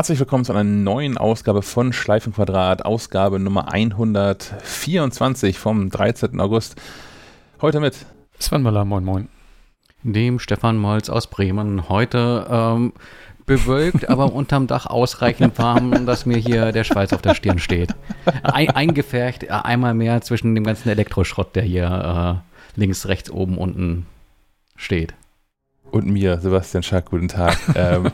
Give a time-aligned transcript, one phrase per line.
[0.00, 6.40] Herzlich willkommen zu einer neuen Ausgabe von Schleifenquadrat, Ausgabe Nummer 124 vom 13.
[6.40, 6.80] August.
[7.60, 8.06] Heute mit
[8.38, 9.28] Sven Möller, moin moin.
[10.02, 11.90] Dem Stefan Molz aus Bremen.
[11.90, 12.94] Heute ähm,
[13.44, 17.94] bewölkt, aber unterm Dach ausreichend warm, dass mir hier der Schweiß auf der Stirn steht.
[18.42, 22.42] Ein, eingefärcht, äh, einmal mehr zwischen dem ganzen Elektroschrott, der hier
[22.74, 24.06] äh, links, rechts, oben, unten
[24.76, 25.12] steht.
[25.90, 27.58] Und mir, Sebastian Schack, guten Tag.
[27.74, 28.10] ähm,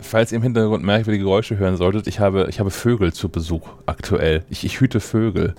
[0.00, 3.68] falls ihr im Hintergrund merkwürdige Geräusche hören solltet, ich habe, ich habe Vögel zu Besuch
[3.86, 4.44] aktuell.
[4.50, 5.54] Ich, ich hüte Vögel.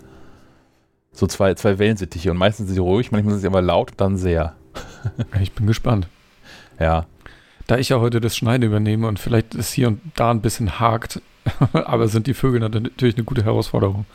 [1.12, 4.02] So zwei, zwei Wellensittiche und meistens sind sie ruhig, manchmal sind sie aber laut und
[4.02, 4.56] dann sehr.
[5.42, 6.08] ich bin gespannt.
[6.80, 7.08] Ja.
[7.66, 10.80] Da ich ja heute das Schneiden übernehme und vielleicht ist hier und da ein bisschen
[10.80, 11.22] hakt,
[11.74, 14.06] aber sind die Vögel natürlich eine gute Herausforderung.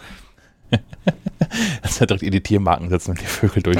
[1.82, 3.78] das ist ja direkt in die Tiermarken setzen und die Vögel durch.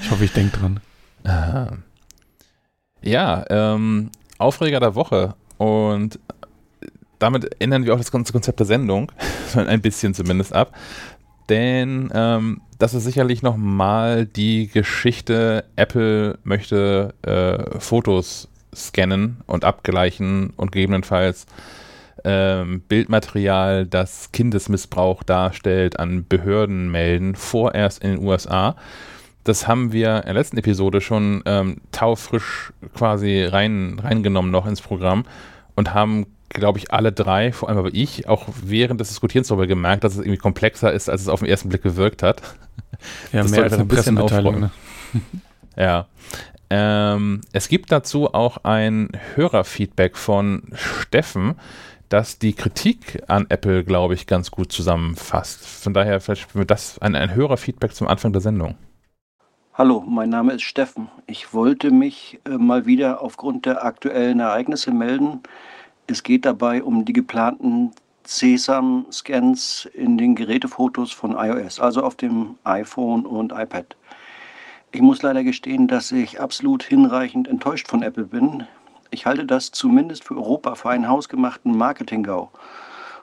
[0.00, 0.80] ich hoffe, ich denke dran.
[1.26, 1.78] Aha.
[3.02, 5.34] Ja, ähm, Aufreger der Woche.
[5.58, 6.18] Und
[7.18, 9.12] damit ändern wir auch das ganze Konzept der Sendung,
[9.54, 10.72] ein bisschen zumindest ab.
[11.48, 20.50] Denn ähm, das ist sicherlich nochmal die Geschichte, Apple möchte äh, Fotos scannen und abgleichen
[20.56, 21.46] und gegebenenfalls
[22.24, 28.76] ähm, Bildmaterial, das Kindesmissbrauch darstellt, an Behörden melden, vorerst in den USA.
[29.46, 34.80] Das haben wir in der letzten Episode schon ähm, taufrisch quasi rein, reingenommen noch ins
[34.80, 35.24] Programm
[35.74, 39.66] und haben glaube ich, alle drei, vor allem aber ich, auch während des Diskutierens darüber
[39.66, 42.42] gemerkt, dass es irgendwie komplexer ist, als es auf den ersten Blick gewirkt hat.
[43.30, 44.60] Ja, das mehr als eine ein bisschen aufräumen.
[44.60, 44.70] Ne?
[45.76, 46.06] Ja.
[46.70, 51.56] Ähm, es gibt dazu auch ein Hörerfeedback von Steffen,
[52.08, 55.66] das die Kritik an Apple, glaube ich, ganz gut zusammenfasst.
[55.66, 58.76] Von daher vielleicht wird das ein, ein Hörerfeedback zum Anfang der Sendung.
[59.78, 61.08] Hallo, mein Name ist Steffen.
[61.26, 65.42] Ich wollte mich äh, mal wieder aufgrund der aktuellen Ereignisse melden,
[66.06, 67.90] es geht dabei um die geplanten
[68.24, 73.96] Sesam-Scans in den Gerätefotos von iOS, also auf dem iPhone und iPad.
[74.92, 78.66] Ich muss leider gestehen, dass ich absolut hinreichend enttäuscht von Apple bin.
[79.10, 82.48] Ich halte das zumindest für Europa für einen hausgemachten Marketing-GAU,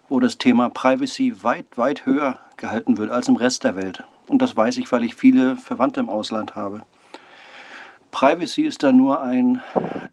[0.08, 4.04] wo das Thema Privacy weit, weit höher gehalten wird als im Rest der Welt.
[4.28, 6.84] Und das weiß ich, weil ich viele Verwandte im Ausland habe.
[8.12, 9.62] Privacy ist da nur ein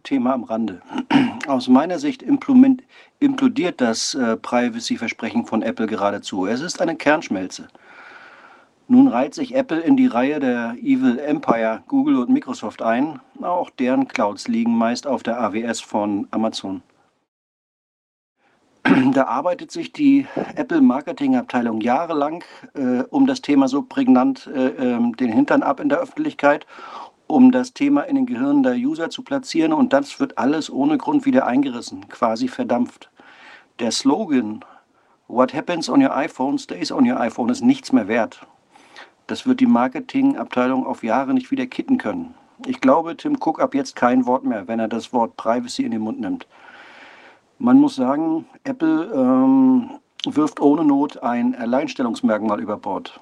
[0.04, 0.80] Thema am Rande.
[1.46, 6.46] Aus meiner Sicht implodiert das äh, Privacy-Versprechen von Apple geradezu.
[6.46, 7.68] Es ist eine Kernschmelze.
[8.88, 13.20] Nun reiht sich Apple in die Reihe der Evil Empire, Google und Microsoft ein.
[13.40, 16.82] Auch deren Clouds liegen meist auf der AWS von Amazon.
[19.12, 25.32] Da arbeitet sich die Apple-Marketing-Abteilung jahrelang äh, um das Thema so prägnant äh, ähm, den
[25.32, 26.66] Hintern ab in der Öffentlichkeit
[27.26, 30.98] um das Thema in den Gehirnen der User zu platzieren und das wird alles ohne
[30.98, 33.08] Grund wieder eingerissen, quasi verdampft.
[33.78, 34.64] Der Slogan
[35.28, 38.44] What happens on your iPhone stays on your iPhone ist nichts mehr wert.
[39.28, 42.34] Das wird die Marketingabteilung auf Jahre nicht wieder kitten können.
[42.66, 45.92] Ich glaube, Tim Cook ab jetzt kein Wort mehr, wenn er das Wort Privacy in
[45.92, 46.48] den Mund nimmt.
[47.62, 49.90] Man muss sagen, Apple ähm,
[50.24, 53.20] wirft ohne Not ein Alleinstellungsmerkmal über Bord.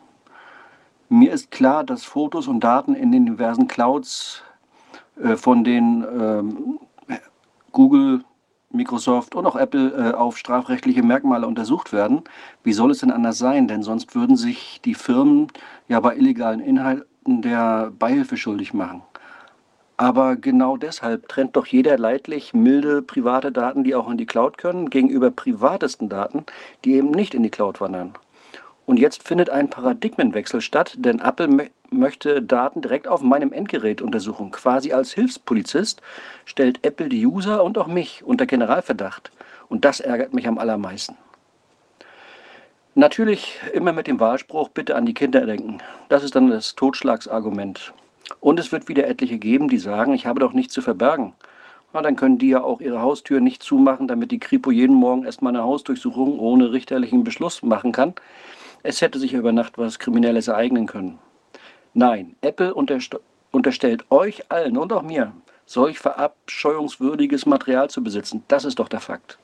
[1.09, 4.45] Mir ist klar, dass Fotos und Daten in den diversen Clouds
[5.21, 6.79] äh, von den ähm,
[7.73, 8.23] Google,
[8.71, 12.23] Microsoft und auch Apple äh, auf strafrechtliche Merkmale untersucht werden.
[12.63, 13.67] Wie soll es denn anders sein?
[13.67, 15.49] Denn sonst würden sich die Firmen
[15.89, 19.03] ja bei illegalen Inhalten der Beihilfe schuldig machen.
[20.01, 24.57] Aber genau deshalb trennt doch jeder leidlich milde private Daten, die auch in die Cloud
[24.57, 26.47] können, gegenüber privatesten Daten,
[26.85, 28.15] die eben nicht in die Cloud wandern.
[28.87, 34.53] Und jetzt findet ein Paradigmenwechsel statt, denn Apple möchte Daten direkt auf meinem Endgerät untersuchen.
[34.53, 36.01] Quasi als Hilfspolizist
[36.45, 39.33] stellt Apple die User und auch mich unter Generalverdacht.
[39.69, 41.17] Und das ärgert mich am allermeisten.
[42.95, 45.79] Natürlich immer mit dem Wahlspruch, bitte an die Kinder denken.
[46.09, 47.93] Das ist dann das Totschlagsargument.
[48.41, 51.35] Und es wird wieder etliche geben, die sagen, ich habe doch nichts zu verbergen.
[51.93, 55.25] Na, dann können die ja auch ihre Haustür nicht zumachen, damit die Kripo jeden Morgen
[55.25, 58.15] erstmal eine Hausdurchsuchung ohne richterlichen Beschluss machen kann
[58.83, 61.19] es hätte sich über Nacht was Kriminelles ereignen können.
[61.95, 65.33] Nein, Apple unterstellt euch allen und auch mir,
[65.67, 68.45] solch verabscheuungswürdiges Material zu besitzen.
[68.49, 69.39] Das ist doch der Fakt.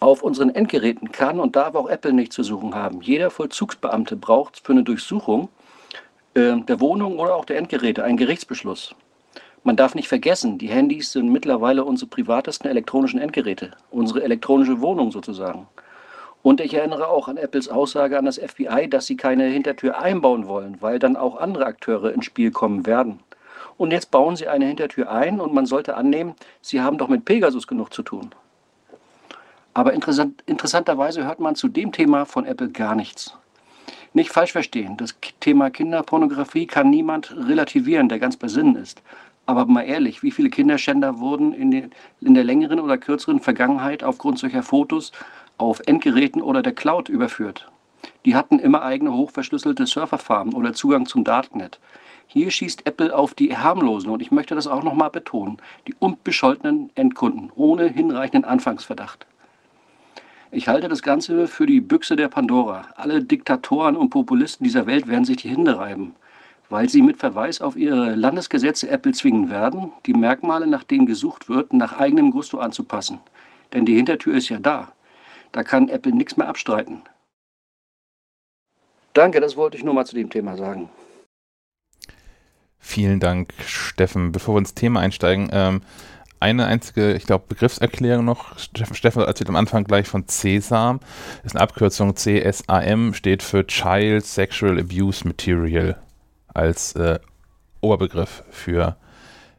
[0.00, 3.02] Auf unseren Endgeräten kann und darf auch Apple nicht zu suchen haben.
[3.02, 5.48] Jeder Vollzugsbeamte braucht für eine Durchsuchung
[6.40, 8.94] der Wohnung oder auch der Endgeräte einen Gerichtsbeschluss.
[9.62, 15.12] Man darf nicht vergessen, die Handys sind mittlerweile unsere privatesten elektronischen Endgeräte, unsere elektronische Wohnung
[15.12, 15.66] sozusagen.
[16.42, 20.48] Und ich erinnere auch an Apples Aussage an das FBI, dass sie keine Hintertür einbauen
[20.48, 23.20] wollen, weil dann auch andere Akteure ins Spiel kommen werden.
[23.76, 27.26] Und jetzt bauen sie eine Hintertür ein und man sollte annehmen, sie haben doch mit
[27.26, 28.30] Pegasus genug zu tun.
[29.74, 33.34] Aber interessant, interessanterweise hört man zu dem Thema von Apple gar nichts.
[34.12, 39.02] Nicht falsch verstehen, das Thema Kinderpornografie kann niemand relativieren, der ganz bei Sinnen ist.
[39.46, 44.02] Aber mal ehrlich, wie viele Kinderschänder wurden in, den, in der längeren oder kürzeren Vergangenheit
[44.02, 45.12] aufgrund solcher Fotos
[45.58, 47.70] auf Endgeräten oder der Cloud überführt?
[48.24, 51.78] Die hatten immer eigene hochverschlüsselte Serverfarmen oder Zugang zum Darknet.
[52.26, 56.90] Hier schießt Apple auf die harmlosen, und ich möchte das auch nochmal betonen, die unbescholtenen
[56.96, 59.26] Endkunden ohne hinreichenden Anfangsverdacht.
[60.52, 62.88] Ich halte das Ganze für die Büchse der Pandora.
[62.96, 66.16] Alle Diktatoren und Populisten dieser Welt werden sich die Hände reiben,
[66.68, 71.48] weil sie mit Verweis auf ihre Landesgesetze Apple zwingen werden, die Merkmale, nach denen gesucht
[71.48, 73.20] wird, nach eigenem Gusto anzupassen.
[73.72, 74.92] Denn die Hintertür ist ja da.
[75.52, 77.02] Da kann Apple nichts mehr abstreiten.
[79.12, 80.88] Danke, das wollte ich nur mal zu dem Thema sagen.
[82.80, 84.32] Vielen Dank, Steffen.
[84.32, 85.82] Bevor wir ins Thema einsteigen, ähm,
[86.40, 88.58] eine einzige, ich glaube, Begriffserklärung noch.
[88.58, 91.00] Steffen erzählt am Anfang gleich von CSAM.
[91.42, 92.16] Das ist eine Abkürzung.
[92.16, 96.00] CSAM steht für Child Sexual Abuse Material
[96.48, 97.18] als äh,
[97.82, 98.96] Oberbegriff für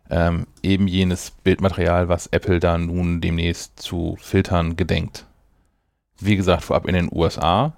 [0.10, 5.28] ähm, eben jenes Bildmaterial, was Apple da nun demnächst zu filtern gedenkt.
[6.19, 7.74] Wie gesagt, vorab in den USA.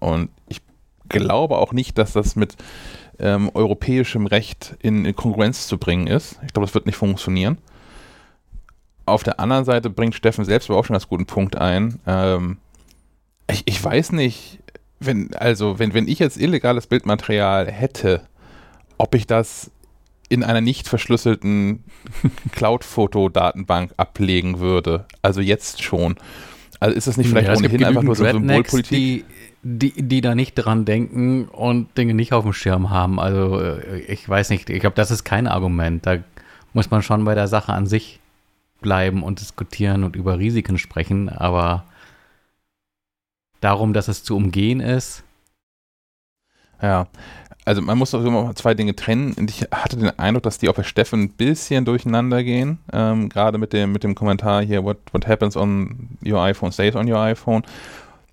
[0.00, 0.60] Und ich
[1.08, 2.56] glaube auch nicht, dass das mit
[3.18, 6.38] ähm, europäischem Recht in, in Konkurrenz zu bringen ist.
[6.46, 7.56] Ich glaube, das wird nicht funktionieren
[9.08, 11.98] auf der anderen Seite bringt Steffen selbst aber auch schon einen guten Punkt ein.
[12.06, 12.58] Ähm,
[13.50, 14.58] ich, ich weiß nicht,
[15.00, 18.22] wenn, also wenn, wenn ich jetzt illegales Bildmaterial hätte,
[18.98, 19.70] ob ich das
[20.28, 21.84] in einer nicht verschlüsselten
[22.52, 25.06] Cloud-Foto-Datenbank ablegen würde.
[25.22, 26.16] Also jetzt schon.
[26.80, 28.90] Also ist das nicht vielleicht ja, ohnehin einfach nur so Symbolpolitik?
[28.90, 29.24] Die,
[29.62, 33.18] die, die da nicht dran denken und Dinge nicht auf dem Schirm haben.
[33.18, 36.04] Also äh, ich weiß nicht, ich glaube, das ist kein Argument.
[36.06, 36.18] Da
[36.74, 38.20] muss man schon bei der Sache an sich
[38.80, 41.84] bleiben und diskutieren und über Risiken sprechen, aber
[43.60, 45.24] darum, dass es zu umgehen ist.
[46.80, 47.08] Ja,
[47.64, 49.34] also man muss auch immer zwei Dinge trennen.
[49.34, 52.78] Und ich hatte den Eindruck, dass die auch bei Steffen ein bisschen durcheinander gehen.
[52.92, 56.96] Ähm, Gerade mit dem, mit dem Kommentar hier, what, what happens on your iPhone stays
[56.96, 57.62] on your iPhone.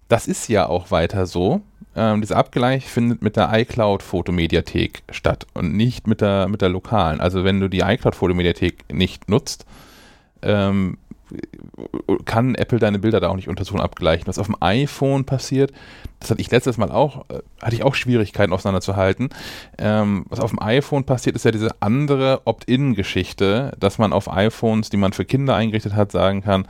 [0.08, 1.62] Das ist ja auch weiter so.
[1.98, 7.20] Ähm, dieser Abgleich findet mit der iCloud-Fotomediathek statt und nicht mit der, mit der lokalen.
[7.20, 9.66] Also wenn du die iCloud-Fotomediathek nicht nutzt,
[10.42, 10.98] ähm,
[12.26, 14.28] kann Apple deine Bilder da auch nicht untersuchen abgleichen.
[14.28, 15.72] Was auf dem iPhone passiert,
[16.20, 19.30] das hatte ich letztes Mal auch, äh, hatte ich auch Schwierigkeiten auseinanderzuhalten.
[19.78, 24.90] Ähm, was auf dem iPhone passiert, ist ja diese andere Opt-in-Geschichte, dass man auf iPhones,
[24.90, 26.68] die man für Kinder eingerichtet hat, sagen kann,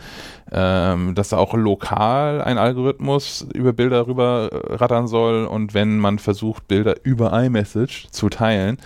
[0.51, 5.99] ähm, dass da auch lokal ein Algorithmus über Bilder rüber äh, rattern soll und wenn
[5.99, 8.77] man versucht, Bilder über iMessage zu teilen,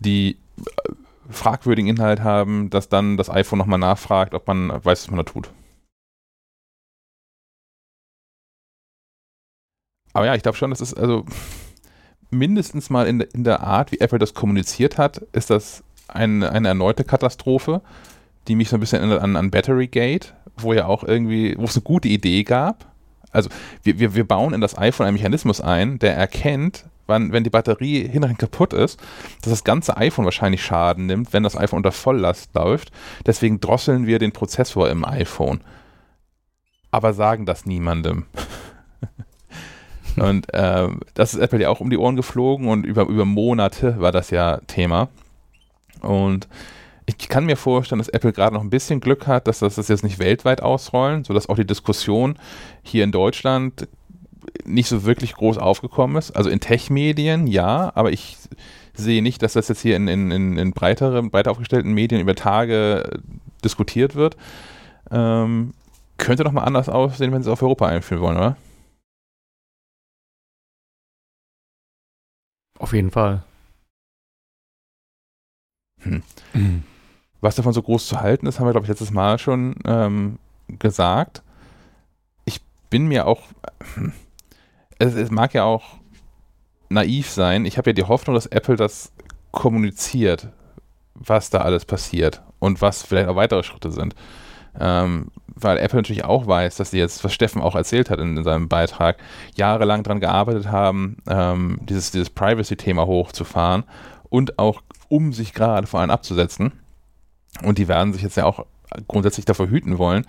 [0.00, 0.92] die äh,
[1.30, 5.22] fragwürdigen Inhalt haben, dass dann das iPhone nochmal nachfragt, ob man weiß, was man da
[5.24, 5.50] tut.
[10.12, 11.24] Aber ja, ich glaube schon, das ist also
[12.30, 16.68] mindestens mal in, in der Art, wie Apple das kommuniziert hat, ist das ein, eine
[16.68, 17.82] erneute Katastrophe,
[18.46, 21.64] die mich so ein bisschen erinnert an, an Battery Gate, wo ja auch irgendwie, wo
[21.64, 22.86] es eine gute Idee gab.
[23.32, 23.50] Also
[23.82, 27.50] wir, wir, wir bauen in das iPhone einen Mechanismus ein, der erkennt, wann, wenn die
[27.50, 29.00] Batterie hinterher kaputt ist,
[29.42, 32.92] dass das ganze iPhone wahrscheinlich Schaden nimmt, wenn das iPhone unter Volllast läuft.
[33.26, 35.60] Deswegen drosseln wir den Prozessor im iPhone.
[36.90, 38.26] Aber sagen das niemandem.
[40.16, 44.00] und äh, das ist Apple ja auch um die Ohren geflogen und über, über Monate
[44.00, 45.08] war das ja Thema.
[46.00, 46.48] Und
[47.06, 49.88] ich kann mir vorstellen, dass Apple gerade noch ein bisschen Glück hat, dass das, das
[49.88, 52.38] jetzt nicht weltweit ausrollen, sodass auch die Diskussion
[52.82, 53.88] hier in Deutschland
[54.64, 56.32] nicht so wirklich groß aufgekommen ist.
[56.32, 58.36] Also in Tech-Medien ja, aber ich
[58.94, 63.20] sehe nicht, dass das jetzt hier in, in, in, breiteren, breiter aufgestellten Medien über Tage
[63.64, 64.36] diskutiert wird.
[65.10, 65.74] Ähm,
[66.16, 68.56] könnte doch mal anders aussehen, wenn sie es auf Europa einführen wollen, oder?
[72.78, 73.42] Auf jeden Fall.
[76.02, 76.22] Hm.
[76.52, 76.82] Mhm.
[77.40, 80.38] Was davon so groß zu halten ist, haben wir, glaube ich, letztes Mal schon ähm,
[80.78, 81.42] gesagt.
[82.44, 82.60] Ich
[82.90, 83.42] bin mir auch,
[83.94, 84.12] hm,
[84.98, 85.84] es, es mag ja auch
[86.88, 87.64] naiv sein.
[87.64, 89.12] Ich habe ja die Hoffnung, dass Apple das
[89.50, 90.48] kommuniziert,
[91.14, 94.14] was da alles passiert und was vielleicht auch weitere Schritte sind.
[94.78, 98.36] Ähm, weil Apple natürlich auch weiß, dass sie jetzt, was Steffen auch erzählt hat in,
[98.36, 99.18] in seinem Beitrag,
[99.54, 103.84] jahrelang daran gearbeitet haben, ähm, dieses, dieses Privacy-Thema hochzufahren
[104.30, 106.72] und auch um sich gerade vor allem abzusetzen.
[107.62, 108.66] Und die werden sich jetzt ja auch
[109.06, 110.26] grundsätzlich davor hüten wollen,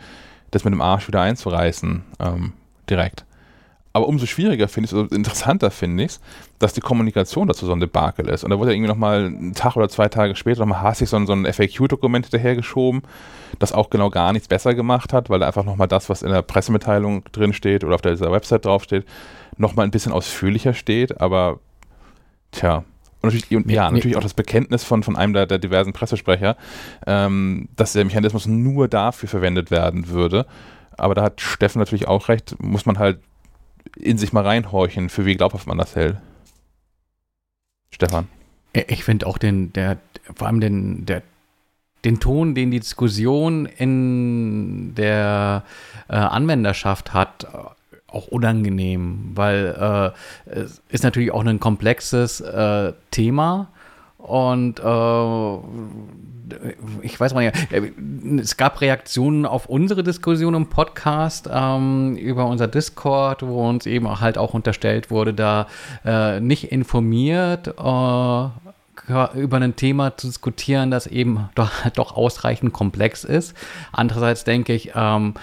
[0.52, 2.54] das mit dem Arsch wieder einzureißen, ähm,
[2.88, 3.26] direkt.
[3.96, 6.20] Aber umso schwieriger finde ich es, also interessanter finde ich es,
[6.60, 8.44] dass die Kommunikation dazu so ein Debakel ist.
[8.44, 11.16] Und da wurde ja irgendwie nochmal einen Tag oder zwei Tage später nochmal hastig so
[11.16, 13.04] ein, so ein FAQ-Dokument hinterhergeschoben,
[13.58, 16.32] das auch genau gar nichts besser gemacht hat, weil da einfach nochmal das, was in
[16.32, 19.06] der Pressemitteilung drin steht oder auf dieser Website draufsteht,
[19.56, 21.22] nochmal ein bisschen ausführlicher steht.
[21.22, 21.62] Aber
[22.52, 22.84] tja,
[23.22, 26.58] und natürlich, und, ja, natürlich auch das Bekenntnis von, von einem der, der diversen Pressesprecher,
[27.08, 30.48] ähm, dass der Mechanismus nur dafür verwendet werden würde.
[30.98, 33.20] Aber da hat Steffen natürlich auch recht, muss man halt
[33.96, 36.18] in sich mal reinhorchen, für wie glaubhaft man das hält.
[37.92, 38.28] Stefan.
[38.74, 39.98] Ich finde auch den, der,
[40.36, 41.22] vor allem den, der,
[42.04, 45.64] den Ton, den die Diskussion in der
[46.10, 47.48] äh, Anwenderschaft hat,
[48.08, 50.14] auch unangenehm, weil
[50.46, 53.70] äh, es ist natürlich auch ein komplexes äh, Thema
[54.25, 55.58] und äh,
[57.01, 57.91] ich weiß mal ja, äh,
[58.39, 64.20] es gab Reaktionen auf unsere Diskussion im Podcast ähm, über unser Discord, wo uns eben
[64.20, 65.67] halt auch unterstellt wurde, da
[66.03, 67.72] äh, nicht informiert äh,
[69.36, 73.55] über ein Thema zu diskutieren, das eben doch, doch ausreichend komplex ist.
[73.91, 75.36] Andererseits denke ich, ähm,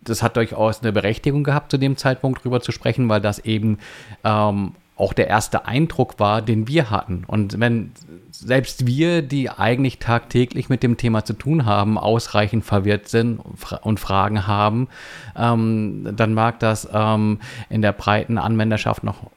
[0.00, 3.78] das hat durchaus eine Berechtigung gehabt, zu dem Zeitpunkt drüber zu sprechen, weil das eben
[4.22, 7.24] ähm, auch der erste Eindruck war, den wir hatten.
[7.26, 7.90] Und wenn
[8.30, 13.40] selbst wir, die eigentlich tagtäglich mit dem Thema zu tun haben, ausreichend verwirrt sind
[13.82, 14.88] und Fragen haben,
[15.36, 19.28] ähm, dann mag das ähm, in der breiten Anwenderschaft noch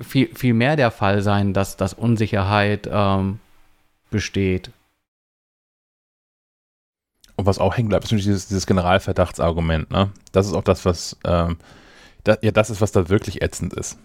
[0.00, 3.40] viel, viel mehr der Fall sein, dass, dass Unsicherheit ähm,
[4.10, 4.70] besteht.
[7.36, 9.90] Und was auch hängen bleibt, ist natürlich dieses, dieses Generalverdachtsargument.
[9.90, 10.10] Ne?
[10.32, 11.58] Das ist auch das, was ähm,
[12.24, 13.98] da, ja, das ist, was da wirklich ätzend ist.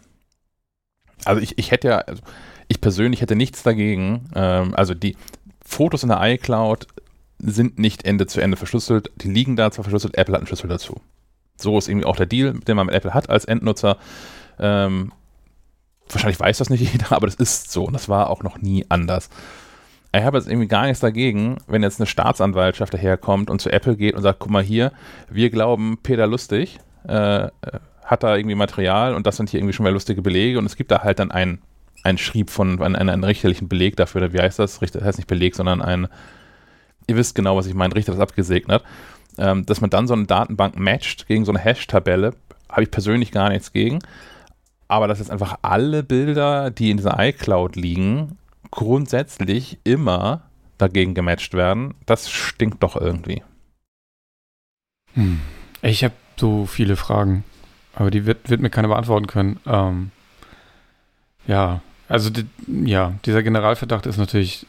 [1.25, 2.21] Also ich, ich hätte ja, also
[2.67, 4.29] ich persönlich hätte nichts dagegen.
[4.35, 5.15] Ähm, also die
[5.63, 6.87] Fotos in der iCloud
[7.39, 9.11] sind nicht Ende zu Ende verschlüsselt.
[9.17, 11.01] Die liegen da zwar verschlüsselt, Apple hat einen Schlüssel dazu.
[11.57, 13.97] So ist irgendwie auch der Deal, den man mit Apple hat als Endnutzer.
[14.59, 15.11] Ähm,
[16.09, 18.85] wahrscheinlich weiß das nicht jeder, aber das ist so und das war auch noch nie
[18.89, 19.29] anders.
[20.13, 23.97] Ich habe jetzt irgendwie gar nichts dagegen, wenn jetzt eine Staatsanwaltschaft daherkommt und zu Apple
[23.97, 24.91] geht und sagt, guck mal hier,
[25.29, 27.49] wir glauben, Peter Lustig äh,
[28.07, 30.75] hat da irgendwie Material und das sind hier irgendwie schon mal lustige Belege und es
[30.75, 31.59] gibt da halt dann ein
[32.03, 34.81] ein Schrieb von einem, einen richterlichen Beleg dafür, oder wie heißt das?
[34.81, 36.07] Richter heißt nicht Beleg, sondern ein,
[37.07, 38.83] ihr wisst genau, was ich meine, Richter das abgesegnet,
[39.37, 42.33] ähm, dass man dann so eine Datenbank matcht gegen so eine Hash-Tabelle,
[42.69, 43.99] habe ich persönlich gar nichts gegen.
[44.87, 48.37] Aber dass jetzt einfach alle Bilder, die in dieser iCloud liegen,
[48.71, 50.43] grundsätzlich immer
[50.77, 53.43] dagegen gematcht werden, das stinkt doch irgendwie.
[55.13, 55.41] Hm.
[55.81, 57.43] Ich habe so viele Fragen,
[57.97, 59.59] aber die wird, wird mir keiner beantworten können.
[59.65, 60.11] Ähm,
[61.47, 64.65] ja, also die, ja, dieser Generalverdacht ist natürlich,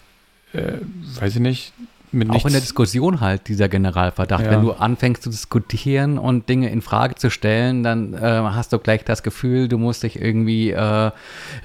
[0.52, 0.78] äh,
[1.20, 1.72] weiß ich nicht,
[2.10, 4.44] mit Auch in der Diskussion halt, dieser Generalverdacht.
[4.44, 4.50] Ja.
[4.50, 8.78] Wenn du anfängst zu diskutieren und Dinge in Frage zu stellen, dann äh, hast du
[8.78, 11.10] gleich das Gefühl, du musst dich irgendwie, äh,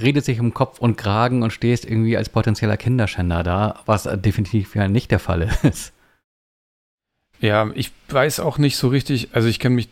[0.01, 4.75] redest dich um Kopf und Kragen und stehst irgendwie als potenzieller Kinderschänder da, was definitiv
[4.75, 5.93] ja nicht der Fall ist.
[7.39, 9.87] Ja, ich weiß auch nicht so richtig, also ich kenne mich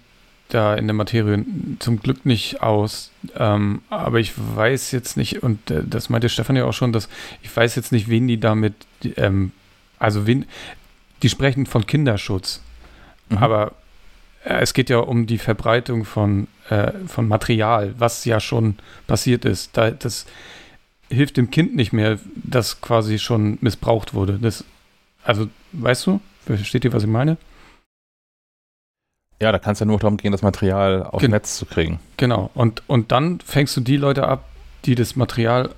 [0.54, 1.46] da in der Materie
[1.80, 3.12] zum Glück nicht aus.
[3.36, 7.10] Ähm, aber ich weiß jetzt nicht, und äh, das meinte Stefan ja auch schon, dass
[7.42, 8.74] ich weiß jetzt nicht, wen die damit,
[9.18, 9.52] ähm,
[10.00, 10.46] also wen,
[11.24, 12.62] die sprechen von Kinderschutz.
[13.30, 13.38] Mhm.
[13.38, 13.74] Aber
[14.44, 18.76] äh, es geht ja um die Verbreitung von, äh, von Material, was ja schon
[19.08, 19.76] passiert ist.
[19.78, 20.26] Da, das
[21.10, 24.40] hilft dem Kind nicht mehr, das quasi schon missbraucht wurde.
[24.42, 24.64] Das,
[25.24, 27.38] also, weißt du, versteht ihr, was ich meine?
[29.42, 32.00] Ja, da kann es ja nur darum gehen, das Material aufs Gen Netz zu kriegen.
[32.18, 32.52] Genau.
[32.54, 34.46] Und, und dann fängst du die Leute ab,
[34.86, 35.72] die das Material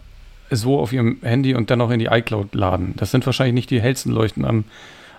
[0.51, 2.93] so auf ihrem Handy und dann noch in die iCloud laden.
[2.97, 4.65] Das sind wahrscheinlich nicht die hellsten Leuchten am,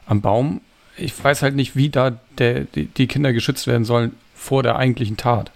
[0.05, 0.61] am Baum.
[0.99, 4.77] Ich weiß halt nicht, wie da der, die, die Kinder geschützt werden sollen vor der
[4.77, 5.51] eigentlichen Tat.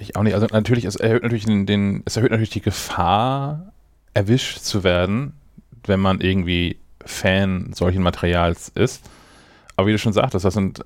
[0.00, 0.34] Ich auch nicht.
[0.34, 3.72] Also natürlich, es erhöht natürlich den, den, es erhöht natürlich die Gefahr,
[4.14, 5.34] erwischt zu werden,
[5.84, 9.08] wenn man irgendwie Fan solchen Materials ist.
[9.76, 10.84] Aber wie du schon sagtest, das sind,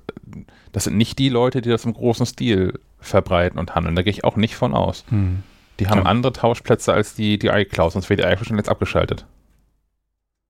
[0.71, 3.95] das sind nicht die Leute, die das im großen Stil verbreiten und handeln.
[3.95, 5.03] Da gehe ich auch nicht von aus.
[5.09, 5.43] Hm.
[5.79, 6.05] Die haben ja.
[6.05, 9.25] andere Tauschplätze als die, die iCloud, sonst wäre die iCloud schon jetzt abgeschaltet.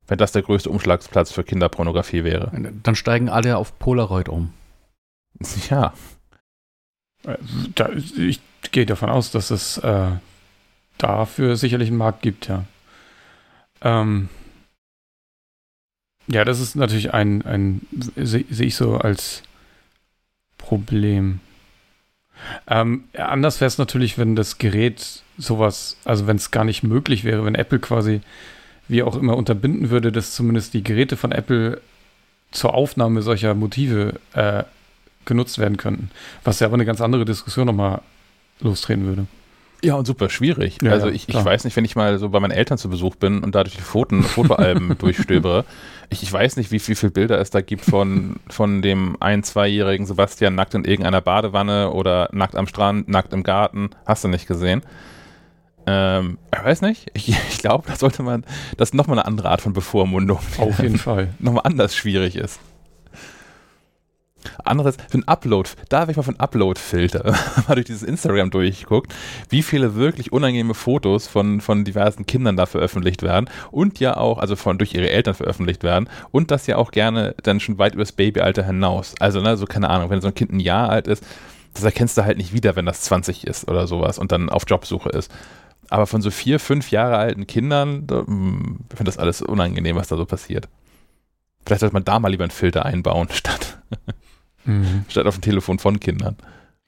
[0.08, 2.52] Wenn das der größte Umschlagsplatz für Kinderpornografie wäre.
[2.84, 4.54] Dann steigen alle auf Polaroid um.
[5.70, 5.94] Ja.
[7.76, 8.40] Da, ich
[8.72, 10.12] gehe davon aus, dass es äh,
[10.98, 12.64] dafür sicherlich einen Markt gibt, ja.
[13.82, 14.30] Ähm,
[16.28, 17.82] ja, das ist natürlich ein, ein
[18.16, 19.44] sehe seh ich so als
[20.58, 21.40] Problem.
[22.68, 27.24] Ähm, anders wäre es natürlich, wenn das Gerät sowas, also wenn es gar nicht möglich
[27.24, 28.22] wäre, wenn Apple quasi
[28.88, 31.82] wie auch immer unterbinden würde, dass zumindest die Geräte von Apple
[32.52, 34.64] zur Aufnahme solcher Motive äh,
[35.26, 36.10] genutzt werden könnten.
[36.44, 38.02] Was ja aber eine ganz andere Diskussion nochmal
[38.60, 39.28] lostreten würde.
[39.84, 40.78] Ja, und super schwierig.
[40.82, 43.16] Ja, also ich, ich weiß nicht, wenn ich mal so bei meinen Eltern zu Besuch
[43.16, 45.66] bin und dadurch die Foten, Fotoalben durchstöbere,
[46.10, 49.44] ich, ich weiß nicht, wie, wie viele Bilder es da gibt von, von dem ein-,
[49.44, 53.90] zweijährigen Sebastian nackt in irgendeiner Badewanne oder nackt am Strand, nackt im Garten.
[54.06, 54.82] Hast du nicht gesehen?
[55.86, 57.12] Ähm, ich weiß nicht.
[57.14, 58.46] Ich, ich glaube, da sollte man,
[58.78, 61.30] das ist nochmal eine andere Art von Bevormundung, Auf jeden Fall.
[61.40, 62.60] nochmal anders schwierig ist.
[64.64, 67.34] Anderes, für ein Upload, da habe ich mal von Upload-Filter
[67.68, 69.14] mal durch dieses Instagram durchgeguckt,
[69.50, 74.38] wie viele wirklich unangenehme Fotos von, von diversen Kindern da veröffentlicht werden und ja auch,
[74.38, 77.96] also von durch ihre Eltern veröffentlicht werden und das ja auch gerne dann schon weit
[77.96, 79.16] übers Babyalter hinaus.
[79.20, 81.24] Also, ne, so keine Ahnung, wenn so ein Kind ein Jahr alt ist,
[81.74, 84.64] das erkennst du halt nicht wieder, wenn das 20 ist oder sowas und dann auf
[84.68, 85.32] Jobsuche ist.
[85.90, 90.08] Aber von so vier, fünf Jahre alten Kindern, hm, ich finde das alles unangenehm, was
[90.08, 90.68] da so passiert.
[91.66, 93.80] Vielleicht sollte man da mal lieber einen Filter einbauen, statt,
[94.68, 95.06] Mhm.
[95.10, 96.38] statt auf dem Telefon von Kindern.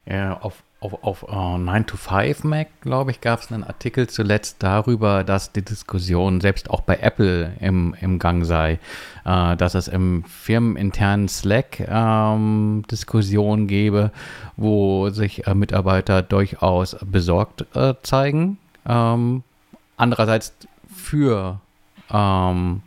[0.05, 4.07] Ja, auf, auf, auf äh, 9 to 5 Mac, glaube ich, gab es einen Artikel
[4.07, 8.79] zuletzt darüber, dass die Diskussion selbst auch bei Apple im, im Gang sei,
[9.25, 14.11] äh, dass es im firmeninternen Slack ähm, Diskussionen gäbe,
[14.57, 18.57] wo sich äh, Mitarbeiter durchaus besorgt äh, zeigen.
[18.87, 19.43] Ähm,
[19.95, 20.53] andererseits
[20.91, 21.59] für
[22.11, 22.81] ähm,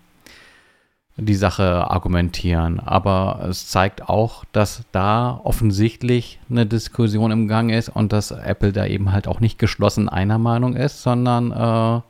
[1.24, 2.80] die Sache argumentieren.
[2.80, 8.72] Aber es zeigt auch, dass da offensichtlich eine Diskussion im Gang ist und dass Apple
[8.72, 12.00] da eben halt auch nicht geschlossen einer Meinung ist, sondern äh,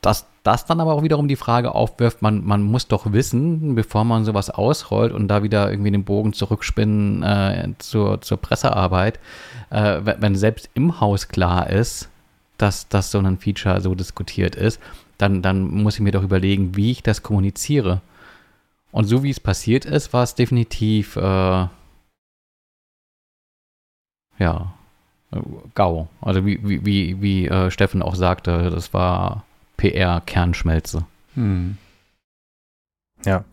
[0.00, 4.04] dass das dann aber auch wiederum die Frage aufwirft, man, man muss doch wissen, bevor
[4.04, 9.18] man sowas ausrollt und da wieder irgendwie den Bogen zurückspinnen äh, zur, zur Pressearbeit,
[9.70, 12.08] äh, wenn, selbst im Haus klar ist,
[12.56, 14.80] dass, dass so ein Feature so diskutiert ist,
[15.18, 18.00] dann, dann muss ich mir doch überlegen, wie ich das kommuniziere.
[18.90, 21.66] Und so wie es passiert ist, war es definitiv, äh,
[24.38, 24.72] ja,
[25.74, 26.08] GAU.
[26.22, 29.44] Also wie, wie, wie, wie äh, Steffen auch sagte, das war
[29.76, 31.04] PR-Kernschmelze.
[31.34, 31.76] Hm.
[33.24, 33.44] Ja.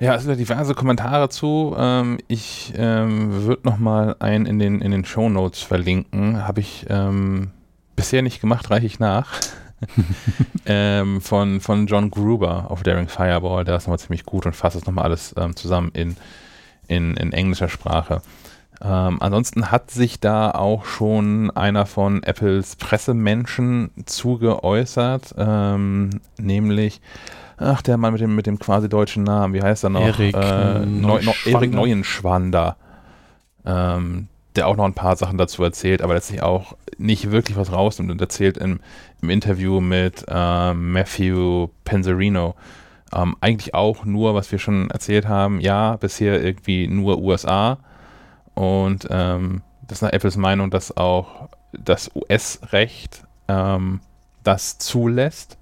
[0.00, 1.76] Ja, es sind diverse Kommentare zu.
[1.78, 6.46] Ähm, ich ähm, würde nochmal einen in den, in den Show Notes verlinken.
[6.48, 7.50] Habe ich ähm,
[8.00, 9.28] bisher nicht gemacht, reiche ich nach.
[10.66, 13.64] ähm, von, von John Gruber auf Daring Fireball.
[13.64, 16.16] Der ist nochmal ziemlich gut und fasst das nochmal alles ähm, zusammen in,
[16.88, 18.22] in, in englischer Sprache.
[18.82, 26.08] Ähm, ansonsten hat sich da auch schon einer von Apples Pressemenschen zugeäußert, ähm,
[26.38, 27.02] nämlich,
[27.58, 30.06] ach, der Mann mit dem, mit dem quasi deutschen Namen, wie heißt er noch?
[30.06, 31.76] Erik, äh, Neu, Neu, Erik Neuschwander.
[31.76, 32.76] Neuenschwander,
[33.66, 37.72] ähm, der auch noch ein paar Sachen dazu erzählt, aber letztlich auch nicht wirklich was
[37.72, 38.80] rausnimmt und erzählt im,
[39.22, 42.54] im Interview mit äh, Matthew Penzarino
[43.12, 47.78] ähm, eigentlich auch nur, was wir schon erzählt haben, ja, bisher irgendwie nur USA,
[48.60, 54.00] und ähm, das ist nach Apples Meinung, dass auch das US-Recht ähm,
[54.44, 55.56] das zulässt.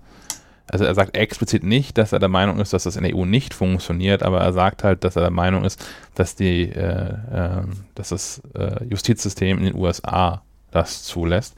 [0.71, 3.25] Also er sagt explizit nicht, dass er der Meinung ist, dass das in der EU
[3.25, 5.83] nicht funktioniert, aber er sagt halt, dass er der Meinung ist,
[6.15, 7.63] dass die, äh, äh,
[7.95, 11.55] dass das äh, Justizsystem in den USA das zulässt.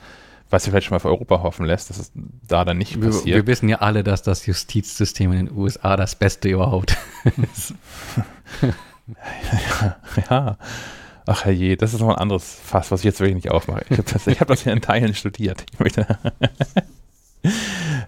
[0.48, 3.08] Was sich vielleicht schon mal für Europa hoffen lässt, dass es da dann nicht Wir,
[3.10, 3.36] passiert.
[3.36, 6.96] wir wissen ja alle, dass das Justizsystem in den USA das Beste überhaupt
[7.52, 7.74] ist.
[10.30, 10.56] ja.
[11.26, 13.84] Ach herrje, das ist noch ein anderes Fass, was ich jetzt wirklich nicht aufmache.
[13.90, 15.64] Ich habe das, ich hab das ja in Teilen studiert.
[15.72, 16.04] Ich möchte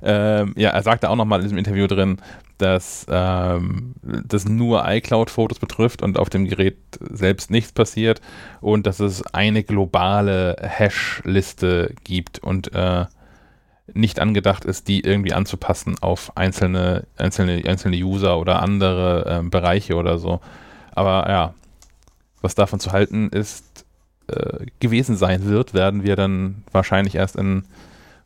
[0.03, 2.19] ähm, ja, er sagte auch nochmal in diesem Interview drin,
[2.59, 8.21] dass ähm, das nur iCloud-Fotos betrifft und auf dem Gerät selbst nichts passiert
[8.61, 13.07] und dass es eine globale Hash-Liste gibt und äh,
[13.95, 19.97] nicht angedacht ist, die irgendwie anzupassen auf einzelne, einzelne, einzelne User oder andere ähm, Bereiche
[19.97, 20.41] oder so.
[20.95, 21.55] Aber ja,
[22.41, 23.85] was davon zu halten ist,
[24.29, 27.65] äh, gewesen sein wird, werden wir dann wahrscheinlich erst in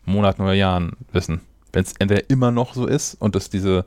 [0.06, 1.42] Monaten oder Jahren wissen.
[1.72, 3.84] Wenn es entweder immer noch so ist und es diese,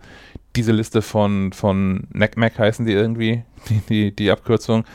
[0.55, 4.85] diese Liste von, von NACMAC heißen die irgendwie, die, die, die Abkürzung,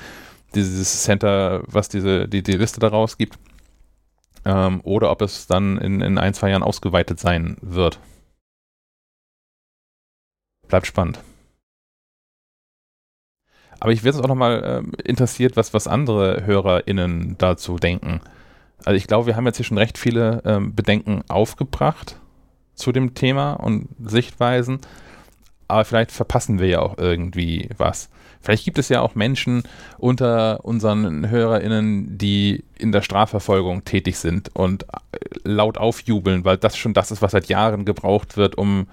[0.54, 3.38] dieses Center, was diese, die, die Liste daraus gibt,
[4.44, 7.98] ähm, oder ob es dann in, in ein, zwei Jahren ausgeweitet sein wird.
[10.68, 11.20] Bleibt spannend.
[13.80, 18.20] Aber ich werde uns auch nochmal ähm, interessiert, was, was andere HörerInnen dazu denken.
[18.84, 22.16] Also ich glaube, wir haben jetzt hier schon recht viele ähm, Bedenken aufgebracht
[22.74, 24.80] zu dem Thema und Sichtweisen,
[25.68, 28.10] aber vielleicht verpassen wir ja auch irgendwie was.
[28.42, 29.62] Vielleicht gibt es ja auch Menschen
[29.96, 34.86] unter unseren HörerInnen, die in der Strafverfolgung tätig sind und äh,
[35.44, 38.86] laut aufjubeln, weil das schon das ist, was seit Jahren gebraucht wird, um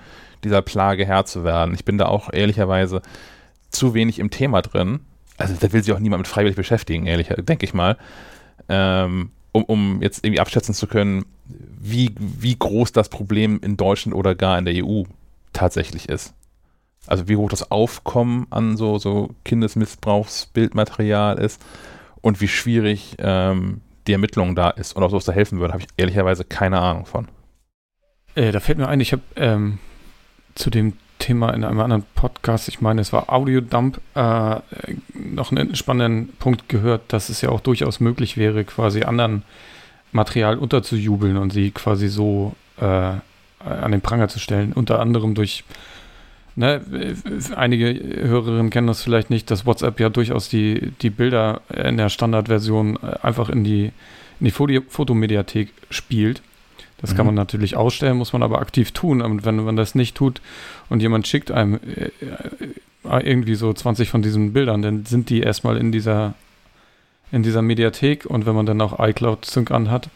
[0.45, 1.73] dieser Plage Herr zu werden.
[1.73, 3.01] Ich bin da auch ehrlicherweise
[3.71, 5.01] zu wenig im Thema drin.
[5.38, 7.97] Also da will sich auch niemand mit freiwillig beschäftigen, ehrlich, denke ich mal.
[8.69, 14.16] Ähm, um, um jetzt irgendwie abschätzen zu können, wie, wie groß das Problem in Deutschland
[14.16, 15.04] oder gar in der EU
[15.54, 16.34] tatsächlich ist.
[17.08, 21.62] Also wie hoch das Aufkommen an so, so Kindesmissbrauchsbildmaterial ist
[22.22, 25.74] und wie schwierig ähm, die Ermittlung da ist und auch so was da helfen würde,
[25.74, 27.28] habe ich ehrlicherweise keine Ahnung von.
[28.36, 29.80] Äh, da fällt mir ein, ich habe ähm,
[30.56, 34.55] zu dem Thema in einem anderen Podcast, ich meine, es war Audiodump, äh,
[35.13, 39.43] noch einen spannenden Punkt gehört, dass es ja auch durchaus möglich wäre, quasi anderen
[40.12, 44.73] Material unterzujubeln und sie quasi so äh, an den Pranger zu stellen.
[44.73, 45.63] Unter anderem durch,
[46.55, 46.81] ne,
[47.55, 47.93] einige
[48.27, 52.97] Hörerinnen kennen das vielleicht nicht, dass WhatsApp ja durchaus die, die Bilder in der Standardversion
[52.97, 53.91] einfach in die,
[54.39, 56.41] in die Fotomediathek spielt
[57.02, 57.18] das mhm.
[57.18, 59.22] kann man natürlich ausstellen, muss man aber aktiv tun.
[59.22, 60.42] Und wenn man das nicht tut
[60.90, 62.12] und jemand schickt einem äh,
[63.06, 66.36] äh, irgendwie so 20 von diesen Bildern, dann sind die erstmal in dieser,
[67.32, 70.10] in dieser Mediathek und wenn man dann auch iCloud Sync anhat,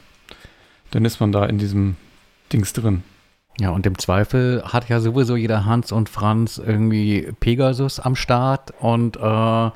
[0.91, 1.95] dann ist man da in diesem
[2.53, 3.03] Dings drin.
[3.59, 8.73] Ja, und im Zweifel hat ja sowieso jeder Hans und Franz irgendwie Pegasus am Start
[8.79, 9.71] und äh,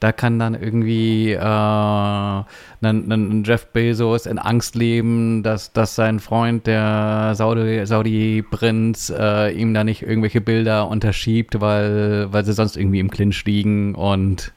[0.00, 2.44] da kann dann irgendwie äh, ein,
[2.82, 9.72] ein Jeff Bezos in Angst leben, dass, dass sein Freund, der Saudi-Prinz, Saudi äh, ihm
[9.72, 14.52] da nicht irgendwelche Bilder unterschiebt, weil, weil sie sonst irgendwie im Clinch liegen und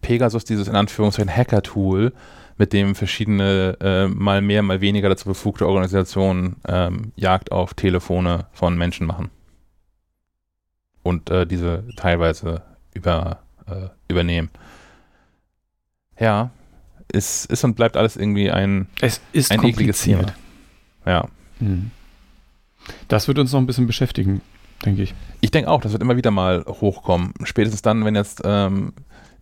[0.00, 2.12] Pegasus, dieses in Anführungszeichen Hacker-Tool,
[2.58, 8.46] mit dem verschiedene äh, mal mehr, mal weniger dazu befugte Organisationen ähm, Jagd auf Telefone
[8.52, 9.30] von Menschen machen.
[11.02, 12.62] Und äh, diese teilweise
[12.96, 14.50] über, äh, übernehmen.
[16.18, 16.50] Ja,
[17.12, 20.32] ist, ist und bleibt alles irgendwie ein, es ist ein ekliges Thema.
[21.04, 21.28] Ja.
[21.58, 21.90] Hm.
[23.08, 24.40] Das wird uns noch ein bisschen beschäftigen,
[24.84, 25.14] denke ich.
[25.40, 27.34] Ich denke auch, das wird immer wieder mal hochkommen.
[27.44, 28.92] Spätestens dann, wenn jetzt ähm,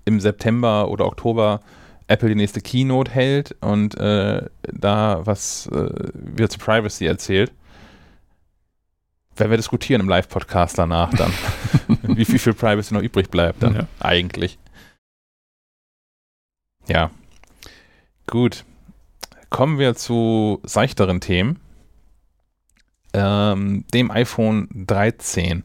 [0.05, 1.61] im September oder Oktober
[2.07, 7.53] Apple die nächste Keynote hält und äh, da was äh, wieder zu Privacy erzählt
[9.37, 11.33] werden wir diskutieren im Live-Podcast danach dann,
[12.17, 13.87] wie viel, viel Privacy noch übrig bleibt dann ja.
[14.01, 14.59] eigentlich.
[16.89, 17.11] Ja.
[18.27, 18.65] Gut.
[19.51, 21.61] Kommen wir zu seichteren Themen.
[23.13, 25.63] Ähm, dem iPhone 13.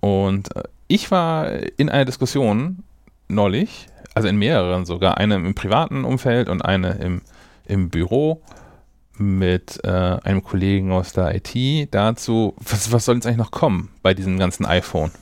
[0.00, 2.82] Und äh, ich war in einer Diskussion
[3.28, 7.22] neulich, also in mehreren sogar, eine im privaten Umfeld und eine im,
[7.66, 8.42] im Büro
[9.16, 13.90] mit äh, einem Kollegen aus der IT dazu, was, was soll jetzt eigentlich noch kommen
[14.02, 15.12] bei diesem ganzen iPhone?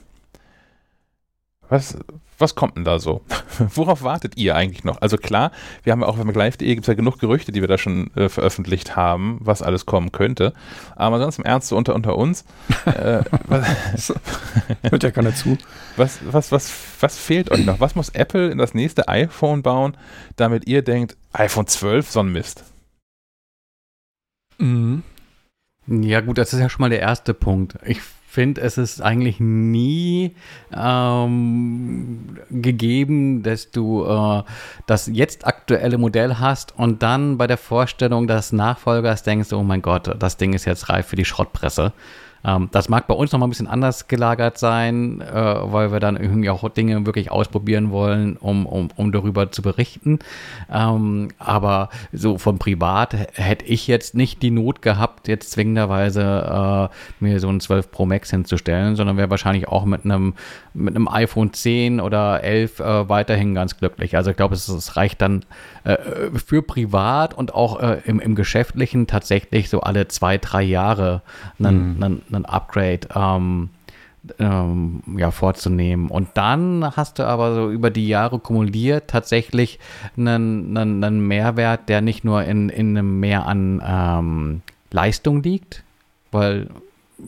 [1.71, 1.97] Was,
[2.37, 3.23] was kommt denn da so?
[3.59, 5.01] Worauf wartet ihr eigentlich noch?
[5.01, 5.53] Also klar,
[5.85, 8.11] wir haben ja auch auf live.de gibt es ja genug Gerüchte, die wir da schon
[8.17, 10.53] äh, veröffentlicht haben, was alles kommen könnte.
[10.97, 12.45] Aber sonst im Ernst so unter, unter uns.
[12.87, 14.13] Äh, was,
[14.83, 15.57] Hört ja keiner zu.
[15.97, 17.79] Was, was, was, was fehlt euch noch?
[17.79, 19.97] Was muss Apple in das nächste iPhone bauen,
[20.35, 22.65] damit ihr denkt, iPhone 12, so ein Mist?
[24.59, 25.05] Mhm.
[25.87, 27.77] Ja, gut, das ist ja schon mal der erste Punkt.
[27.85, 30.37] Ich finde, es ist eigentlich nie
[30.73, 34.43] ähm, gegeben, dass du äh,
[34.87, 39.83] das jetzt aktuelle Modell hast und dann bei der Vorstellung des Nachfolgers denkst, oh mein
[39.83, 41.93] Gott, das Ding ist jetzt reif für die Schrottpresse.
[42.45, 46.01] Ähm, das mag bei uns noch mal ein bisschen anders gelagert sein, äh, weil wir
[46.01, 50.19] dann irgendwie auch Dinge wirklich ausprobieren wollen, um, um, um darüber zu berichten.
[50.73, 57.25] Ähm, aber so von privat hätte ich jetzt nicht die Not gehabt, jetzt zwingenderweise äh,
[57.25, 60.35] mir so ein 12 Pro Max hinzustellen, sondern wäre wahrscheinlich auch mit einem
[60.73, 64.17] mit einem iPhone 10 oder 11 äh, weiterhin ganz glücklich.
[64.17, 65.45] Also ich glaube, es, es, reicht dann
[65.85, 65.97] äh,
[66.35, 71.23] für privat und auch äh, im, im Geschäftlichen tatsächlich so alle zwei, drei Jahre
[71.59, 72.03] einen, mhm.
[72.03, 73.71] einen, einen Upgrade ähm,
[74.39, 76.09] ähm, ja, vorzunehmen.
[76.09, 79.79] Und dann hast du aber so über die Jahre kumuliert tatsächlich
[80.17, 85.85] einen, einen, einen Mehrwert, der nicht nur in, in einem Mehr an ähm, Leistung liegt,
[86.33, 86.69] weil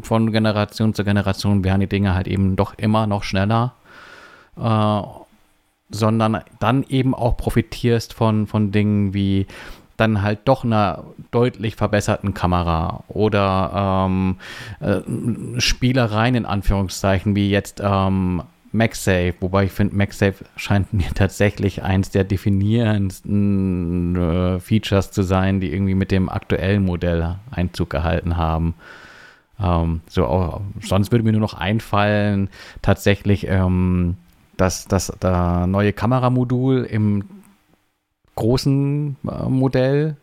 [0.03, 3.75] von Generation zu Generation werden die Dinge halt eben doch immer noch schneller,
[4.59, 5.03] äh,
[5.91, 9.47] sondern dann eben auch profitierst von, von Dingen wie
[9.97, 14.37] dann halt doch einer deutlich verbesserten Kamera oder ähm,
[14.81, 15.01] äh,
[15.61, 22.11] Spielereien in Anführungszeichen, wie jetzt ähm, MagSafe, wobei ich finde, MagSafe scheint mir tatsächlich eins
[22.11, 28.75] der definierendsten äh, Features zu sein, die irgendwie mit dem aktuellen Modell Einzug gehalten haben.
[29.61, 32.49] Ähm, so, auch, sonst würde mir nur noch einfallen,
[32.81, 34.17] tatsächlich ähm,
[34.57, 37.25] das, das, das neue Kameramodul im
[38.35, 40.17] großen äh, Modell,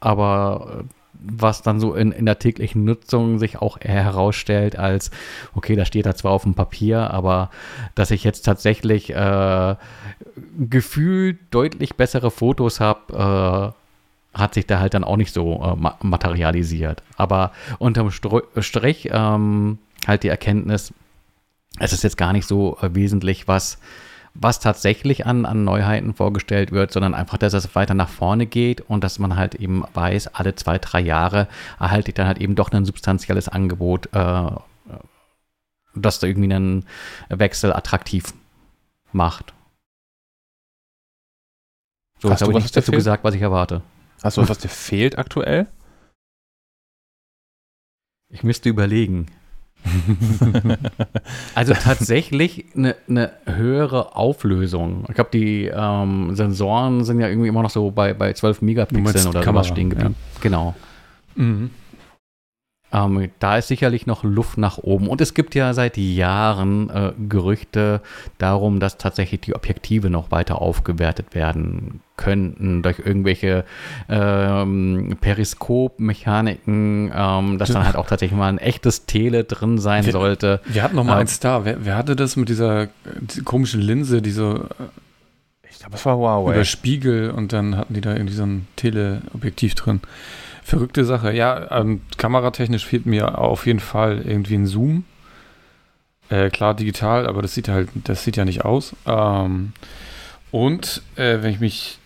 [0.00, 0.84] aber
[1.24, 5.10] was dann so in, in der täglichen Nutzung sich auch eher herausstellt als,
[5.54, 7.50] okay, da steht da zwar auf dem Papier, aber
[7.94, 9.76] dass ich jetzt tatsächlich äh,
[10.58, 13.72] gefühlt deutlich bessere Fotos habe,
[14.34, 17.02] äh, hat sich da halt dann auch nicht so äh, materialisiert.
[17.16, 20.92] Aber unterm Str Strich ähm, halt die Erkenntnis,
[21.78, 23.78] es ist jetzt gar nicht so äh, wesentlich, was
[24.34, 28.80] was tatsächlich an, an Neuheiten vorgestellt wird, sondern einfach, dass es weiter nach vorne geht
[28.80, 32.54] und dass man halt eben weiß, alle zwei, drei Jahre erhalte ich dann halt eben
[32.54, 34.50] doch ein substanzielles Angebot, äh,
[35.94, 36.86] das da irgendwie einen
[37.28, 38.32] Wechsel attraktiv
[39.12, 39.52] macht.
[42.18, 42.98] So, Hast jetzt habe ich dazu fehlt?
[42.98, 43.82] gesagt, was ich erwarte.
[44.22, 45.66] Hast du was, was dir fehlt aktuell?
[48.28, 49.26] Ich müsste überlegen.
[51.54, 55.04] also tatsächlich eine, eine, höhere Auflösung.
[55.08, 59.26] Ich glaube, die ähm, Sensoren sind ja irgendwie immer noch so bei, bei 12 Megapixeln
[59.26, 60.14] oder Kamera, sowas stehen geblieben.
[60.34, 60.40] Ja.
[60.40, 60.74] Genau.
[61.34, 61.70] Mhm.
[62.92, 65.08] Ähm, da ist sicherlich noch Luft nach oben.
[65.08, 68.00] Und es gibt ja seit Jahren äh, Gerüchte
[68.38, 73.64] darum, dass tatsächlich die Objektive noch weiter aufgewertet werden könnten durch irgendwelche
[74.08, 80.12] ähm, Periskop-Mechaniken, ähm, dass dann halt auch tatsächlich mal ein echtes Tele drin sein wir,
[80.12, 80.60] sollte.
[80.66, 81.64] Wir hatten noch mal ähm, eins da.
[81.64, 82.88] Wer, wer, hatte das mit dieser,
[83.20, 84.68] dieser komischen Linse, diese
[85.70, 86.52] ich glaube, es war Huawei.
[86.52, 90.00] Über Spiegel und dann hatten die da irgendwie so ein Teleobjektiv drin.
[90.72, 91.34] Verrückte Sache.
[91.34, 95.04] Ja, ähm, kameratechnisch fehlt mir auf jeden Fall irgendwie ein Zoom.
[96.30, 98.96] Äh, klar digital, aber das sieht halt, das sieht ja nicht aus.
[99.04, 99.74] Ähm,
[100.50, 101.98] und äh, wenn ich mich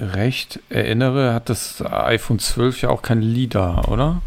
[0.00, 4.22] recht erinnere, hat das iPhone 12 ja auch kein LIDAR, oder?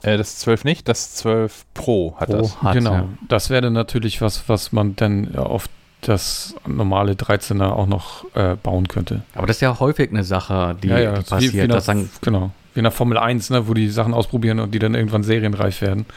[0.00, 2.62] Äh, das 12 nicht, das 12 Pro hat Pro das.
[2.62, 3.08] Hat, genau, ja.
[3.28, 5.68] das wäre natürlich was, was man dann auf
[6.02, 9.22] das normale 13er auch noch äh, bauen könnte.
[9.34, 11.54] Aber das ist ja häufig eine Sache, die, ja, ja, die passiert.
[11.54, 11.86] Wie, wie nach,
[12.20, 15.22] genau, wie in der Formel 1, ne, wo die Sachen ausprobieren und die dann irgendwann
[15.22, 16.06] serienreif werden.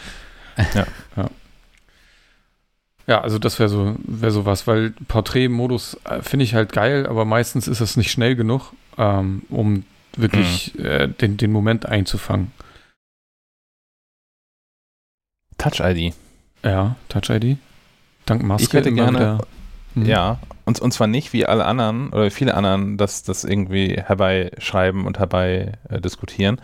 [0.74, 0.88] Ja.
[1.18, 1.30] ja.
[3.08, 7.06] Ja, also das wäre so, wär so was, weil Porträtmodus äh, finde ich halt geil,
[7.06, 9.84] aber meistens ist es nicht schnell genug, ähm, um
[10.16, 10.86] wirklich mhm.
[10.86, 12.52] äh, den, den Moment einzufangen.
[15.58, 16.16] Touch ID.
[16.64, 17.58] Ja, Touch ID.
[18.26, 18.66] Dank Maske.
[18.66, 19.40] Ich hätte gerne,
[19.96, 20.06] Mhm.
[20.06, 25.06] Ja, und, und zwar nicht wie alle anderen oder viele anderen das, das irgendwie herbeischreiben
[25.06, 26.62] und herbei äh, diskutieren.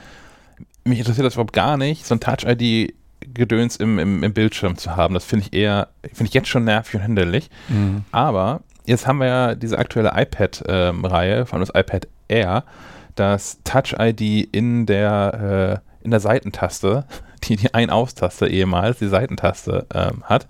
[0.83, 5.13] Mich interessiert das überhaupt gar nicht, so ein Touch-ID-Gedöns im, im, im, Bildschirm zu haben.
[5.13, 7.49] Das finde ich eher, finde ich jetzt schon nervig und hinderlich.
[7.69, 8.03] Mhm.
[8.11, 12.63] Aber jetzt haben wir ja diese aktuelle iPad-Reihe, ähm, von das iPad Air,
[13.15, 17.05] das Touch-ID in der, äh, in der Seitentaste,
[17.43, 20.47] die die Ein-Aus-Taste ehemals, die Seitentaste ähm, hat.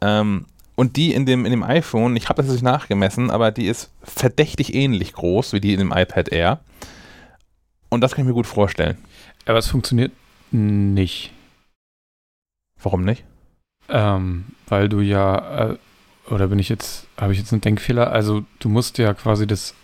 [0.00, 3.66] Ähm, und die in dem, in dem iPhone, ich habe das nicht nachgemessen, aber die
[3.66, 6.60] ist verdächtig ähnlich groß wie die in dem iPad Air.
[7.88, 8.98] Und das kann ich mir gut vorstellen.
[9.46, 10.12] Aber es funktioniert
[10.50, 11.32] nicht.
[12.82, 13.24] Warum nicht?
[13.88, 15.78] Ähm, weil du ja, äh,
[16.28, 18.10] oder bin ich jetzt, habe ich jetzt einen Denkfehler?
[18.10, 19.74] Also du musst ja quasi das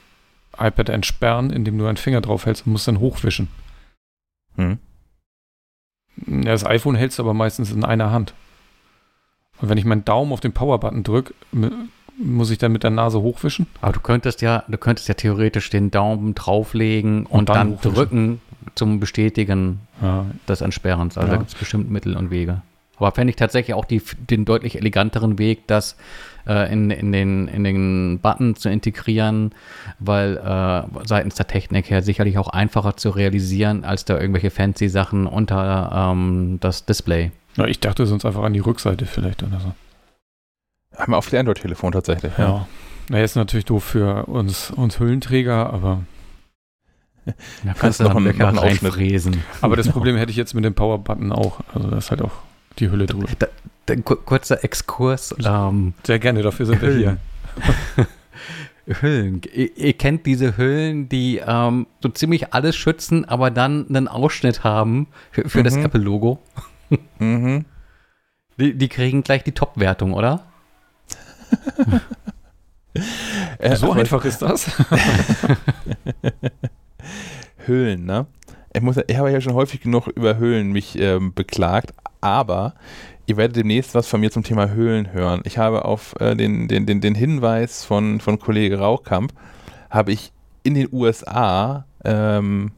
[0.58, 3.48] iPad entsperren, indem du einen Finger drauf hältst und musst dann hochwischen.
[4.56, 4.78] Hm.
[6.26, 8.34] Ja, das iPhone hältst du aber meistens in einer Hand.
[9.60, 11.34] Und wenn ich meinen Daumen auf den Power-Button drücke,
[12.16, 13.66] muss ich dann mit der Nase hochwischen?
[13.80, 17.92] Aber du könntest ja, du könntest ja theoretisch den Daumen drauflegen und, und dann, dann
[17.94, 18.40] drücken
[18.74, 20.26] zum Bestätigen ja.
[20.48, 21.16] des Entsperrens.
[21.16, 21.34] Also ja.
[21.34, 22.62] da gibt es bestimmt Mittel und Wege.
[22.96, 25.96] Aber fände ich tatsächlich auch die, den deutlich eleganteren Weg, das
[26.46, 29.52] äh, in, in, den, in den Button zu integrieren,
[29.98, 34.90] weil äh, seitens der Technik her sicherlich auch einfacher zu realisieren, als da irgendwelche fancy
[34.90, 37.30] Sachen unter ähm, das Display.
[37.60, 39.74] Ja, ich dachte sonst einfach an die Rückseite vielleicht oder so.
[40.96, 42.32] Haben wir auf dem Android-Telefon tatsächlich.
[42.38, 42.44] Ja.
[42.44, 42.68] ja.
[43.08, 46.04] Naja, ist natürlich doof für uns, uns Hüllenträger, aber.
[47.64, 49.44] Da kannst du noch einen, noch einen reinfräsen.
[49.60, 51.60] Aber das Problem hätte ich jetzt mit dem Power-Button auch.
[51.74, 52.32] Also da ist halt auch
[52.78, 53.28] die Hülle drüber.
[53.38, 53.46] Da,
[53.86, 55.34] da, kurzer Exkurs.
[55.44, 57.18] Ähm, Sehr gerne, dafür sind wir hier.
[59.02, 59.42] Hüllen.
[59.52, 64.64] Ihr, ihr, kennt diese Hüllen, die ähm, so ziemlich alles schützen, aber dann einen Ausschnitt
[64.64, 65.64] haben für, für mhm.
[65.64, 66.40] das Apple-Logo
[67.18, 67.64] mhm.
[68.58, 70.44] Die, die, kriegen gleich die Top-Wertung, oder?
[73.58, 74.70] äh, so einfach ist das.
[77.66, 78.26] Höhlen, ne?
[78.72, 82.74] Ich, muss, ich habe ja schon häufig genug über Höhlen mich ähm, beklagt, aber
[83.26, 85.40] ihr werdet demnächst was von mir zum Thema Höhlen hören.
[85.44, 89.32] Ich habe auf äh, den, den, den, den Hinweis von, von Kollege Rauchkamp,
[89.88, 92.72] habe ich in den USA ähm,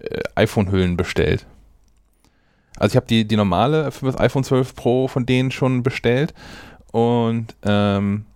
[0.00, 1.46] äh, iPhone-Hüllen bestellt.
[2.78, 6.34] Also ich habe die, die normale für das iPhone 12 Pro von denen schon bestellt
[6.92, 8.26] und ähm,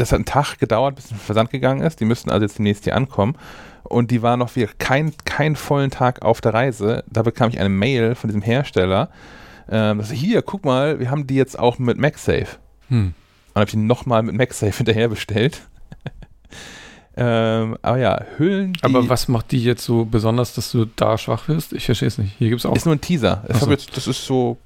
[0.00, 2.00] das hat einen Tag gedauert, bis ein Versand gegangen ist.
[2.00, 3.36] Die müssten also jetzt demnächst hier ankommen.
[3.82, 7.04] Und die war noch wieder keinen kein vollen Tag auf der Reise.
[7.10, 9.10] Da bekam ich eine Mail von diesem Hersteller.
[9.68, 12.58] Ähm, dass, hier, guck mal, wir haben die jetzt auch mit MagSafe.
[12.88, 13.14] Hm.
[13.48, 15.62] Und habe ich ihn nochmal mit MagSafe hinterher bestellt.
[17.16, 18.72] Ähm, aber ja, Hüllen.
[18.82, 21.72] Aber was macht die jetzt so besonders, dass du da schwach wirst?
[21.72, 22.34] Ich verstehe es nicht.
[22.38, 22.74] Hier gibt es auch.
[22.76, 23.44] Ist nur ein Teaser.
[23.58, 23.70] So.
[23.70, 24.58] jetzt, das ist so.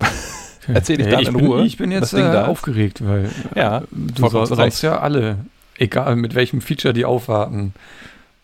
[0.68, 3.78] erzähl ich Ja, dann ich in bin, Ruhe, Ich bin jetzt äh, aufgeregt, weil Ja,
[3.78, 4.72] äh, du vollkommen soll, zu Recht.
[4.76, 5.36] sonst ja alle,
[5.78, 7.74] egal mit welchem Feature die aufwarten,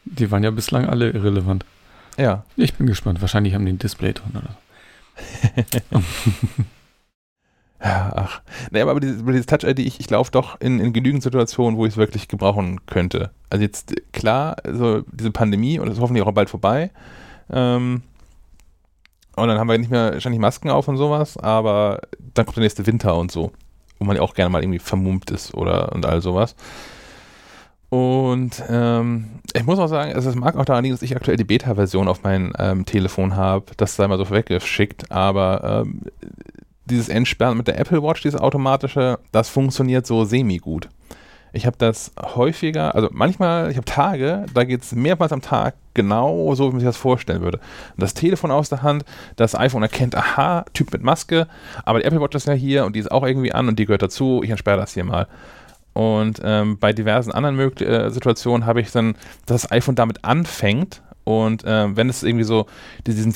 [0.05, 1.65] die waren ja bislang alle irrelevant.
[2.19, 2.45] Ja.
[2.57, 3.21] Ich bin gespannt.
[3.21, 4.57] Wahrscheinlich haben die ein Display drin oder
[5.91, 6.03] so.
[7.83, 8.43] Ja, ach.
[8.71, 11.95] Nee, aber dieses, dieses Touch-ID, ich, ich laufe doch in, in genügend Situationen, wo ich
[11.95, 13.31] es wirklich gebrauchen könnte.
[13.49, 16.91] Also jetzt, klar, also diese Pandemie, und das ist hoffentlich auch bald vorbei.
[17.51, 18.03] Ähm,
[19.37, 22.03] und dann haben wir nicht mehr ständig Masken auf und sowas, aber
[22.35, 23.53] dann kommt der nächste Winter und so,
[23.99, 26.55] wo man ja auch gerne mal irgendwie vermummt ist oder und all sowas.
[27.89, 31.37] Und ähm, ich muss auch sagen, also es mag auch daran liegen, dass ich aktuell
[31.37, 33.67] die Beta-Version auf mein ähm, Telefon habe.
[33.79, 36.03] Das sei mal so weggeschickt, aber ähm,
[36.91, 40.89] dieses Entsperren mit der Apple Watch, dieses automatische, das funktioniert so semi-gut.
[41.53, 45.75] Ich habe das häufiger, also manchmal, ich habe Tage, da geht es mehrmals am Tag
[45.95, 47.59] genau so, wie man sich das vorstellen würde.
[47.97, 51.49] Das Telefon aus der Hand, das iPhone erkennt, aha, Typ mit Maske,
[51.85, 53.87] aber die Apple Watch ist ja hier und die ist auch irgendwie an und die
[53.87, 55.27] gehört dazu, ich entsperre das hier mal.
[55.93, 59.15] Und ähm, bei diversen anderen möglich äh, Situationen habe ich dann,
[59.47, 62.67] dass das iPhone damit anfängt und ähm, wenn es irgendwie so
[63.07, 63.33] diesen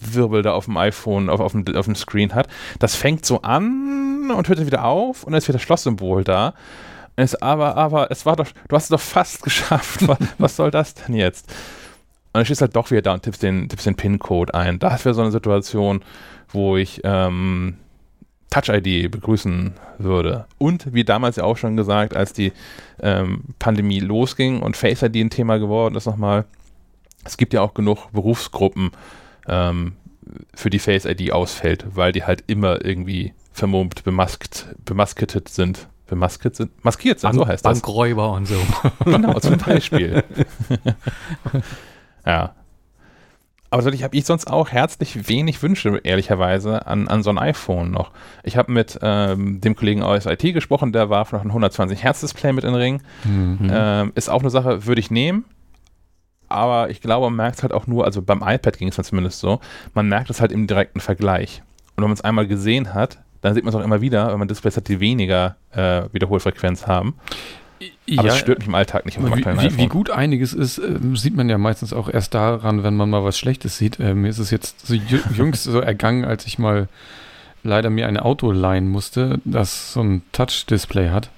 [0.00, 3.42] Face-ID-Erkennungswirbel da auf dem iPhone, auf, auf, dem, auf dem Screen hat, das fängt so
[3.42, 6.54] an und hört dann wieder auf und dann ist wieder das Schlosssymbol da.
[7.16, 10.06] Es, aber, aber, es war doch, du hast es doch fast geschafft.
[10.08, 11.50] Was, was soll das denn jetzt?
[12.32, 14.78] Und dann stehst halt doch wieder da und tippst den, tippst den PIN-Code ein.
[14.78, 16.02] Das wäre so eine Situation,
[16.48, 17.76] wo ich ähm,
[18.50, 20.46] Touch-ID begrüßen würde.
[20.58, 22.52] Und wie damals ja auch schon gesagt, als die
[23.02, 26.44] ähm, Pandemie losging und Face-ID ein Thema geworden ist nochmal,
[27.24, 28.92] es gibt ja auch genug Berufsgruppen,
[29.50, 29.92] ähm,
[30.54, 35.88] für die Face-ID ausfällt, weil die halt immer irgendwie vermummt, bemaskt, bemasketet sind.
[36.06, 36.84] Bemasket sind?
[36.84, 37.80] Maskiert sind, so heißt das.
[37.80, 38.56] Bankräuber und so.
[39.04, 40.24] Genau, zum Beispiel.
[42.26, 42.54] ja.
[43.72, 47.92] Aber tatsächlich habe ich sonst auch herzlich wenig Wünsche, ehrlicherweise, an, an so ein iPhone
[47.92, 48.10] noch.
[48.42, 52.20] Ich habe mit ähm, dem Kollegen aus IT gesprochen, der warf noch ein 120 Hertz
[52.20, 53.02] Display mit in den Ring.
[53.22, 53.70] Mhm.
[53.72, 55.44] Ähm, ist auch eine Sache, würde ich nehmen.
[56.50, 59.04] Aber ich glaube, man merkt es halt auch nur, also beim iPad ging es dann
[59.04, 59.60] zumindest so,
[59.94, 61.62] man merkt es halt im direkten Vergleich.
[61.96, 64.38] Und wenn man es einmal gesehen hat, dann sieht man es auch immer wieder, wenn
[64.38, 67.14] man Displays hat, die weniger äh, Wiederholfrequenz haben.
[68.18, 69.30] Aber es stört mich im Alltag nicht wie,
[69.62, 73.08] wie, wie gut einiges ist, ähm, sieht man ja meistens auch erst daran, wenn man
[73.08, 73.98] mal was Schlechtes sieht.
[74.00, 76.88] Äh, mir ist es jetzt so jü- jüngst so ergangen, als ich mal
[77.62, 81.30] leider mir ein Auto leihen musste, das so ein Touch-Display hat.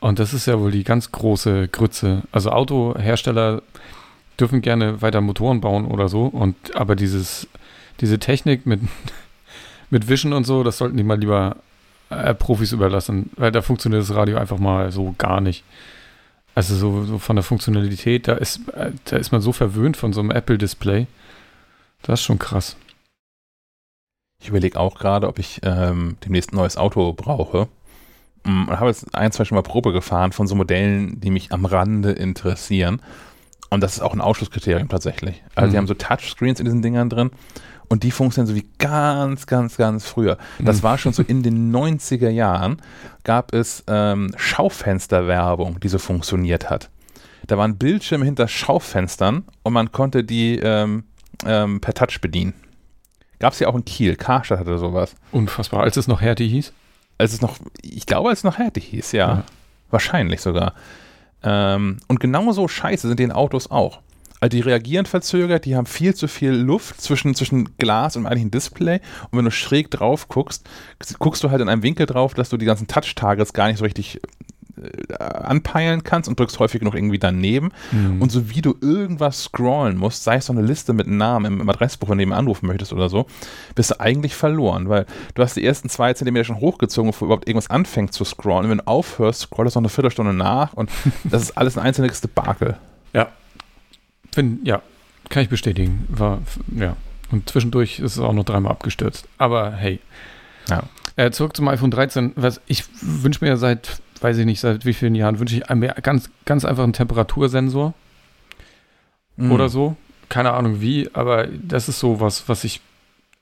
[0.00, 2.22] Und das ist ja wohl die ganz große Grütze.
[2.30, 3.62] Also Autohersteller
[4.38, 6.26] dürfen gerne weiter Motoren bauen oder so.
[6.26, 7.48] Und aber dieses,
[8.00, 8.80] diese Technik mit,
[9.90, 11.56] mit Vision und so, das sollten die mal lieber
[12.10, 15.64] äh, Profis überlassen, weil da funktioniert das Radio einfach mal so gar nicht.
[16.54, 20.12] Also so, so von der Funktionalität, da ist, äh, da ist man so verwöhnt von
[20.12, 21.06] so einem Apple-Display.
[22.02, 22.76] Das ist schon krass.
[24.40, 27.68] Ich überlege auch gerade, ob ich ähm, demnächst ein neues Auto brauche.
[28.44, 31.50] Mm, Ich habe jetzt ein, zwei schon mal Probe gefahren von so Modellen, die mich
[31.50, 33.00] am Rande interessieren.
[33.70, 35.42] Und das ist auch ein Ausschlusskriterium tatsächlich.
[35.54, 35.78] Also die Mhm.
[35.78, 37.30] haben so Touchscreens in diesen Dingern drin
[37.88, 40.38] und die funktionieren so wie ganz, ganz, ganz früher.
[40.60, 40.82] Das Mhm.
[40.84, 42.80] war schon so in den 90er Jahren,
[43.24, 46.90] gab es ähm, Schaufensterwerbung, die so funktioniert hat.
[47.46, 51.04] Da waren Bildschirme hinter Schaufenstern und man konnte die ähm,
[51.44, 52.54] ähm, per Touch bedienen.
[53.40, 55.14] Gab es ja auch in Kiel, Karstadt hatte sowas.
[55.32, 55.82] Unfassbar.
[55.82, 56.72] Als es noch Hertie hieß.
[57.18, 59.28] Als es noch, ich glaube, als es noch Härte hieß, ja.
[59.28, 59.42] Ja.
[59.90, 60.72] Wahrscheinlich sogar.
[61.44, 64.00] Ähm, und genauso scheiße sind die in Autos auch.
[64.40, 68.50] Also die reagieren verzögert, die haben viel zu viel Luft zwischen, zwischen Glas und eigentlichen
[68.50, 69.00] Display.
[69.30, 70.68] Und wenn du schräg drauf guckst,
[71.18, 73.84] guckst du halt in einem Winkel drauf, dass du die ganzen Touch-Targets gar nicht so
[73.84, 74.20] richtig
[74.82, 77.70] äh, anpeilen kannst und drückst häufig noch irgendwie daneben.
[77.92, 78.20] Mhm.
[78.20, 81.68] Und so wie du irgendwas scrollen musst, sei es so eine Liste mit Namen im,
[81.68, 83.26] Adressbuch, wenn du jemanden anrufen möchtest oder so,
[83.74, 87.48] bist du eigentlich verloren, weil du hast die ersten zwei Zentimeter schon hochgezogen, bevor überhaupt
[87.48, 88.64] irgendwas anfängt zu scrollen.
[88.64, 90.90] Und wenn du aufhörst, scrollst du noch eine Viertelstunde nach und
[91.24, 92.76] das ist alles ein einzelnes Debakel.
[93.12, 93.28] Ja.
[94.32, 94.82] Find, ja,
[95.28, 96.06] kann ich bestätigen.
[96.08, 96.40] War,
[96.74, 96.96] ja.
[97.30, 99.26] Und zwischendurch ist es auch noch dreimal abgestürzt.
[99.38, 100.00] Aber hey.
[100.68, 100.84] Ja.
[101.16, 102.32] Äh, zurück zum iPhone 13.
[102.36, 105.94] Was ich wünsche mir seit, weiß ich nicht, seit wie vielen Jahren, wünsche ich mir
[106.02, 107.94] ganz, ganz einfach einen Temperatursensor
[109.36, 109.52] Mhm.
[109.52, 109.96] oder so.
[110.28, 112.80] Keine Ahnung wie, aber das ist so was, was ich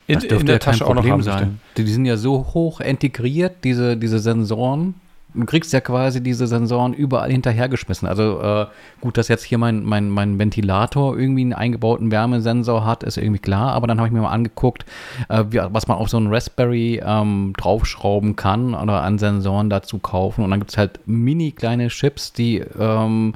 [0.07, 1.61] in, in der ja Tasche auch noch haben sein.
[1.77, 4.95] Die, die sind ja so hoch integriert, diese, diese Sensoren,
[5.35, 8.07] Du kriegst ja quasi diese Sensoren überall hinterhergeschmissen.
[8.07, 8.67] Also äh,
[9.01, 13.39] gut, dass jetzt hier mein, mein, mein Ventilator irgendwie einen eingebauten Wärmesensor hat, ist irgendwie
[13.39, 13.73] klar.
[13.73, 14.85] Aber dann habe ich mir mal angeguckt,
[15.29, 19.99] äh, wie, was man auf so einen Raspberry ähm, draufschrauben kann oder an Sensoren dazu
[19.99, 20.45] kaufen.
[20.45, 23.35] Und dann gibt es halt mini kleine Chips, die ähm,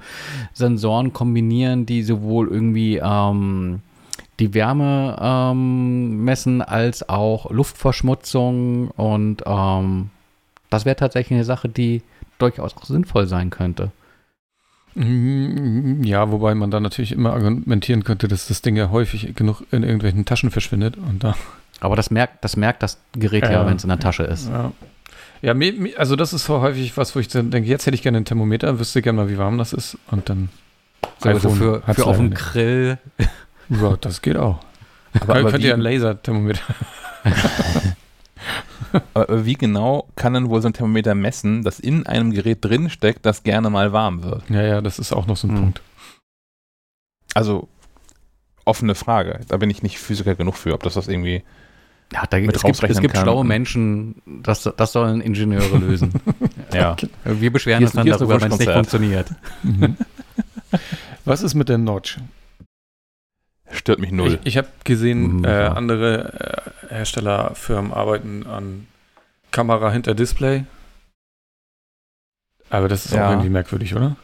[0.52, 3.80] Sensoren kombinieren, die sowohl irgendwie ähm,
[4.38, 10.10] die Wärme ähm, messen als auch Luftverschmutzung und ähm,
[10.70, 12.02] das wäre tatsächlich eine Sache, die
[12.38, 13.90] durchaus sinnvoll sein könnte.
[14.94, 19.62] Mhm, ja, wobei man da natürlich immer argumentieren könnte, dass das Ding ja häufig genug
[19.70, 21.34] in irgendwelchen Taschen verschwindet und da.
[21.80, 24.48] Aber das merkt, das merkt das Gerät äh, ja, wenn es in der Tasche ist.
[24.48, 24.72] Ja.
[25.42, 25.54] Ja,
[25.98, 28.80] also das ist so häufig was, wo ich denke, jetzt hätte ich gerne ein Thermometer,
[28.80, 30.48] wüsste gerne mal, wie warm das ist und dann
[31.18, 32.98] so, also für, für auf dem Grill.
[33.68, 34.60] Ja, das geht auch.
[35.12, 36.62] Aber, Kön aber könnt ihr ein Laserthermometer.
[39.14, 43.24] aber wie genau kann denn wohl so ein Thermometer messen, das in einem Gerät drinsteckt,
[43.24, 44.48] das gerne mal warm wird?
[44.48, 45.60] Ja, ja, das ist auch noch so ein hm.
[45.60, 45.82] Punkt.
[47.34, 47.68] Also,
[48.64, 49.40] offene Frage.
[49.48, 51.42] Da bin ich nicht Physiker genug für, ob das das irgendwie.
[52.12, 56.12] Ja, da, es, gibt, es gibt schlaue Menschen, das, das sollen Ingenieure lösen.
[56.72, 56.96] ja.
[57.24, 59.28] Wir beschweren uns dann darüber, wenn es nicht funktioniert.
[59.64, 59.96] Mhm.
[61.24, 62.18] Was ist mit der Notch?
[63.70, 64.38] Stört mich null.
[64.42, 68.86] Ich, ich habe gesehen, mhm, äh, andere äh, Herstellerfirmen arbeiten an
[69.50, 70.64] Kamera hinter Display.
[72.70, 73.26] Aber das ist ja.
[73.26, 74.16] auch irgendwie merkwürdig, oder?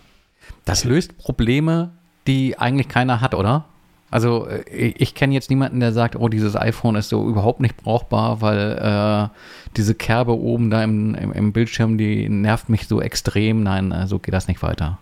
[0.64, 1.90] Das löst Probleme,
[2.26, 3.66] die eigentlich keiner hat, oder?
[4.10, 7.60] Also äh, ich, ich kenne jetzt niemanden, der sagt, oh, dieses iPhone ist so überhaupt
[7.60, 9.28] nicht brauchbar, weil äh,
[9.76, 13.62] diese Kerbe oben da im, im, im, Bildschirm, die nervt mich so extrem.
[13.62, 14.98] Nein, äh, so geht das nicht weiter.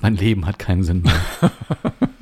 [0.00, 1.50] Mein Leben hat keinen Sinn mehr.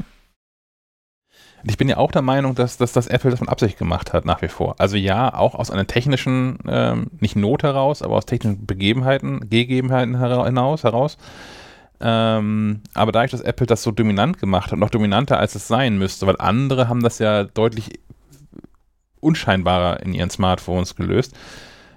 [1.67, 4.25] ich bin ja auch der Meinung, dass, dass das Apple das von Absicht gemacht hat,
[4.25, 4.75] nach wie vor.
[4.79, 10.19] Also ja, auch aus einer technischen, ähm, nicht Not heraus, aber aus technischen Begebenheiten, Gegebenheiten
[10.19, 11.17] heraus, heraus.
[12.01, 15.97] Ähm, aber dadurch, dass Apple das so dominant gemacht hat, noch dominanter als es sein
[15.97, 18.01] müsste, weil andere haben das ja deutlich
[19.21, 21.35] unscheinbarer in ihren Smartphones gelöst.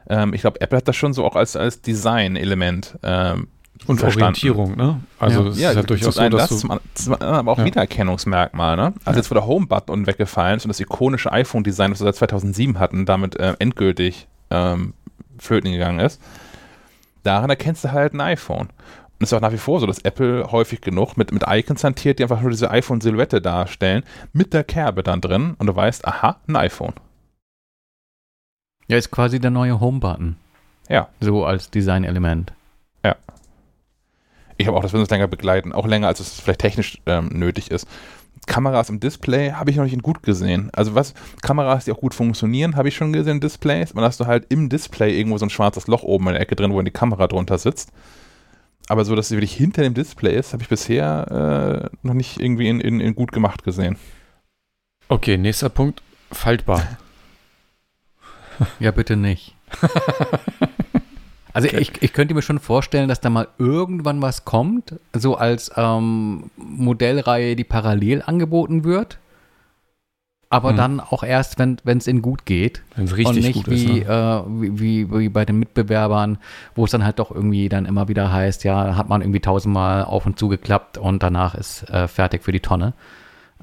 [0.09, 3.49] Ähm, ich glaube, Apple hat das schon so auch als, als Design-Element ähm,
[3.85, 4.23] und verstanden.
[4.23, 5.01] Orientierung, ne?
[5.19, 7.65] Also ja, es ja, ist ja durchaus so, dass das, du, zum, aber auch ja.
[7.65, 8.93] Wiedererkennungsmerkmal, ne?
[9.05, 9.21] Als ja.
[9.21, 13.05] jetzt wo der Home-Button weggefallen ist und das ikonische iPhone-Design, das wir seit 2007 hatten,
[13.05, 14.93] damit äh, endgültig ähm,
[15.37, 16.21] flöten gegangen ist,
[17.23, 18.69] daran erkennst du halt ein iPhone.
[19.19, 21.83] Und es ist auch nach wie vor so, dass Apple häufig genug mit, mit Icons
[21.83, 26.07] hantiert, die einfach nur diese iPhone-Silhouette darstellen, mit der Kerbe dann drin und du weißt,
[26.07, 26.93] aha, ein iPhone.
[28.87, 30.37] Ja, ist quasi der neue Home-Button.
[30.87, 31.09] Ja.
[31.19, 32.53] So als Design-Element.
[33.03, 33.15] Ja.
[34.57, 37.71] Ich habe auch das Windows länger begleiten, auch länger, als es vielleicht technisch ähm, nötig
[37.71, 37.87] ist.
[38.47, 40.69] Kameras im Display habe ich noch nicht in gut gesehen.
[40.73, 43.93] Also was, Kameras, die auch gut funktionieren, habe ich schon gesehen, Displays.
[43.93, 46.55] Man hast du halt im Display irgendwo so ein schwarzes Loch oben in der Ecke
[46.55, 47.91] drin, wo die Kamera drunter sitzt.
[48.87, 52.39] Aber so, dass sie wirklich hinter dem Display ist, habe ich bisher äh, noch nicht
[52.39, 53.97] irgendwie in, in, in gut gemacht gesehen.
[55.09, 56.01] Okay, nächster Punkt.
[56.31, 56.83] Faltbar.
[58.79, 59.53] Ja, bitte nicht.
[61.57, 61.79] Also okay.
[61.79, 66.51] ich, ich könnte mir schon vorstellen, dass da mal irgendwann was kommt, so als ähm,
[66.55, 69.17] Modellreihe, die parallel angeboten wird.
[70.51, 70.77] Aber hm.
[70.77, 72.83] dann auch erst, wenn es ihnen gut geht.
[72.95, 74.07] Wenn es richtig und nicht gut wie, ist.
[74.07, 74.43] Ne?
[74.45, 76.37] Äh, wie, wie, wie, bei den Mitbewerbern,
[76.75, 80.05] wo es dann halt doch irgendwie dann immer wieder heißt, ja, hat man irgendwie tausendmal
[80.05, 82.93] auf und zu geklappt und danach ist äh, fertig für die Tonne.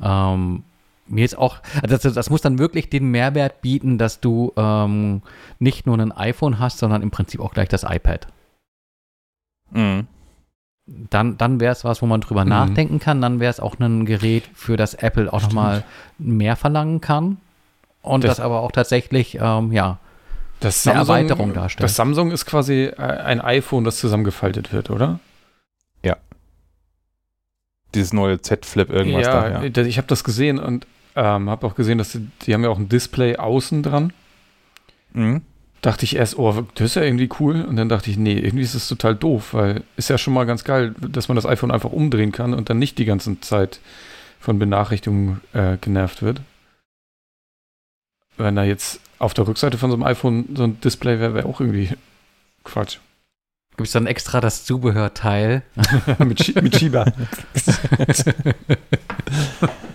[0.03, 0.65] Ähm,
[1.07, 5.23] mir ist auch, also das, das, muss dann wirklich den Mehrwert bieten, dass du ähm,
[5.59, 8.27] nicht nur ein iPhone hast, sondern im Prinzip auch gleich das iPad.
[9.71, 10.07] Mhm.
[10.87, 12.51] Dann, dann wäre es was, wo man drüber mhm.
[12.51, 13.21] nachdenken kann.
[13.21, 15.85] Dann wäre es auch ein Gerät, für das Apple auch nochmal
[16.19, 17.39] mehr verlangen kann.
[18.03, 19.99] Und das, das aber auch tatsächlich, ähm, ja,
[20.61, 21.85] das eine Samsung, Erweiterung darstellt.
[21.85, 25.21] Das Samsung ist quasi äh, ein iPhone, das zusammengefaltet wird, oder?
[26.03, 26.17] Ja.
[27.95, 29.65] Dieses neue Z-Flip irgendwas ja, da.
[29.65, 30.87] Ja, ich habe das gesehen und
[31.17, 34.13] ähm, habe auch gesehen, dass die, die, haben ja auch ein Display außen dran.
[35.13, 35.43] Mhm.
[35.81, 37.63] Dachte ich erst, oh, das ist ja irgendwie cool.
[37.63, 40.45] Und dann dachte ich, nee, irgendwie ist das total doof, weil ist ja schon mal
[40.45, 43.81] ganz geil, dass man das iPhone einfach umdrehen kann und dann nicht die ganze Zeit
[44.41, 46.41] von Benachrichtigungen äh, genervt wird.
[48.37, 51.47] Wenn da jetzt auf der Rückseite von so einem iPhone so ein Display wäre, wäre
[51.47, 51.91] auch irgendwie
[52.65, 52.99] Quatsch.
[53.77, 55.63] Gibt es dann extra das Zubehörteil?
[56.19, 57.05] mit, Sch mit Schieber.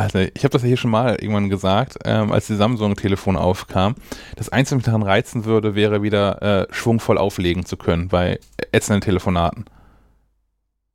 [0.00, 3.94] Also ich habe das ja hier schon mal irgendwann gesagt, ähm, als die Samsung-Telefon aufkam.
[4.36, 8.38] Das Einzige, was mich daran reizen würde, wäre wieder äh, schwungvoll auflegen zu können bei
[8.72, 9.64] ätzenden Telefonaten.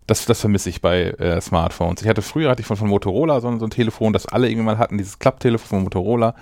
[0.06, 2.02] Das, das vermisse ich bei äh, Smartphones.
[2.02, 4.78] Ich hatte früher hatte ich von, von Motorola so, so ein Telefon, das alle irgendwann
[4.78, 6.34] hatten, dieses Klapptelefon von Motorola.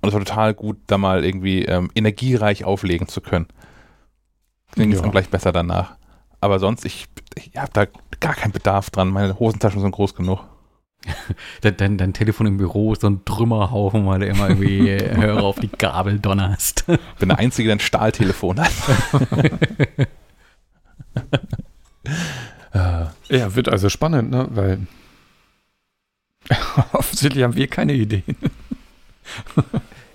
[0.00, 3.46] Und es war total gut, da mal irgendwie ähm, energiereich auflegen zu können.
[4.76, 5.00] es ja.
[5.00, 5.96] dann gleich besser danach.
[6.40, 7.86] Aber sonst, ich, ich habe da
[8.20, 9.08] gar keinen Bedarf dran.
[9.08, 10.40] Meine Hosentaschen sind groß genug.
[11.60, 15.42] dein, dein, dein, Telefon im Büro ist so ein Trümmerhaufen, weil du immer irgendwie Hörer
[15.42, 16.86] auf die Gabel donnerst.
[17.18, 18.72] Bin der Einzige, der ein Stahltelefon hat.
[23.28, 24.48] ja, wird also spannend, ne?
[24.50, 24.86] Weil
[26.92, 28.36] offensichtlich haben wir keine Ideen.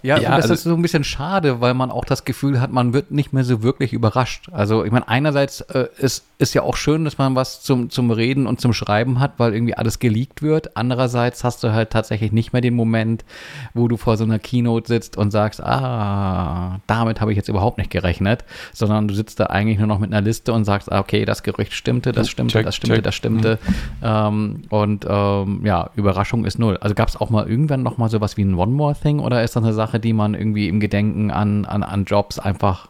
[0.02, 2.72] Ja, ja das also ist so ein bisschen schade, weil man auch das Gefühl hat,
[2.72, 4.50] man wird nicht mehr so wirklich überrascht.
[4.52, 8.12] Also ich meine, einerseits äh, ist, ist ja auch schön, dass man was zum, zum
[8.12, 10.78] Reden und zum Schreiben hat, weil irgendwie alles geleakt wird.
[10.78, 13.26] Andererseits hast du halt tatsächlich nicht mehr den Moment,
[13.74, 17.78] wo du vor so einer Keynote sitzt und sagst, ah, damit habe ich jetzt überhaupt
[17.78, 21.00] nicht gerechnet, sondern du sitzt da eigentlich nur noch mit einer Liste und sagst, ah,
[21.00, 23.04] okay, das Gerücht stimmte, das stimmte, check, das stimmte, check.
[23.04, 23.60] das stimmte.
[23.66, 23.76] Mhm.
[24.02, 26.78] Ähm, und ähm, ja, Überraschung ist null.
[26.82, 29.43] Also gab es auch mal irgendwann noch mal sowas wie ein One More Thing oder
[29.43, 32.89] ist das eine Sache, Sache, die man irgendwie im Gedenken an, an, an Jobs einfach.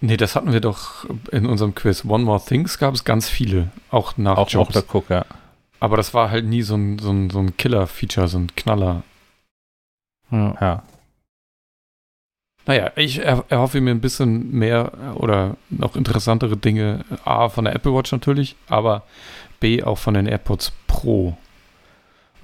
[0.00, 2.04] Nee, das hatten wir doch in unserem Quiz.
[2.04, 4.76] One More Things gab es ganz viele, auch nach auch Jobs.
[4.76, 5.24] Auch Cook, ja.
[5.80, 9.02] Aber das war halt nie so ein, so ein, so ein Killer-Feature, so ein Knaller.
[10.30, 10.56] Ja.
[10.60, 10.82] ja.
[12.66, 17.04] Naja, ich erhoffe mir ein bisschen mehr oder noch interessantere Dinge.
[17.24, 19.02] A, von der Apple Watch natürlich, aber
[19.60, 21.36] B, auch von den AirPods Pro.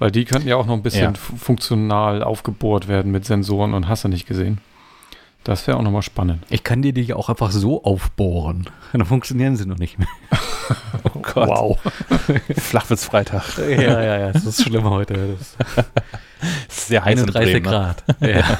[0.01, 1.19] Weil die könnten ja auch noch ein bisschen ja.
[1.37, 4.59] funktional aufgebohrt werden mit Sensoren und hast du nicht gesehen.
[5.43, 6.43] Das wäre auch nochmal spannend.
[6.49, 8.67] Ich kann dir die ja auch einfach so aufbohren.
[8.93, 10.07] Dann funktionieren sie noch nicht mehr.
[11.03, 11.47] oh Gott.
[11.47, 11.79] Wow.
[12.57, 13.59] Flachwitz-Freitag.
[13.59, 14.31] ja, ja, ja.
[14.31, 15.37] Das ist schlimm heute.
[15.37, 15.55] Das
[16.67, 18.03] ist sehr heiß 31 Grad.
[18.21, 18.59] Ja.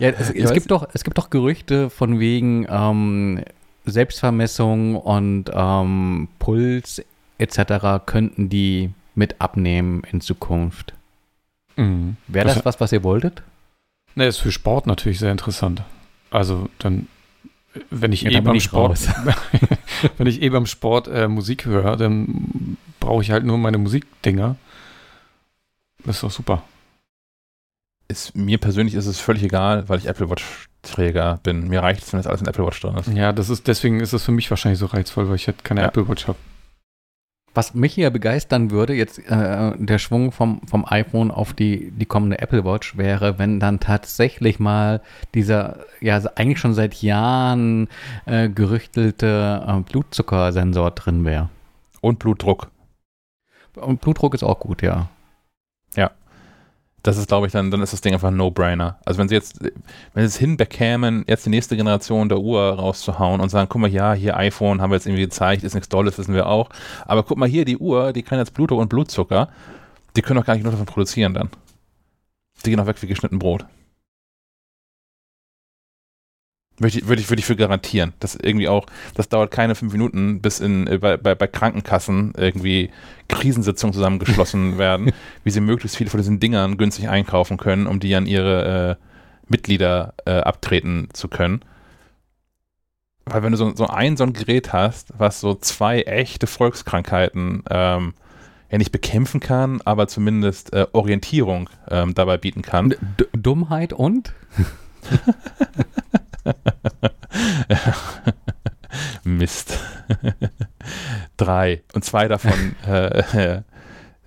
[0.00, 3.44] ja es, es gibt doch, es gibt doch Gerüchte von wegen ähm,
[3.84, 7.04] Selbstvermessung und ähm, Puls
[7.38, 8.04] etc.
[8.04, 10.94] könnten die mit abnehmen in Zukunft.
[11.76, 12.16] Mhm.
[12.28, 13.42] Wäre das, das was, was ihr wolltet?
[14.14, 15.82] Ne, ist für Sport natürlich sehr interessant.
[16.30, 17.08] Also dann,
[17.90, 19.00] wenn ich ja, eh beim Sport,
[20.18, 24.56] wenn ich eh beim Sport äh, Musik höre, dann brauche ich halt nur meine Musikdinger.
[26.04, 26.62] Das ist doch super.
[28.08, 31.68] Ist, mir persönlich ist es völlig egal, weil ich Apple Watch Träger bin.
[31.68, 33.08] Mir reicht es, wenn das alles in Apple Watch drin ist.
[33.08, 35.80] Ja, das ist, deswegen ist es für mich wahrscheinlich so reizvoll, weil ich halt keine
[35.80, 35.88] ja.
[35.88, 36.38] Apple Watch habe.
[37.56, 42.04] Was mich hier begeistern würde, jetzt äh, der Schwung vom, vom iPhone auf die, die
[42.04, 45.00] kommende Apple Watch wäre, wenn dann tatsächlich mal
[45.32, 47.88] dieser, ja, eigentlich schon seit Jahren
[48.26, 51.48] äh, gerüchtelte äh, Blutzuckersensor drin wäre.
[52.02, 52.70] Und Blutdruck.
[53.74, 54.88] Und Blutdruck ist auch gut, ja.
[54.94, 55.15] Ja
[57.06, 58.98] das ist, glaube ich, dann, dann ist das Ding einfach ein No-Brainer.
[59.04, 63.40] Also wenn sie jetzt, wenn sie es hinbekämen, jetzt die nächste Generation der Uhr rauszuhauen
[63.40, 66.18] und sagen, guck mal, ja, hier iPhone haben wir jetzt irgendwie gezeigt, ist nichts Dolles,
[66.18, 66.68] wissen wir auch.
[67.06, 69.48] Aber guck mal hier, die Uhr, die kann jetzt Blutdruck und Blutzucker,
[70.16, 71.50] die können doch gar nicht nur davon produzieren dann.
[72.64, 73.66] Die gehen auch weg wie geschnitten Brot.
[76.78, 78.12] Würde ich, würde ich, würde ich für garantieren.
[78.20, 82.34] dass irgendwie auch, das dauert keine fünf Minuten, bis in, äh, bei, bei, bei Krankenkassen
[82.36, 82.90] irgendwie
[83.28, 85.12] Krisensitzungen zusammengeschlossen werden,
[85.42, 89.02] wie sie möglichst viele von diesen Dingern günstig einkaufen können, um die an ihre äh,
[89.48, 91.60] Mitglieder äh, abtreten zu können.
[93.24, 97.64] Weil wenn du so, so ein so ein Gerät hast, was so zwei echte Volkskrankheiten
[97.70, 98.14] ähm,
[98.70, 102.90] ja nicht bekämpfen kann, aber zumindest äh, Orientierung ähm, dabei bieten kann.
[102.90, 104.32] D Dummheit und?
[109.24, 109.78] Mist.
[111.36, 111.82] Drei.
[111.94, 113.62] Und zwei davon äh,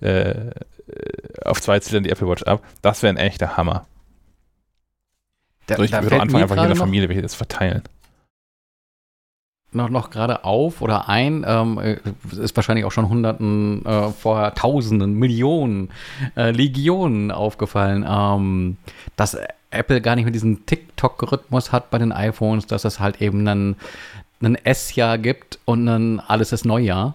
[0.00, 0.50] äh,
[1.44, 2.62] auf zwei Zylindern die Apple Watch ab.
[2.82, 3.86] Das wäre ein echter Hammer.
[5.66, 7.82] Da, so, ich würde anfangen, einfach jeder Familie welche das verteilen
[9.72, 11.98] noch, noch gerade auf oder ein, ähm, äh,
[12.40, 15.90] ist wahrscheinlich auch schon Hunderten, äh, vorher Tausenden, Millionen,
[16.36, 18.76] äh, Legionen aufgefallen, ähm,
[19.16, 19.36] dass
[19.70, 23.76] Apple gar nicht mehr diesen TikTok-Rhythmus hat bei den iPhones, dass es halt eben einen,
[24.40, 27.14] einen S-Jahr gibt und dann alles ist Neujahr.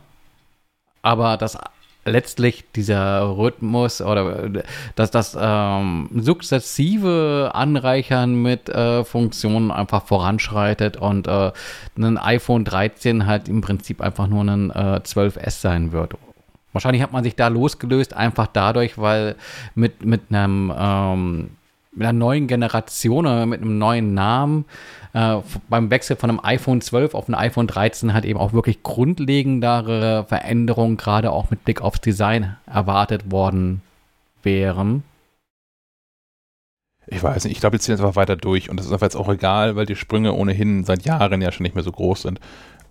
[1.02, 1.58] Aber das
[2.06, 4.64] letztlich dieser Rhythmus oder
[4.96, 11.52] dass das ähm, sukzessive Anreichern mit äh, Funktionen einfach voranschreitet und äh,
[11.98, 16.14] ein iPhone 13 halt im Prinzip einfach nur ein äh, 12S sein wird.
[16.74, 19.36] Wahrscheinlich hat man sich da losgelöst, einfach dadurch, weil
[19.74, 21.50] mit, mit einem ähm,
[21.96, 24.66] mit einer neuen Generation oder mit einem neuen Namen
[25.14, 25.38] äh,
[25.70, 30.26] beim Wechsel von einem iPhone 12 auf ein iPhone 13 hat eben auch wirklich grundlegendere
[30.28, 33.82] Veränderungen, gerade auch mit Blick aufs Design, erwartet worden
[34.44, 35.04] wären.
[37.08, 39.06] Ich weiß nicht, ich glaube, jetzt ziehen wir einfach weiter durch und das ist einfach
[39.06, 42.24] jetzt auch egal, weil die Sprünge ohnehin seit Jahren ja schon nicht mehr so groß
[42.24, 42.40] sind.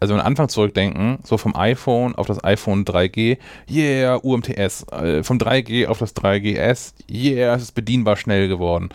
[0.01, 3.39] Also wenn wir Anfang zurückdenken, so vom iPhone auf das iPhone 3G,
[3.71, 8.91] yeah, UMTS, äh, vom 3G auf das 3GS, yeah, es ist bedienbar schnell geworden.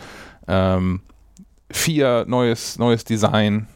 [0.46, 1.00] Ähm,
[1.70, 3.66] vier neues, neues Design,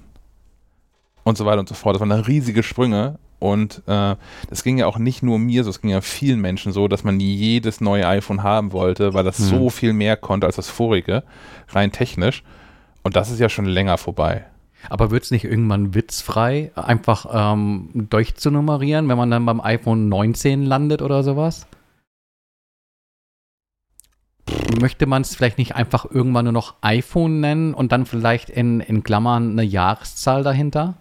[1.25, 1.97] und so weiter und so fort.
[1.97, 4.15] Das waren riesige Sprünge und äh,
[4.49, 7.03] das ging ja auch nicht nur mir so, es ging ja vielen Menschen so, dass
[7.03, 9.45] man jedes neue iPhone haben wollte, weil das hm.
[9.47, 11.25] so viel mehr konnte als das vorige,
[11.69, 12.45] rein technisch.
[13.03, 14.47] Und das ist ja schon länger vorbei.
[14.89, 20.63] Aber wird es nicht irgendwann witzfrei, einfach ähm, durchzunummerieren, wenn man dann beim iPhone 19
[20.65, 21.67] landet oder sowas?
[24.81, 28.81] Möchte man es vielleicht nicht einfach irgendwann nur noch iPhone nennen und dann vielleicht in,
[28.81, 30.95] in Klammern eine Jahreszahl dahinter?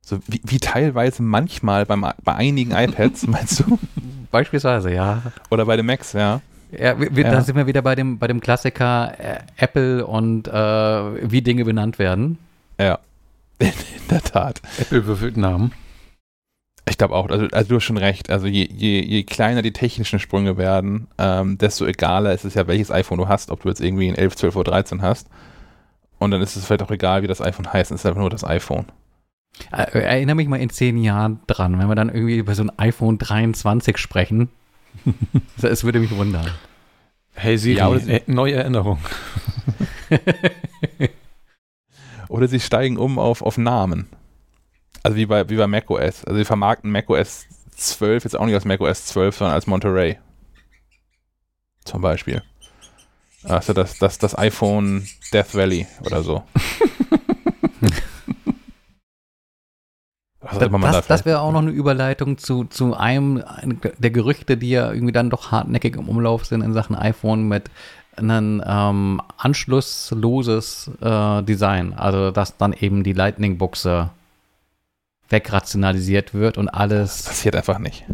[0.00, 3.78] So wie, wie teilweise manchmal beim, bei einigen iPads, meinst du?
[4.30, 5.22] Beispielsweise, ja.
[5.50, 6.40] Oder bei den Macs, ja.
[6.72, 7.30] Ja, wir, ja.
[7.30, 11.64] da sind wir wieder bei dem, bei dem Klassiker äh, Apple und äh, wie Dinge
[11.64, 12.38] benannt werden.
[12.78, 12.98] Ja,
[13.58, 14.60] in, in der Tat.
[14.78, 15.72] Apple würfelt Namen.
[16.88, 18.30] Ich glaube auch, also, also, du hast schon recht.
[18.30, 22.66] Also je, je, je kleiner die technischen Sprünge werden, ähm, desto egaler ist es ja,
[22.66, 25.28] welches iPhone du hast, ob du jetzt irgendwie ein 11, 12 oder 13 hast.
[26.18, 28.30] Und dann ist es vielleicht auch egal, wie das iPhone heißt, es ist einfach nur
[28.30, 28.86] das iPhone.
[29.72, 32.78] Äh, erinnere mich mal in zehn Jahren dran, wenn wir dann irgendwie über so ein
[32.78, 34.48] iPhone 23 sprechen.
[35.62, 36.50] Es würde mich wundern.
[37.34, 38.98] Hey Siri, ja, äh, neue Erinnerung.
[42.28, 44.08] oder sie steigen um auf, auf Namen.
[45.02, 46.24] Also wie bei, wie bei macOS.
[46.24, 50.18] Also sie vermarkten macOS 12 jetzt auch nicht als macOS 12, sondern als Monterey.
[51.84, 52.42] Zum Beispiel.
[53.44, 56.42] Also das, das, das iPhone Death Valley oder so.
[60.40, 63.42] das, das wäre auch noch eine Überleitung zu, zu einem
[63.98, 67.70] der Gerüchte, die ja irgendwie dann doch hartnäckig im Umlauf sind in Sachen iPhone mit
[68.18, 71.94] einem ähm, anschlussloses äh, Design.
[71.94, 74.10] Also dass dann eben die Lightning-Buchse
[75.28, 77.18] wegrationalisiert wird und alles.
[77.18, 78.04] Das passiert einfach nicht.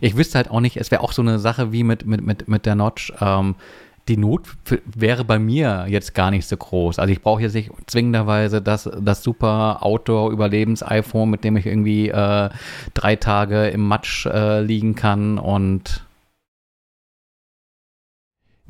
[0.00, 2.48] Ich wüsste halt auch nicht, es wäre auch so eine Sache wie mit, mit, mit,
[2.48, 3.12] mit der Notch.
[3.20, 3.56] Ähm,
[4.08, 4.42] die Not
[4.86, 6.98] wäre bei mir jetzt gar nicht so groß.
[6.98, 12.48] Also ich brauche jetzt nicht zwingenderweise das, das super Outdoor-Überlebens-iPhone, mit dem ich irgendwie äh,
[12.94, 16.06] drei Tage im Matsch äh, liegen kann und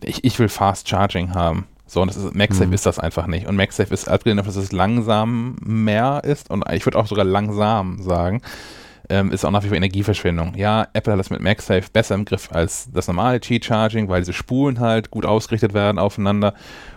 [0.03, 1.67] ich, ich will Fast Charging haben.
[1.87, 2.73] So, und das ist, MagSafe hm.
[2.75, 3.47] ist das einfach nicht.
[3.47, 7.25] Und MagSafe ist abgesehen davon, dass es langsam mehr ist und ich würde auch sogar
[7.25, 8.43] langsam sagen,
[9.09, 10.55] ähm, ist auch nach wie vor Energieverschwendung.
[10.55, 14.35] Ja, Apple hat das mit MagSafe besser im Griff als das normale Qi-Charging, weil diese
[14.35, 16.53] Spulen halt gut ausgerichtet werden aufeinander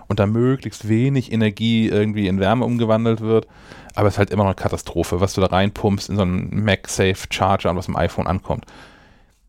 [0.08, 3.48] und da möglichst wenig Energie irgendwie in Wärme umgewandelt wird.
[3.96, 6.64] Aber es ist halt immer noch eine Katastrophe, was du da reinpumpst in so einen
[6.64, 8.66] MagSafe Charger und was im iPhone ankommt.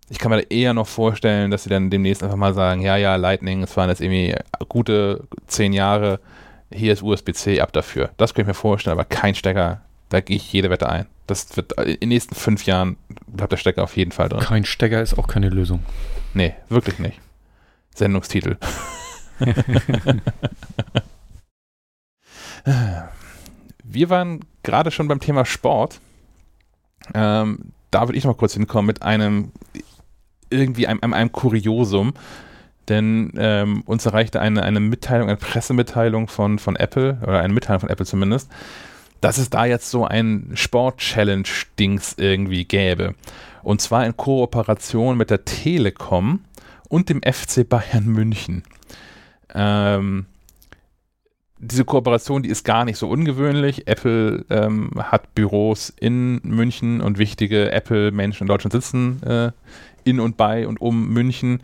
[0.09, 2.97] Ich kann mir da eher noch vorstellen, dass sie dann demnächst einfach mal sagen, ja,
[2.97, 4.35] ja, Lightning, es waren jetzt irgendwie
[4.69, 6.21] gute zehn Jahre,
[6.71, 8.11] hier ist USB-C ab dafür.
[8.17, 11.07] Das könnte ich mir vorstellen, aber kein Stecker, da gehe ich jede Wette ein.
[11.27, 12.97] Das wird in den nächsten fünf Jahren
[13.27, 14.41] bleibt der Stecker auf jeden Fall drin.
[14.41, 15.81] Kein Stecker ist auch keine Lösung.
[16.35, 17.21] Nee, wirklich nicht.
[17.95, 18.59] Sendungstitel.
[23.85, 26.01] Wir waren gerade schon beim Thema Sport.
[27.15, 29.53] Ähm, da würde ich noch kurz hinkommen mit einem
[30.53, 32.15] irgendwie einem, einem, einem Kuriosum.
[32.89, 37.81] Denn ähm, uns erreichte eine, eine Mitteilung, eine Pressemitteilung von, von Apple, oder eine Mitteilung
[37.81, 38.51] von Apple zumindest,
[39.21, 43.15] dass es da jetzt so ein Sport-Challenge-Dings irgendwie gäbe.
[43.63, 46.41] Und zwar in Kooperation mit der Telekom
[46.89, 48.65] und dem FC Bayern München.
[49.55, 50.27] Ähm,
[51.59, 53.87] diese Kooperation, die ist gar nicht so ungewöhnlich.
[53.87, 59.53] Apple ähm, hat Büros in München und wichtige Apple-Menschen in Deutschland sitzen äh,
[60.05, 61.63] in und bei und um München.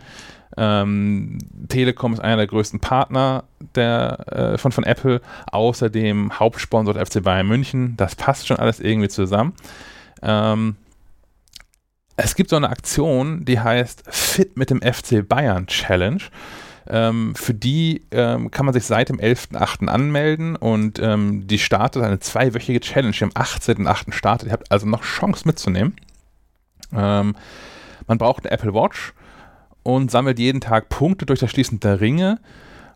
[0.56, 5.20] Ähm, Telekom ist einer der größten Partner der, äh, von, von Apple,
[5.52, 7.94] außerdem Hauptsponsor der FC Bayern München.
[7.96, 9.52] Das passt schon alles irgendwie zusammen.
[10.22, 10.76] Ähm,
[12.16, 16.22] es gibt so eine Aktion, die heißt Fit mit dem FC Bayern Challenge.
[16.90, 19.86] Ähm, für die ähm, kann man sich seit dem 11.8.
[19.86, 24.12] anmelden und ähm, die startet eine zweiwöchige Challenge, die am 18.8.
[24.12, 24.48] startet.
[24.48, 25.94] Ihr habt also noch Chance mitzunehmen.
[28.08, 29.12] Man braucht eine Apple Watch
[29.84, 32.40] und sammelt jeden Tag Punkte durch das Schließen der Ringe.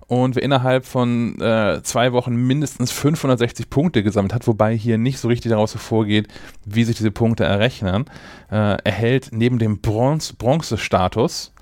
[0.08, 5.18] Und wer innerhalb von äh, zwei Wochen mindestens 560 Punkte gesammelt hat, wobei hier nicht
[5.18, 6.28] so richtig daraus hervorgeht,
[6.66, 8.06] wie sich diese Punkte errechnen,
[8.50, 11.52] äh, erhält neben dem Bronze, Bronze-Status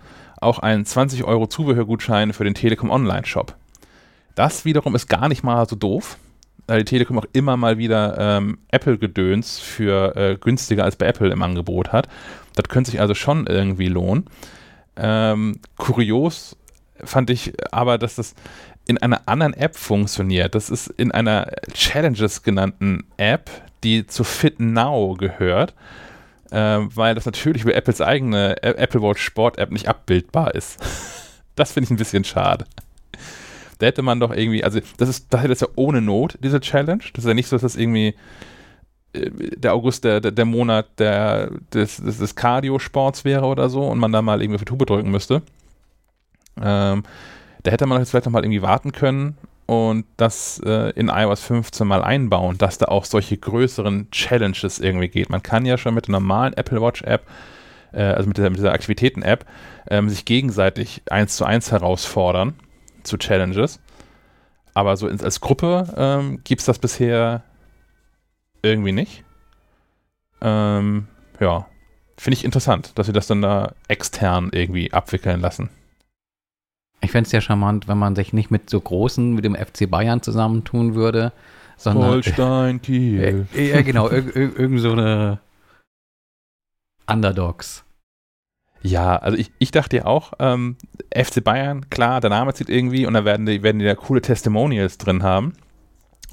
[0.40, 3.54] auch einen 20 Euro Zubehörgutschein für den Telekom Online-Shop.
[4.34, 6.16] Das wiederum ist gar nicht mal so doof,
[6.66, 11.30] weil die Telekom auch immer mal wieder ähm, Apple-Gedöns für äh, günstiger als bei Apple
[11.30, 12.08] im Angebot hat.
[12.54, 14.26] Das könnte sich also schon irgendwie lohnen.
[14.96, 16.56] Ähm, kurios
[17.02, 18.34] fand ich aber, dass das
[18.86, 20.54] in einer anderen App funktioniert.
[20.54, 23.50] Das ist in einer Challenges genannten App,
[23.84, 25.74] die zu Fit Now gehört,
[26.50, 30.78] äh, weil das natürlich über Apples eigene Apple Watch Sport App nicht abbildbar ist.
[31.54, 32.66] das finde ich ein bisschen schade.
[33.78, 37.02] Da hätte man doch irgendwie, also das ist, das ist ja ohne Not, diese Challenge.
[37.14, 38.14] Das ist ja nicht so, dass das irgendwie
[39.12, 43.98] der August der, der, der Monat der, des, des, des Cardio-Sports wäre oder so und
[43.98, 45.42] man da mal irgendwie auf die Tube drücken müsste.
[46.60, 47.02] Ähm,
[47.62, 49.36] da hätte man jetzt vielleicht noch mal irgendwie warten können
[49.66, 55.08] und das äh, in iOS 15 mal einbauen, dass da auch solche größeren Challenges irgendwie
[55.08, 55.30] geht.
[55.30, 57.26] Man kann ja schon mit der normalen Apple Watch App,
[57.92, 59.44] äh, also mit dieser, dieser Aktivitäten-App,
[59.88, 62.54] ähm, sich gegenseitig eins zu eins herausfordern
[63.02, 63.80] zu Challenges.
[64.74, 67.42] Aber so als Gruppe ähm, gibt es das bisher
[68.62, 69.24] irgendwie nicht.
[70.40, 71.06] Ähm,
[71.38, 71.66] ja,
[72.16, 75.70] finde ich interessant, dass sie das dann da extern irgendwie abwickeln lassen.
[77.02, 79.90] Ich fände es ja charmant, wenn man sich nicht mit so großen, wie dem FC
[79.90, 81.32] Bayern zusammentun würde,
[81.76, 82.08] sondern.
[82.08, 83.46] Holstein, Kiel.
[83.54, 85.40] Äh, ja, genau, ir ir irgend so eine
[87.06, 87.84] Underdogs.
[88.82, 90.76] Ja, also ich, ich dachte ja auch, ähm,
[91.14, 94.22] FC Bayern, klar, der Name zieht irgendwie und da werden die, werden die da coole
[94.22, 95.54] Testimonials drin haben.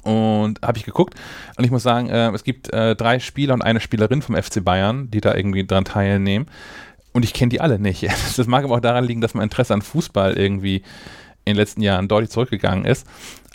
[0.04, 1.14] Und habe ich geguckt
[1.56, 4.64] und ich muss sagen, äh, es gibt äh, drei Spieler und eine Spielerin vom FC
[4.64, 6.46] Bayern, die da irgendwie dran teilnehmen.
[7.12, 8.02] Und ich kenne die alle nicht.
[8.36, 10.76] Das mag aber auch daran liegen, dass mein Interesse an Fußball irgendwie
[11.44, 13.06] in den letzten Jahren deutlich zurückgegangen ist.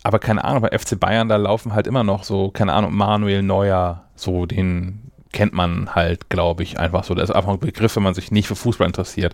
[0.03, 3.41] Aber keine Ahnung, bei FC Bayern, da laufen halt immer noch so, keine Ahnung, Manuel
[3.41, 7.15] Neuer, so den kennt man halt, glaube ich, einfach so.
[7.15, 9.33] Das ist einfach ein Begriff, wenn man sich nicht für Fußball interessiert.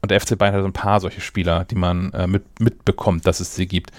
[0.00, 3.26] Und der FC Bayern hat so ein paar solche Spieler, die man äh, mit, mitbekommt,
[3.26, 3.90] dass es sie gibt.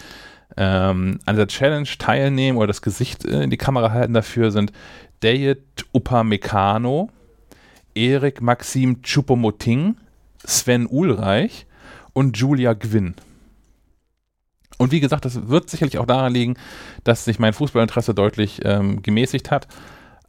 [0.57, 4.71] Ähm, an der Challenge teilnehmen oder das Gesicht äh, in die Kamera halten dafür sind
[5.19, 7.09] Dayet Upamecano,
[7.93, 9.97] Erik Maxim Chupomoting,
[10.45, 11.65] Sven Ulreich
[12.13, 13.15] und Julia Gwynn.
[14.77, 16.55] Und wie gesagt, das wird sicherlich auch daran liegen,
[17.03, 19.67] dass sich mein Fußballinteresse deutlich ähm, gemäßigt hat.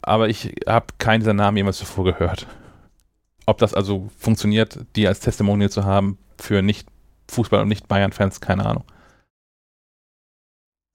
[0.02, 2.46] Aber ich habe keinen dieser Namen jemals zuvor gehört.
[3.46, 6.88] Ob das also funktioniert, die als Testimonial zu haben für nicht
[7.28, 8.84] Fußball- und nicht Bayern-Fans, keine Ahnung.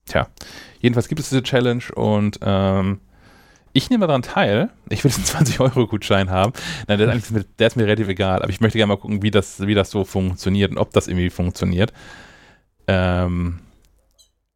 [0.05, 0.27] Tja,
[0.79, 2.99] jedenfalls gibt es diese Challenge und ähm,
[3.73, 4.69] ich nehme daran teil.
[4.89, 6.53] Ich will diesen 20-Euro-Gutschein haben.
[6.87, 8.41] Nein, der ist, mir, der ist, mir, relativ egal.
[8.41, 11.07] Aber ich möchte gerne mal gucken, wie das, wie das so funktioniert und ob das
[11.07, 11.93] irgendwie funktioniert.
[12.87, 13.59] Ähm,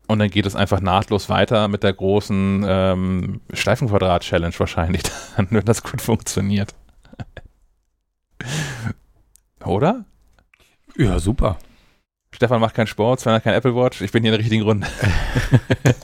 [0.07, 5.03] und dann geht es einfach nahtlos weiter mit der großen ähm, Schleifenquadrat-Challenge wahrscheinlich,
[5.37, 6.73] dann, wenn das gut funktioniert.
[9.65, 10.05] Oder?
[10.97, 11.57] Ja, super.
[12.35, 14.01] Stefan macht keinen Sport, Sven hat kein Apple Watch.
[14.01, 14.87] Ich bin hier in der richtigen Runde.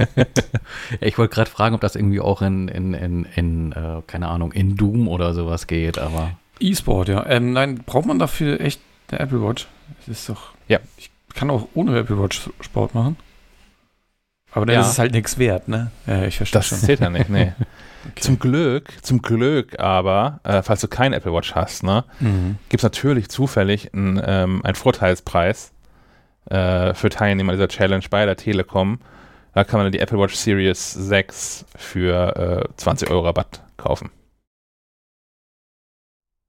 [1.01, 4.53] ich wollte gerade fragen, ob das irgendwie auch in, in, in, in äh, keine Ahnung,
[4.53, 6.31] in Doom oder sowas geht, aber.
[6.61, 7.25] E-Sport, ja.
[7.25, 8.79] Ähm, nein, braucht man dafür echt
[9.09, 9.67] eine Apple Watch?
[9.99, 10.53] Das ist doch.
[10.69, 10.79] Ja.
[10.95, 13.17] Ich kann auch ohne Apple Watch Sport machen.
[14.53, 14.81] Aber dann ja.
[14.81, 15.91] ist es halt nichts wert, ne?
[16.07, 16.77] Ja, ich verstehe das schon.
[16.77, 17.51] Das zählt ja nicht, nee.
[18.09, 18.21] okay.
[18.21, 22.57] Zum Glück, zum Glück aber, äh, falls du kein Apple Watch hast, ne, mhm.
[22.69, 25.71] gibt es natürlich zufällig einen, ähm, einen Vorteilspreis
[26.45, 28.99] äh, für Teilnehmer dieser Challenge bei der Telekom.
[29.53, 34.09] Da kann man dann die Apple Watch Series 6 für äh, 20 Euro Rabatt kaufen.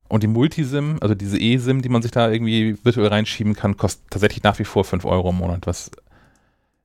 [0.09, 4.11] Und die Multisim, also diese eSIM, die man sich da irgendwie virtuell reinschieben kann, kostet
[4.11, 5.91] tatsächlich nach wie vor 5 Euro im Monat, was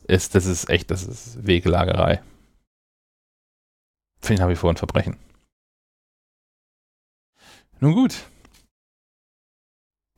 [0.07, 2.21] ist, das ist echt, das ist Wegelagerei.
[4.21, 5.17] Finde ich nach wie vor ein Verbrechen.
[7.79, 8.15] Nun gut,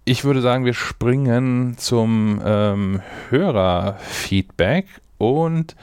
[0.09, 2.99] ich würde sagen, wir springen zum ähm,
[3.29, 4.87] Hörerfeedback
[5.19, 5.75] und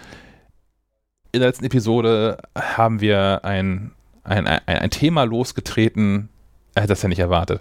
[1.31, 3.93] in der letzten Episode haben wir ein,
[4.25, 6.29] ein, ein, ein Thema losgetreten,
[6.75, 7.61] er hätte das ja nicht erwartet.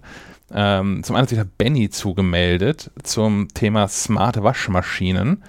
[0.52, 5.44] Ähm, zum einen hat sich Benny zugemeldet zum Thema smarte Waschmaschinen.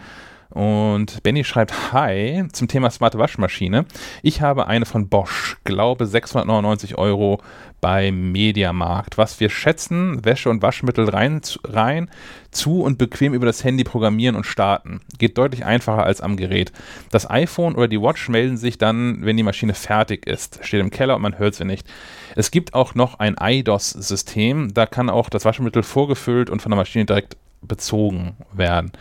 [0.50, 3.86] Und Benny schreibt, hi, zum Thema smarte Waschmaschine.
[4.22, 7.40] Ich habe eine von Bosch, glaube 699 Euro
[7.80, 9.18] bei Mediamarkt.
[9.18, 12.10] Was wir schätzen, Wäsche und Waschmittel rein, rein,
[12.50, 15.00] zu und bequem über das Handy programmieren und starten.
[15.18, 16.72] Geht deutlich einfacher als am Gerät.
[17.10, 20.60] Das iPhone oder die Watch melden sich dann, wenn die Maschine fertig ist.
[20.62, 21.86] Steht im Keller und man hört sie nicht.
[22.34, 24.74] Es gibt auch noch ein IDOS-System.
[24.74, 28.92] Da kann auch das Waschmittel vorgefüllt und von der Maschine direkt bezogen werden.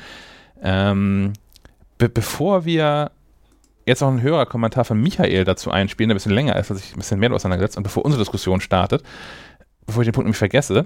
[0.62, 1.34] Ähm,
[1.98, 3.12] be bevor wir
[3.86, 6.94] jetzt noch einen Hörerkommentar von Michael dazu einspielen, der ein bisschen länger ist, als ich
[6.94, 9.04] ein bisschen mehr auseinandergesetzt und bevor unsere Diskussion startet,
[9.86, 10.86] bevor ich den Punkt nämlich vergesse,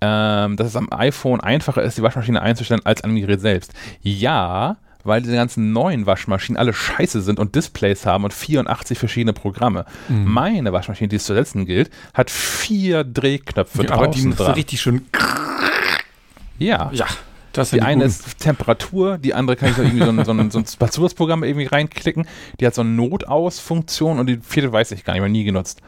[0.00, 3.72] ähm, dass es am iPhone einfacher ist, die Waschmaschine einzustellen als an dem Gerät selbst.
[4.00, 9.32] Ja, weil diese ganzen neuen Waschmaschinen alle scheiße sind und Displays haben und 84 verschiedene
[9.32, 9.86] Programme.
[10.08, 10.24] Mhm.
[10.24, 14.52] Meine Waschmaschine, die es zu setzen gilt, hat vier Drehknöpfe ja, aber die dran.
[14.52, 15.06] richtig schön.
[16.58, 16.90] Ja.
[16.92, 17.06] Ja.
[17.58, 20.50] Das die eine ist Temperatur, die andere kann ich so irgendwie so ein, so ein,
[20.52, 22.28] so ein Zusatzprogramm irgendwie reinklicken.
[22.60, 25.82] Die hat so eine Notausfunktion und die vierte weiß ich gar nicht, mal nie genutzt.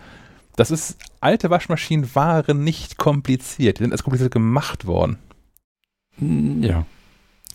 [0.56, 3.78] Das ist, alte Waschmaschinen waren nicht kompliziert.
[3.78, 5.18] Die sind als kompliziert gemacht worden.
[6.18, 6.86] Hm, ja.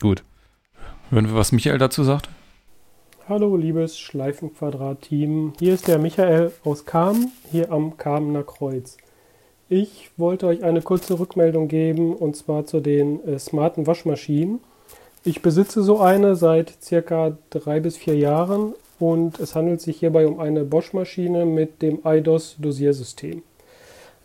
[0.00, 0.24] Gut.
[1.10, 2.30] Hören wir, was Michael dazu sagt?
[3.28, 5.52] Hallo, liebes Schleifenquadrat-Team.
[5.58, 8.96] Hier ist der Michael aus Kamen, hier am Kamener Kreuz.
[9.68, 14.60] Ich wollte euch eine kurze Rückmeldung geben und zwar zu den äh, smarten Waschmaschinen.
[15.24, 20.28] Ich besitze so eine seit circa drei bis vier Jahren und es handelt sich hierbei
[20.28, 23.42] um eine Bosch-Maschine mit dem IDOS-Dosiersystem.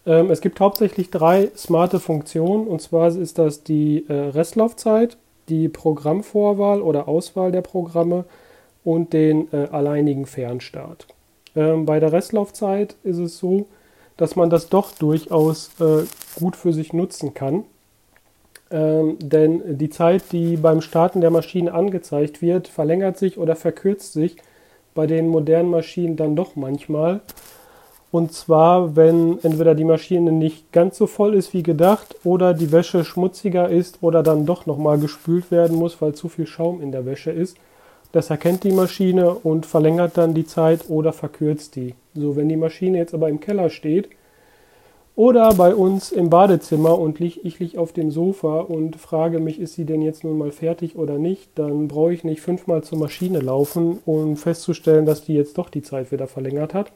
[0.05, 5.17] Ähm, es gibt hauptsächlich drei smarte Funktionen und zwar ist das die äh, Restlaufzeit,
[5.49, 8.25] die Programmvorwahl oder Auswahl der Programme
[8.83, 11.07] und den äh, alleinigen Fernstart.
[11.55, 13.65] Ähm, bei der Restlaufzeit ist es so,
[14.21, 16.03] dass man das doch durchaus äh,
[16.39, 17.63] gut für sich nutzen kann.
[18.69, 24.13] Ähm, denn die Zeit, die beim Starten der Maschine angezeigt wird, verlängert sich oder verkürzt
[24.13, 24.37] sich
[24.93, 27.21] bei den modernen Maschinen dann doch manchmal.
[28.11, 32.71] Und zwar, wenn entweder die Maschine nicht ganz so voll ist wie gedacht oder die
[32.71, 36.91] Wäsche schmutziger ist oder dann doch nochmal gespült werden muss, weil zu viel Schaum in
[36.91, 37.57] der Wäsche ist.
[38.11, 41.95] Das erkennt die Maschine und verlängert dann die Zeit oder verkürzt die.
[42.13, 44.09] So, wenn die Maschine jetzt aber im Keller steht
[45.15, 49.75] oder bei uns im Badezimmer und ich liege auf dem Sofa und frage mich, ist
[49.75, 53.39] sie denn jetzt nun mal fertig oder nicht, dann brauche ich nicht fünfmal zur Maschine
[53.39, 56.91] laufen, um festzustellen, dass die jetzt doch die Zeit wieder verlängert hat,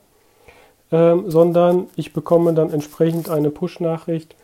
[0.91, 4.35] ähm, sondern ich bekomme dann entsprechend eine Push-Nachricht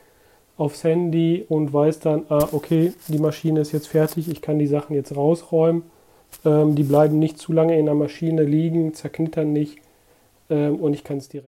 [0.57, 4.67] aufs Handy und weiß dann, ah, okay, die Maschine ist jetzt fertig, ich kann die
[4.67, 5.84] Sachen jetzt rausräumen.
[6.45, 9.81] Ähm, die bleiben nicht zu lange in der Maschine liegen, zerknittern nicht
[10.52, 11.47] ähm, und ich kann es direkt.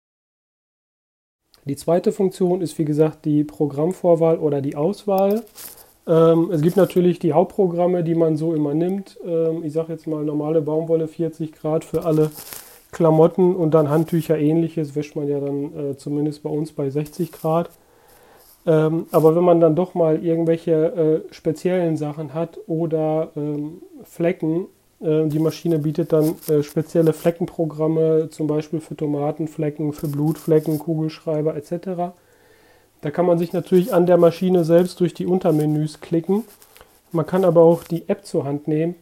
[1.65, 5.43] Die zweite Funktion ist wie gesagt die Programmvorwahl oder die Auswahl.
[6.07, 9.19] Ähm, es gibt natürlich die Hauptprogramme, die man so immer nimmt.
[9.25, 12.31] Ähm, ich sage jetzt mal normale Baumwolle 40 Grad für alle
[12.91, 17.33] Klamotten und dann Handtücher ähnliches wäscht man ja dann äh, zumindest bei uns bei 60
[17.33, 17.69] Grad.
[18.67, 24.67] Ähm, aber wenn man dann doch mal irgendwelche äh, speziellen Sachen hat oder ähm, Flecken,
[25.01, 32.15] die Maschine bietet dann äh, spezielle Fleckenprogramme, zum Beispiel für Tomatenflecken, für Blutflecken, Kugelschreiber etc.
[33.01, 36.45] Da kann man sich natürlich an der Maschine selbst durch die Untermenüs klicken.
[37.13, 38.97] Man kann aber auch die App zur Hand nehmen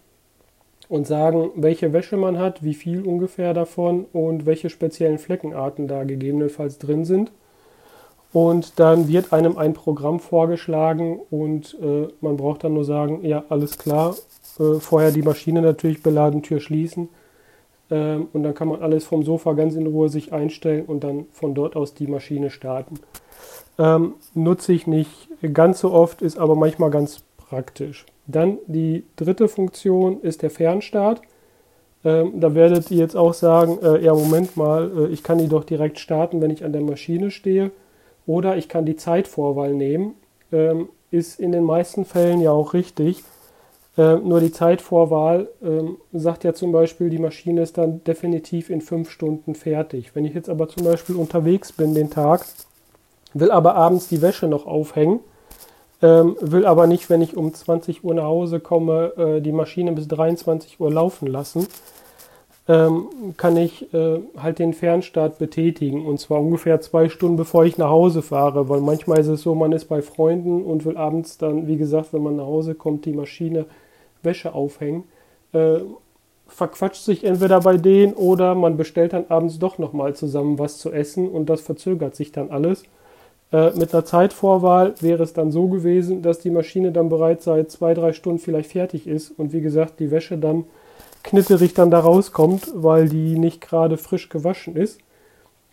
[0.88, 6.05] und sagen, welche Wäsche man hat, wie viel ungefähr davon und welche speziellen Fleckenarten da
[6.05, 7.32] gegebenenfalls drin sind.
[8.32, 13.44] Und dann wird einem ein Programm vorgeschlagen und äh, man braucht dann nur sagen, ja,
[13.49, 14.14] alles klar,
[14.59, 17.09] äh, vorher die Maschine natürlich beladen, Tür schließen.
[17.90, 21.26] Ähm, und dann kann man alles vom Sofa ganz in Ruhe sich einstellen und dann
[21.32, 22.98] von dort aus die Maschine starten.
[23.78, 28.07] Ähm, nutze ich nicht ganz so oft, ist aber manchmal ganz praktisch.
[28.26, 31.22] Dann die dritte Funktion ist der Fernstart.
[32.04, 35.48] Ähm, da werdet ihr jetzt auch sagen, äh, ja, Moment mal, äh, ich kann die
[35.48, 37.70] doch direkt starten, wenn ich an der Maschine stehe.
[38.26, 40.14] Oder ich kann die Zeitvorwahl nehmen.
[40.52, 43.22] Ähm, ist in den meisten Fällen ja auch richtig.
[43.99, 48.82] Ähm, nur die Zeitvorwahl ähm, sagt ja zum Beispiel, die Maschine ist dann definitiv in
[48.82, 50.14] fünf Stunden fertig.
[50.14, 52.44] Wenn ich jetzt aber zum Beispiel unterwegs bin den Tag,
[53.32, 55.20] will aber abends die Wäsche noch aufhängen,
[56.03, 59.92] ähm, will aber nicht, wenn ich um 20 Uhr nach Hause komme, äh, die Maschine
[59.92, 61.66] bis 23 Uhr laufen lassen,
[62.68, 63.07] ähm,
[63.38, 66.05] kann ich äh, halt den Fernstart betätigen.
[66.05, 69.55] Und zwar ungefähr zwei Stunden bevor ich nach Hause fahre, weil manchmal ist es so,
[69.55, 73.07] man ist bei Freunden und will abends dann, wie gesagt, wenn man nach Hause kommt,
[73.07, 73.64] die Maschine
[74.27, 75.05] Wäsche aufhängen.
[75.55, 75.79] Äh,
[76.47, 80.93] verquatscht sich entweder bei denen oder man bestellt dann abends doch nochmal zusammen was zu
[80.93, 82.85] essen und das verzögert sich dann alles.
[83.53, 87.70] Äh, mit einer Zeitvorwahl wäre es dann so gewesen, dass die Maschine dann bereits seit
[87.70, 90.64] zwei, drei Stunden vielleicht fertig ist und wie gesagt die Wäsche dann
[91.22, 95.01] knitterig dann da rauskommt, weil die nicht gerade frisch gewaschen ist.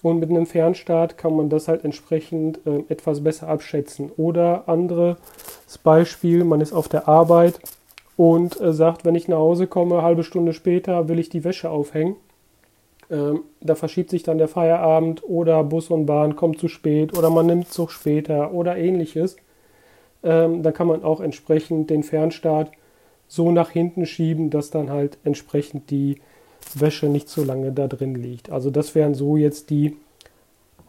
[0.01, 4.12] Und mit einem Fernstart kann man das halt entsprechend äh, etwas besser abschätzen.
[4.18, 5.18] Oder anderes
[5.82, 7.60] Beispiel, man ist auf der Arbeit
[8.16, 11.70] und äh, sagt, wenn ich nach Hause komme, halbe Stunde später will ich die Wäsche
[11.70, 12.16] aufhängen.
[13.09, 17.30] Ähm, da verschiebt sich dann der Feierabend oder Bus und Bahn kommt zu spät oder
[17.30, 19.36] man nimmt Zug später oder ähnliches.
[20.24, 22.72] Ähm, dann kann man auch entsprechend den Fernstart
[23.28, 26.22] so nach hinten schieben, dass dann halt entsprechend die
[26.76, 28.51] Wäsche nicht so lange da drin liegt.
[28.51, 29.97] Also das wären so jetzt die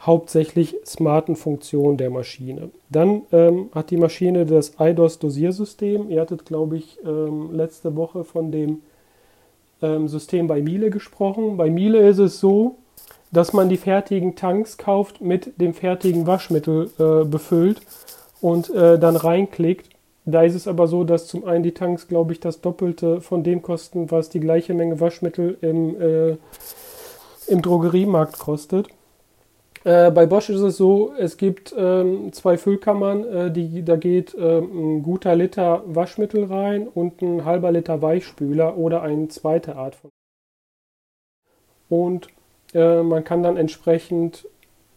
[0.00, 2.70] hauptsächlich smarten Funktionen der Maschine.
[2.90, 6.10] Dann ähm, hat die Maschine das IDOS-Dosiersystem.
[6.10, 8.82] Ihr hattet, glaube ich, ähm, letzte Woche von dem
[9.82, 11.56] ähm, System bei Miele gesprochen.
[11.56, 12.76] Bei Miele ist es so,
[13.32, 17.80] dass man die fertigen Tanks kauft, mit dem fertigen Waschmittel äh, befüllt
[18.40, 19.94] und äh, dann reinklickt
[20.26, 23.42] da ist es aber so, dass zum einen die Tanks, glaube ich, das Doppelte von
[23.42, 26.36] dem kosten, was die gleiche Menge Waschmittel im, äh,
[27.46, 28.88] im Drogeriemarkt kostet.
[29.84, 34.34] Äh, bei Bosch ist es so, es gibt ähm, zwei Füllkammern, äh, die, da geht
[34.38, 39.94] ähm, ein guter Liter Waschmittel rein und ein halber Liter Weichspüler oder eine zweite Art
[39.94, 40.10] von
[41.90, 42.28] und
[42.72, 44.48] äh, man kann dann entsprechend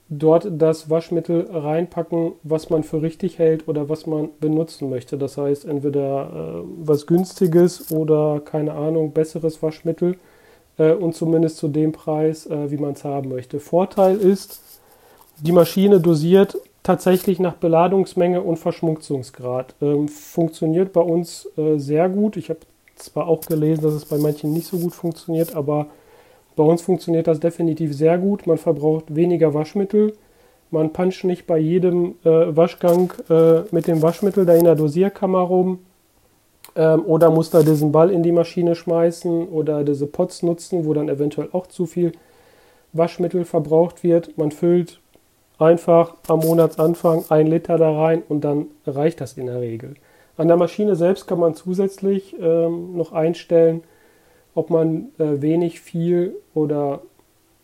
[0.10, 5.18] dort das Waschmittel reinpacken, was man für richtig hält oder was man benutzen möchte.
[5.18, 10.16] Das heißt, entweder äh, was günstiges oder keine Ahnung, besseres Waschmittel
[10.78, 13.60] äh, und zumindest zu dem Preis, äh, wie man es haben möchte.
[13.60, 14.62] Vorteil ist,
[15.40, 19.76] die Maschine dosiert tatsächlich nach Beladungsmenge und Verschmutzungsgrad.
[19.82, 22.38] Ähm, funktioniert bei uns äh, sehr gut.
[22.38, 22.60] Ich habe
[22.96, 25.88] zwar auch gelesen, dass es bei manchen nicht so gut funktioniert, aber
[26.56, 28.48] bei uns funktioniert das definitiv sehr gut.
[28.48, 30.14] Man verbraucht weniger Waschmittel.
[30.72, 35.40] Man puncht nicht bei jedem äh, Waschgang äh, mit dem Waschmittel da in der Dosierkammer
[35.40, 35.80] rum
[36.76, 40.94] ähm, oder muss da diesen Ball in die Maschine schmeißen oder diese Pots nutzen, wo
[40.94, 42.12] dann eventuell auch zu viel
[42.92, 44.38] Waschmittel verbraucht wird.
[44.38, 45.00] Man füllt
[45.60, 49.96] einfach am Monatsanfang ein Liter da rein und dann reicht das in der Regel.
[50.38, 53.84] An der Maschine selbst kann man zusätzlich ähm, noch einstellen,
[54.54, 57.02] ob man äh, wenig, viel oder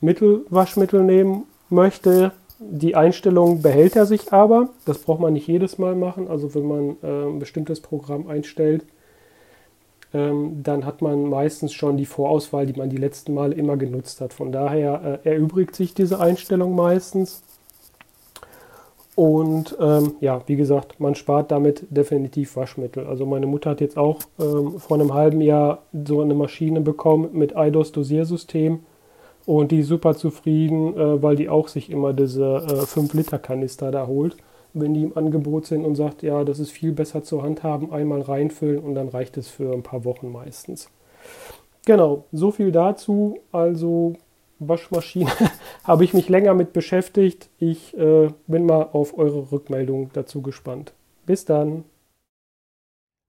[0.02, 2.32] Mittelwaschmittel nehmen möchte.
[2.60, 4.70] Die Einstellung behält er sich aber.
[4.86, 6.28] Das braucht man nicht jedes Mal machen.
[6.28, 8.86] Also wenn man äh, ein bestimmtes Programm einstellt,
[10.14, 14.22] ähm, dann hat man meistens schon die Vorauswahl, die man die letzten Male immer genutzt
[14.22, 14.34] hat.
[14.34, 17.44] Von daher äh, erübrigt sich diese Einstellung meistens.
[19.16, 23.06] Und ähm, ja, wie gesagt, man spart damit definitiv Waschmittel.
[23.06, 27.30] Also meine Mutter hat jetzt auch ähm, vor einem halben Jahr so eine Maschine bekommen
[27.34, 28.80] mit IDOS-Dosiersystem
[29.46, 34.08] und die ist super zufrieden, äh, weil die auch sich immer diese äh, 5-Liter-Kanister da
[34.08, 34.38] holt,
[34.74, 38.22] wenn die im Angebot sind und sagt, ja, das ist viel besser zu handhaben, einmal
[38.22, 40.90] reinfüllen und dann reicht es für ein paar Wochen meistens.
[41.86, 43.40] Genau, so viel dazu.
[43.52, 44.14] Also
[44.60, 45.32] Waschmaschine
[45.84, 47.50] habe ich mich länger mit beschäftigt.
[47.60, 50.94] Ich äh, bin mal auf eure Rückmeldung dazu gespannt.
[51.26, 51.86] Bis dann.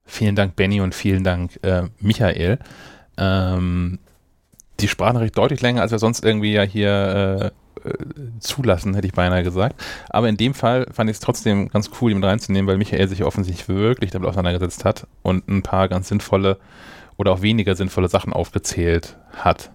[0.07, 2.59] Vielen Dank, Benny, und vielen Dank, äh, Michael.
[3.17, 3.99] Ähm,
[4.81, 7.53] die Sprachnachricht deutlich länger, als wir sonst irgendwie ja hier
[7.85, 7.95] äh, äh
[8.41, 9.81] zulassen, hätte ich beinahe gesagt.
[10.11, 13.09] Aber in dem Fall fand ich es trotzdem ganz cool, ihn mit reinzunehmen, weil Michael
[13.09, 16.59] sich offensichtlich wirklich damit auseinandergesetzt hat und ein paar ganz sinnvolle
[17.17, 19.71] oder auch weniger sinnvolle Sachen aufgezählt hat.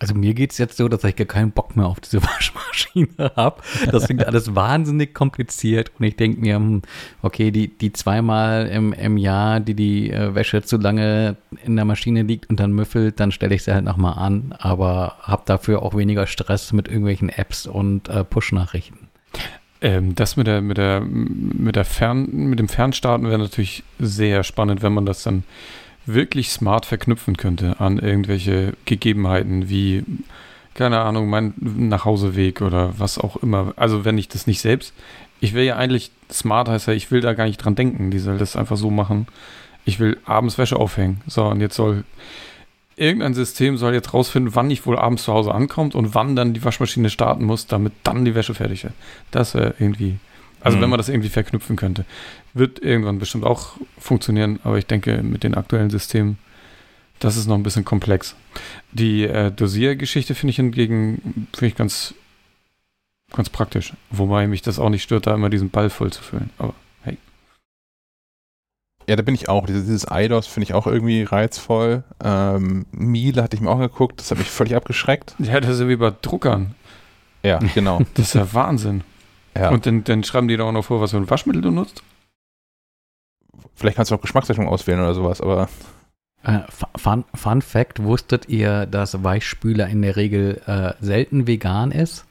[0.00, 3.32] Also mir geht es jetzt so, dass ich gar keinen Bock mehr auf diese Waschmaschine
[3.34, 3.62] habe.
[3.90, 6.82] Das klingt alles wahnsinnig kompliziert und ich denke mir, hm,
[7.22, 11.84] okay, die, die zweimal im, im Jahr, die die äh, Wäsche zu lange in der
[11.84, 15.82] Maschine liegt und dann müffelt, dann stelle ich sie halt nochmal an, aber habe dafür
[15.82, 19.08] auch weniger Stress mit irgendwelchen Apps und äh, Push-Nachrichten.
[19.80, 24.44] Ähm, das mit der, mit der, mit der Fern, mit dem Fernstarten wäre natürlich sehr
[24.44, 25.44] spannend, wenn man das dann
[26.08, 30.04] wirklich smart verknüpfen könnte an irgendwelche Gegebenheiten wie,
[30.74, 33.72] keine Ahnung, mein Nachhauseweg oder was auch immer.
[33.76, 34.92] Also wenn ich das nicht selbst,
[35.40, 38.18] ich will ja eigentlich, smart heißt ja, ich will da gar nicht dran denken, die
[38.18, 39.26] soll das einfach so machen.
[39.84, 41.20] Ich will abends Wäsche aufhängen.
[41.26, 42.04] So, und jetzt soll
[42.96, 46.52] irgendein System soll jetzt rausfinden, wann ich wohl abends zu Hause ankommt und wann dann
[46.52, 48.94] die Waschmaschine starten muss, damit dann die Wäsche fertig ist.
[49.30, 50.18] Das wäre irgendwie
[50.60, 50.82] also mhm.
[50.82, 52.04] wenn man das irgendwie verknüpfen könnte.
[52.54, 56.38] Wird irgendwann bestimmt auch funktionieren, aber ich denke, mit den aktuellen Systemen,
[57.18, 58.36] das ist noch ein bisschen komplex.
[58.92, 62.14] Die äh, Dosiergeschichte finde ich hingegen finde ich ganz,
[63.32, 63.92] ganz praktisch.
[64.10, 66.50] Wobei mich das auch nicht stört, da immer diesen Ball voll zu füllen.
[66.58, 67.18] Aber hey.
[69.08, 69.66] Ja, da bin ich auch.
[69.66, 72.04] Dieses, dieses IDOS finde ich auch irgendwie reizvoll.
[72.22, 75.34] Ähm, Miele hatte ich mir auch geguckt, das hat mich völlig abgeschreckt.
[75.38, 76.74] Ja, das ist ja wie bei Druckern.
[77.42, 78.00] Ja, genau.
[78.14, 79.02] das ist ja Wahnsinn.
[79.58, 79.70] Ja.
[79.70, 82.02] Und dann, dann schreiben die da auch noch vor, was für ein Waschmittel du nutzt?
[83.74, 85.68] Vielleicht kannst du auch Geschmacksrichtung auswählen oder sowas, aber.
[86.42, 86.60] Äh,
[86.96, 92.24] Fun, Fun Fact: Wusstet ihr, dass Weichspüler in der Regel äh, selten vegan ist?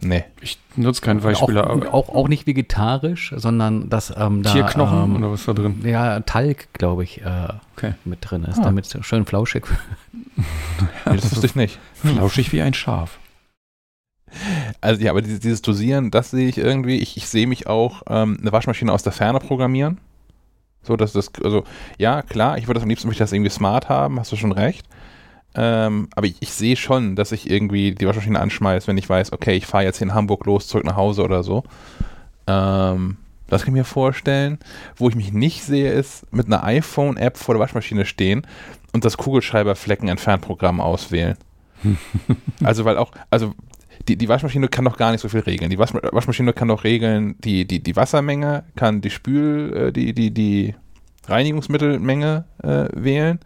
[0.00, 0.24] Nee.
[0.40, 1.68] Ich nutze keinen Weichspüler.
[1.68, 4.52] Auch, auch, auch, nicht vegetarisch, sondern dass ähm, da.
[4.52, 5.80] Tierknochen ähm, oder was da drin?
[5.84, 7.94] Ja, Talg, glaube ich, äh, okay.
[8.04, 8.64] mit drin ist, ah.
[8.64, 9.80] damit es schön flauschig wird.
[11.04, 11.78] ja, das wusste ich nicht.
[11.94, 13.18] Flauschig wie ein Schaf.
[14.80, 16.98] Also ja, aber dieses, dieses Dosieren, das sehe ich irgendwie.
[16.98, 19.98] Ich, ich sehe mich auch ähm, eine Waschmaschine aus der Ferne programmieren.
[20.82, 21.64] So, dass das, also
[21.98, 24.52] ja, klar, ich würde das am liebsten möchte das irgendwie smart haben, hast du schon
[24.52, 24.86] recht.
[25.54, 29.32] Ähm, aber ich, ich sehe schon, dass ich irgendwie die Waschmaschine anschmeiße, wenn ich weiß,
[29.32, 31.64] okay, ich fahre jetzt in Hamburg los, zurück nach Hause oder so.
[32.46, 33.16] Ähm,
[33.48, 34.58] das kann ich mir vorstellen.
[34.96, 38.46] Wo ich mich nicht sehe, ist mit einer iPhone-App vor der Waschmaschine stehen
[38.92, 41.36] und das Kugelschreiberflecken-Entfernprogramm auswählen.
[42.62, 43.54] also, weil auch, also
[44.08, 45.70] die, die Waschmaschine kann doch gar nicht so viel regeln.
[45.70, 50.32] Die Waschmaschine kann doch regeln die, die, die Wassermenge, kann die Spül, äh, die, die,
[50.32, 50.74] die
[51.26, 53.38] Reinigungsmittelmenge äh, wählen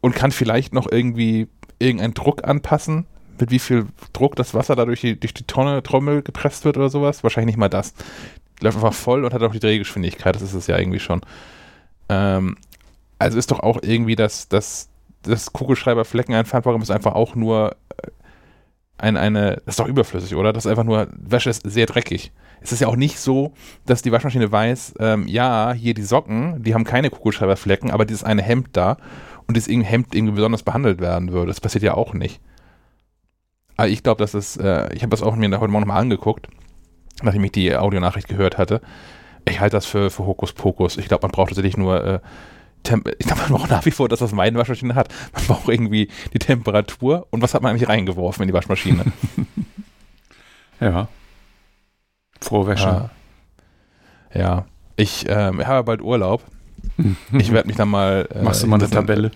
[0.00, 3.06] und kann vielleicht noch irgendwie irgendeinen Druck anpassen,
[3.38, 6.90] mit wie viel Druck das Wasser dadurch die, durch die Tonne, Trommel gepresst wird oder
[6.90, 7.22] sowas.
[7.22, 7.94] Wahrscheinlich nicht mal das.
[8.60, 11.22] Läuft einfach voll und hat auch die Drehgeschwindigkeit, das ist es ja irgendwie schon.
[12.08, 12.56] Ähm,
[13.18, 14.90] also ist doch auch irgendwie das, das
[15.26, 18.08] das Kugelschreiberflecken Einfahrprogramm ist einfach auch nur äh,
[18.98, 20.52] ein, eine, das ist doch überflüssig, oder?
[20.52, 22.32] Das ist einfach nur, Wäsche ist sehr dreckig.
[22.60, 23.52] Es ist ja auch nicht so,
[23.84, 28.24] dass die Waschmaschine weiß, ähm, ja, hier die Socken, die haben keine Kugelschreiberflecken, aber dieses
[28.24, 28.96] eine Hemd da
[29.46, 31.48] und dieses Hemd irgendwie besonders behandelt werden würde.
[31.48, 32.40] Das passiert ja auch nicht.
[33.76, 36.48] Aber ich glaube, dass es, äh, ich habe das auch mir heute Morgen nochmal angeguckt,
[37.22, 38.80] nachdem ich die Audionachricht gehört hatte.
[39.48, 40.96] Ich halte das für, für Hokuspokus.
[40.96, 42.20] Ich glaube, man braucht tatsächlich nur äh,
[42.90, 45.08] ich glaube, man braucht nach wie vor das, was meine Waschmaschine hat.
[45.34, 49.04] Man braucht irgendwie die Temperatur und was hat man eigentlich reingeworfen in die Waschmaschine?
[50.80, 51.08] ja.
[52.40, 53.10] Frohe Wäsche.
[54.34, 54.40] Ja.
[54.40, 54.64] ja.
[54.96, 56.42] Ich ähm, habe bald Urlaub.
[57.32, 58.28] Ich werde mich dann mal.
[58.32, 59.30] Äh, Machst du mal eine Tabelle?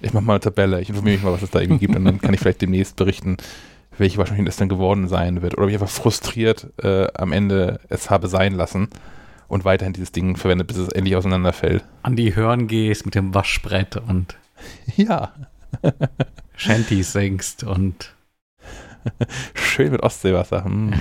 [0.00, 0.80] Ich mache mal eine Tabelle.
[0.80, 2.96] Ich informiere mich mal, was es da irgendwie gibt und dann kann ich vielleicht demnächst
[2.96, 3.36] berichten,
[3.98, 5.54] welche Waschmaschine es dann geworden sein wird.
[5.54, 8.88] Oder ob ich einfach frustriert äh, am Ende es habe sein lassen
[9.52, 11.84] und weiterhin dieses Ding verwendet, bis es endlich auseinanderfällt.
[12.02, 14.34] An die Hörn gehst mit dem Waschbrett und
[14.96, 15.34] ja.
[16.56, 18.14] Shanties singst und
[19.52, 20.64] schön mit Ostseewasser.
[20.64, 20.94] Hm.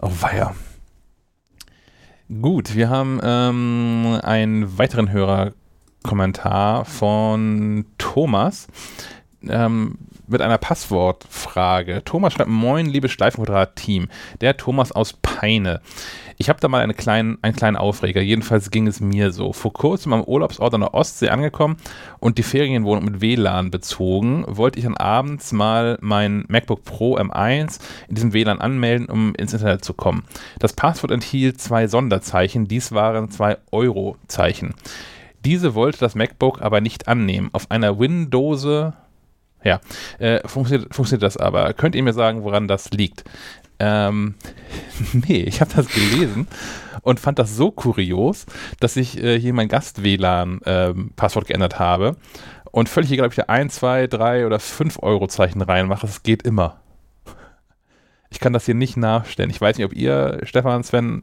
[0.00, 0.54] oh weia.
[2.40, 8.68] Gut, wir haben ähm, einen weiteren Hörerkommentar von Thomas.
[9.46, 12.02] Ähm, mit einer Passwortfrage.
[12.04, 14.08] Thomas schreibt, moin, liebe Schleifenquadrat-Team.
[14.40, 15.80] Der Thomas aus Peine.
[16.38, 18.20] Ich habe da mal eine kleinen, einen kleinen Aufreger.
[18.20, 19.52] Jedenfalls ging es mir so.
[19.52, 21.76] Vor kurzem am Urlaubsort an der Ostsee angekommen
[22.18, 27.78] und die Ferienwohnung mit WLAN bezogen, wollte ich dann abends mal mein MacBook Pro M1
[28.08, 30.24] in diesem WLAN anmelden, um ins Internet zu kommen.
[30.58, 32.66] Das Passwort enthielt zwei Sonderzeichen.
[32.66, 34.74] Dies waren zwei Euro-Zeichen.
[35.44, 37.50] Diese wollte das MacBook aber nicht annehmen.
[37.52, 38.66] Auf einer Windows
[39.64, 39.80] ja,
[40.18, 41.72] äh, funktioniert, funktioniert das aber.
[41.72, 43.24] Könnt ihr mir sagen, woran das liegt?
[43.78, 44.34] Ähm,
[45.12, 46.46] nee, ich habe das gelesen
[47.02, 48.46] und fand das so kurios,
[48.80, 52.16] dass ich äh, hier mein Gast-WLAN-Passwort ähm, geändert habe
[52.70, 56.22] und völlig egal, ob ich da 1, 2, 3 oder 5 Euro Zeichen reinmache, es
[56.22, 56.80] geht immer.
[58.30, 59.50] Ich kann das hier nicht nachstellen.
[59.50, 61.22] Ich weiß nicht, ob ihr, Stefan, Sven,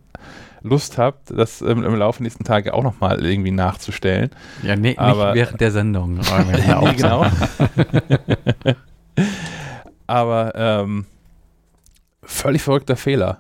[0.62, 4.30] Lust habt, das im, im Laufe der nächsten Tage auch nochmal irgendwie nachzustellen.
[4.64, 6.16] Ja, nee, aber, nicht während der Sendung.
[6.16, 7.26] nee, genau.
[10.08, 11.06] aber ähm,
[12.24, 13.40] völlig verrückter Fehler.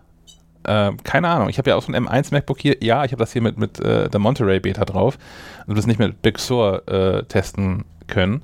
[0.65, 2.77] Ähm, keine Ahnung, ich habe ja auch so ein M1 MacBook hier.
[2.81, 5.17] Ja, ich habe das hier mit, mit äh, der Monterey Beta drauf.
[5.61, 8.43] Also das nicht mit Big Sur äh, testen können.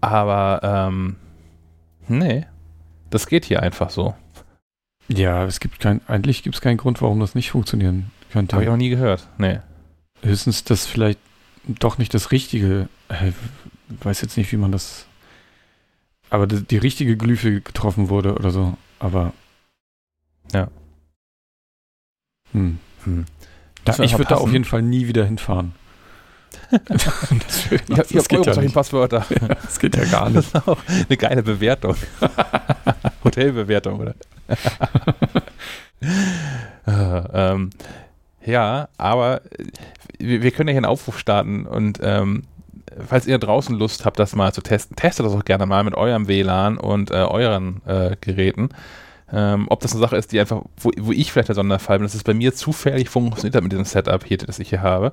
[0.00, 1.16] Aber ähm,
[2.06, 2.46] nee,
[3.10, 4.14] das geht hier einfach so.
[5.08, 8.54] Ja, es gibt kein, eigentlich gibt es keinen Grund, warum das nicht funktionieren könnte.
[8.54, 9.28] Habe ich auch nie gehört.
[9.38, 9.60] Nee.
[10.22, 11.18] Höchstens, dass vielleicht
[11.66, 13.32] doch nicht das richtige, äh,
[14.02, 15.06] weiß jetzt nicht, wie man das,
[16.30, 18.76] aber die, die richtige Glyphe getroffen wurde oder so.
[18.98, 19.32] Aber
[20.52, 20.68] ja.
[22.52, 22.78] Hm.
[23.04, 23.24] Hm.
[23.84, 25.72] Da, ich würde da auf jeden Fall nie wieder hinfahren.
[26.70, 29.26] das, das, ich habe hab Euro ja Passwörter.
[29.30, 30.54] Ja, das geht ja gar nicht.
[30.54, 31.96] Das ist auch eine geile Bewertung.
[33.28, 34.14] Hotelbewertung, oder?
[37.34, 37.70] ähm,
[38.44, 39.42] ja, aber
[40.18, 42.44] wir, wir, können ja hier einen Aufruf starten und ähm,
[43.06, 45.94] falls ihr draußen Lust habt, das mal zu testen, testet das auch gerne mal mit
[45.94, 48.70] eurem WLAN und äh, euren äh, Geräten.
[49.30, 52.06] Ähm, ob das eine Sache ist, die einfach, wo, wo ich vielleicht der Sonderfall bin,
[52.06, 55.12] dass es bei mir zufällig funktioniert mit diesem Setup hier, das ich hier habe,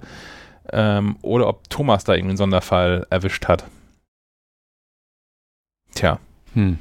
[0.72, 3.66] ähm, oder ob Thomas da irgendwie einen Sonderfall erwischt hat.
[5.93, 6.20] Tja.
[6.54, 6.79] Hm.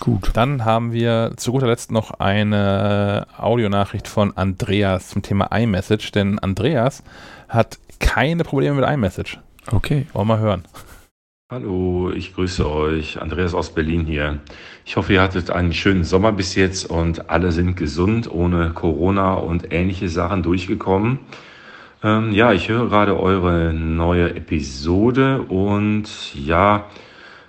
[0.00, 0.30] Gut.
[0.34, 6.38] Dann haben wir zu guter Letzt noch eine Audionachricht von Andreas zum Thema iMessage, denn
[6.38, 7.02] Andreas
[7.48, 9.38] hat keine Probleme mit iMessage.
[9.70, 10.06] Okay.
[10.12, 10.64] Wollen wir mal hören.
[11.50, 13.20] Hallo, ich grüße euch.
[13.20, 14.40] Andreas aus Berlin hier.
[14.84, 19.34] Ich hoffe, ihr hattet einen schönen Sommer bis jetzt und alle sind gesund, ohne Corona
[19.34, 21.20] und ähnliche Sachen durchgekommen.
[22.02, 26.86] Ähm, ja, ich höre gerade eure neue Episode und ja,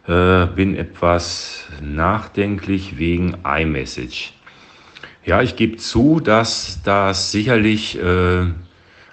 [0.07, 4.33] äh, bin etwas nachdenklich wegen iMessage.
[5.25, 8.45] Ja, ich gebe zu, dass das sicherlich äh,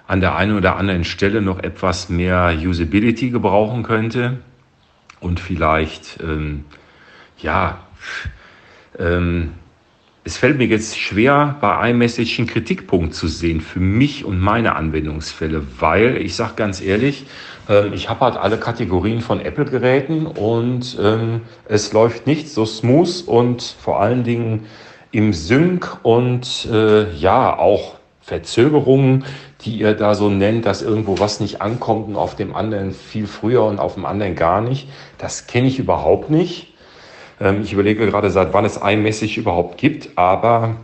[0.05, 4.37] an der einen oder anderen Stelle noch etwas mehr Usability gebrauchen könnte
[5.19, 6.65] und vielleicht, ähm,
[7.39, 7.79] ja,
[8.99, 9.53] ähm,
[10.25, 14.75] es fällt mir jetzt schwer, bei iMessage einen Kritikpunkt zu sehen für mich und meine
[14.75, 17.25] Anwendungsfälle, weil ich sage ganz ehrlich,
[17.93, 23.61] ich habe halt alle Kategorien von Apple-Geräten und ähm, es läuft nicht so smooth und
[23.61, 24.65] vor allen Dingen
[25.11, 29.25] im Sync und äh, ja auch Verzögerungen,
[29.61, 33.27] die ihr da so nennt, dass irgendwo was nicht ankommt und auf dem anderen viel
[33.27, 34.89] früher und auf dem anderen gar nicht.
[35.17, 36.73] Das kenne ich überhaupt nicht.
[37.39, 40.77] Ähm, ich überlege gerade, seit wann es iMessage überhaupt gibt, aber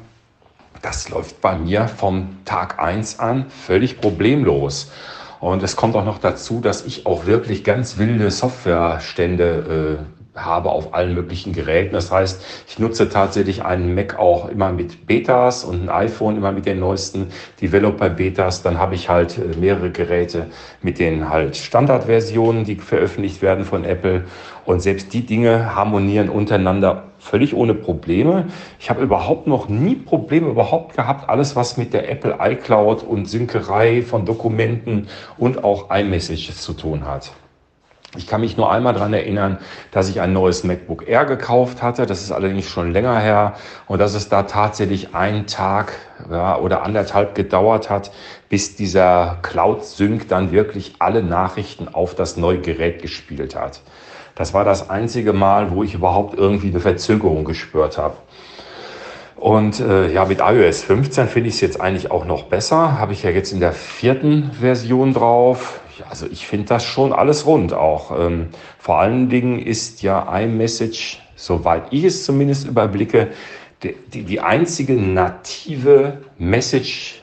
[0.82, 4.92] das läuft bei mir vom Tag 1 an völlig problemlos.
[5.40, 10.70] Und es kommt auch noch dazu, dass ich auch wirklich ganz wilde Softwarestände äh, habe
[10.70, 11.94] auf allen möglichen Geräten.
[11.94, 16.52] Das heißt, ich nutze tatsächlich einen Mac auch immer mit Betas und ein iPhone immer
[16.52, 17.28] mit den neuesten
[17.62, 18.62] Developer-Betas.
[18.62, 20.48] Dann habe ich halt äh, mehrere Geräte
[20.82, 24.26] mit den halt Standardversionen, die veröffentlicht werden von Apple.
[24.66, 28.46] Und selbst die Dinge harmonieren untereinander völlig ohne Probleme.
[28.80, 33.28] Ich habe überhaupt noch nie Probleme überhaupt gehabt, alles was mit der Apple iCloud und
[33.28, 37.32] Synkerei von Dokumenten und auch iMessages zu tun hat.
[38.18, 39.60] Ich kann mich nur einmal daran erinnern,
[39.92, 42.08] dass ich ein neues MacBook Air gekauft hatte.
[42.08, 43.54] Das ist allerdings schon länger her
[43.88, 45.94] und dass es da tatsächlich einen Tag
[46.32, 48.12] ja, oder anderthalb gedauert hat,
[48.50, 53.82] bis dieser Cloud Sync dann wirklich alle Nachrichten auf das neue Gerät gespielt hat.
[54.40, 58.16] Das war das einzige Mal, wo ich überhaupt irgendwie eine Verzögerung gespürt habe.
[59.36, 62.98] Und äh, ja, mit iOS 15 finde ich es jetzt eigentlich auch noch besser.
[62.98, 65.82] Habe ich ja jetzt in der vierten Version drauf.
[66.00, 68.18] Ja, also ich finde das schon alles rund auch.
[68.18, 68.48] Ähm,
[68.78, 73.28] vor allen Dingen ist ja iMessage, soweit ich es zumindest überblicke,
[73.84, 77.19] die, die, die einzige native Message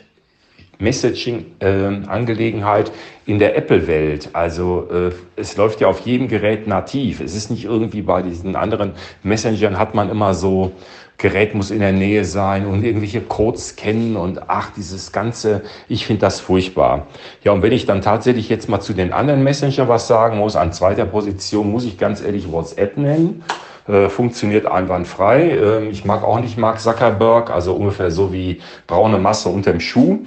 [0.79, 2.93] Messaging-Angelegenheit äh,
[3.27, 4.31] in der Apple-Welt.
[4.33, 7.21] Also äh, es läuft ja auf jedem Gerät nativ.
[7.21, 8.93] Es ist nicht irgendwie bei diesen anderen
[9.23, 10.73] Messengern hat man immer so
[11.19, 16.05] Gerät muss in der Nähe sein und irgendwelche Codes kennen und ach, dieses Ganze, ich
[16.05, 17.07] finde das furchtbar.
[17.43, 20.57] Ja, und wenn ich dann tatsächlich jetzt mal zu den anderen Messenger was sagen muss,
[20.57, 23.43] an zweiter Position muss ich ganz ehrlich WhatsApp nennen.
[23.89, 25.51] Äh, funktioniert einwandfrei.
[25.51, 30.19] Äh, ich mag auch nicht Mark Zuckerberg, also ungefähr so wie braune Masse unterm Schuh.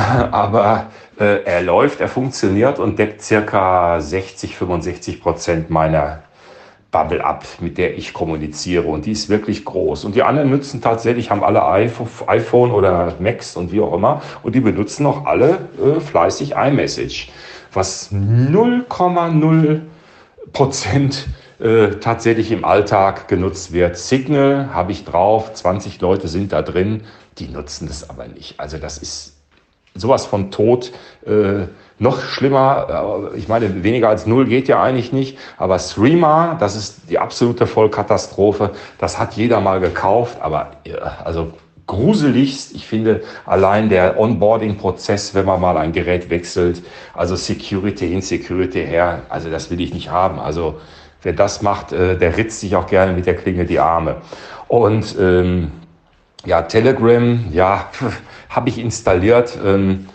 [0.30, 0.86] Aber
[1.18, 6.22] äh, er läuft, er funktioniert und deckt circa 60, 65 Prozent meiner
[6.90, 8.88] Bubble ab, mit der ich kommuniziere.
[8.88, 10.04] Und die ist wirklich groß.
[10.04, 14.22] Und die anderen nutzen tatsächlich, haben alle iPhone oder Macs und wie auch immer.
[14.42, 17.30] Und die benutzen auch alle äh, fleißig iMessage.
[17.72, 19.80] Was 0,0
[20.52, 21.28] Prozent
[21.60, 23.96] äh, tatsächlich im Alltag genutzt wird.
[23.96, 27.02] Signal habe ich drauf, 20 Leute sind da drin,
[27.38, 28.58] die nutzen das aber nicht.
[28.58, 29.39] Also das ist
[29.94, 30.92] sowas von tot.
[31.26, 31.66] Äh,
[31.98, 36.74] noch schlimmer, äh, ich meine, weniger als null geht ja eigentlich nicht, aber Streamer, das
[36.74, 38.70] ist die absolute Vollkatastrophe.
[38.98, 40.72] Das hat jeder mal gekauft, aber
[41.24, 41.52] also
[41.90, 42.74] gruseligst.
[42.74, 46.82] Ich finde allein der Onboarding-Prozess, wenn man mal ein Gerät wechselt,
[47.14, 50.38] also Security hin, Security her, also das will ich nicht haben.
[50.38, 50.80] Also
[51.22, 54.16] wer das macht, äh, der ritzt sich auch gerne mit der Klinge die Arme.
[54.68, 55.72] Und ähm,
[56.44, 57.90] ja, Telegram, ja,
[58.48, 59.58] habe ich installiert.
[59.64, 60.06] Ähm,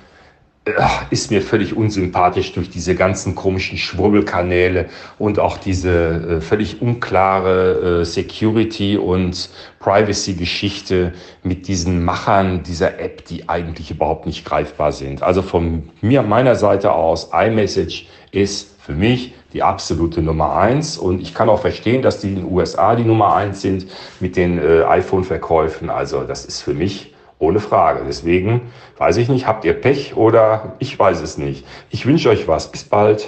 [1.11, 4.89] ist mir völlig unsympathisch durch diese ganzen komischen Schwurbelkanäle
[5.19, 5.91] und auch diese
[6.37, 9.49] äh, völlig unklare äh, Security- und
[9.79, 15.21] Privacy-Geschichte mit diesen Machern dieser App, die eigentlich überhaupt nicht greifbar sind.
[15.21, 20.97] Also von mir, meiner Seite aus, iMessage ist für mich die absolute Nummer eins.
[20.97, 23.87] Und ich kann auch verstehen, dass die in den USA die Nummer eins sind
[24.19, 25.89] mit den äh, iPhone-Verkäufen.
[25.89, 28.03] Also das ist für mich ohne Frage.
[28.05, 28.61] Deswegen
[28.97, 31.65] weiß ich nicht, habt ihr Pech oder ich weiß es nicht.
[31.89, 32.71] Ich wünsche euch was.
[32.71, 33.25] Bis bald.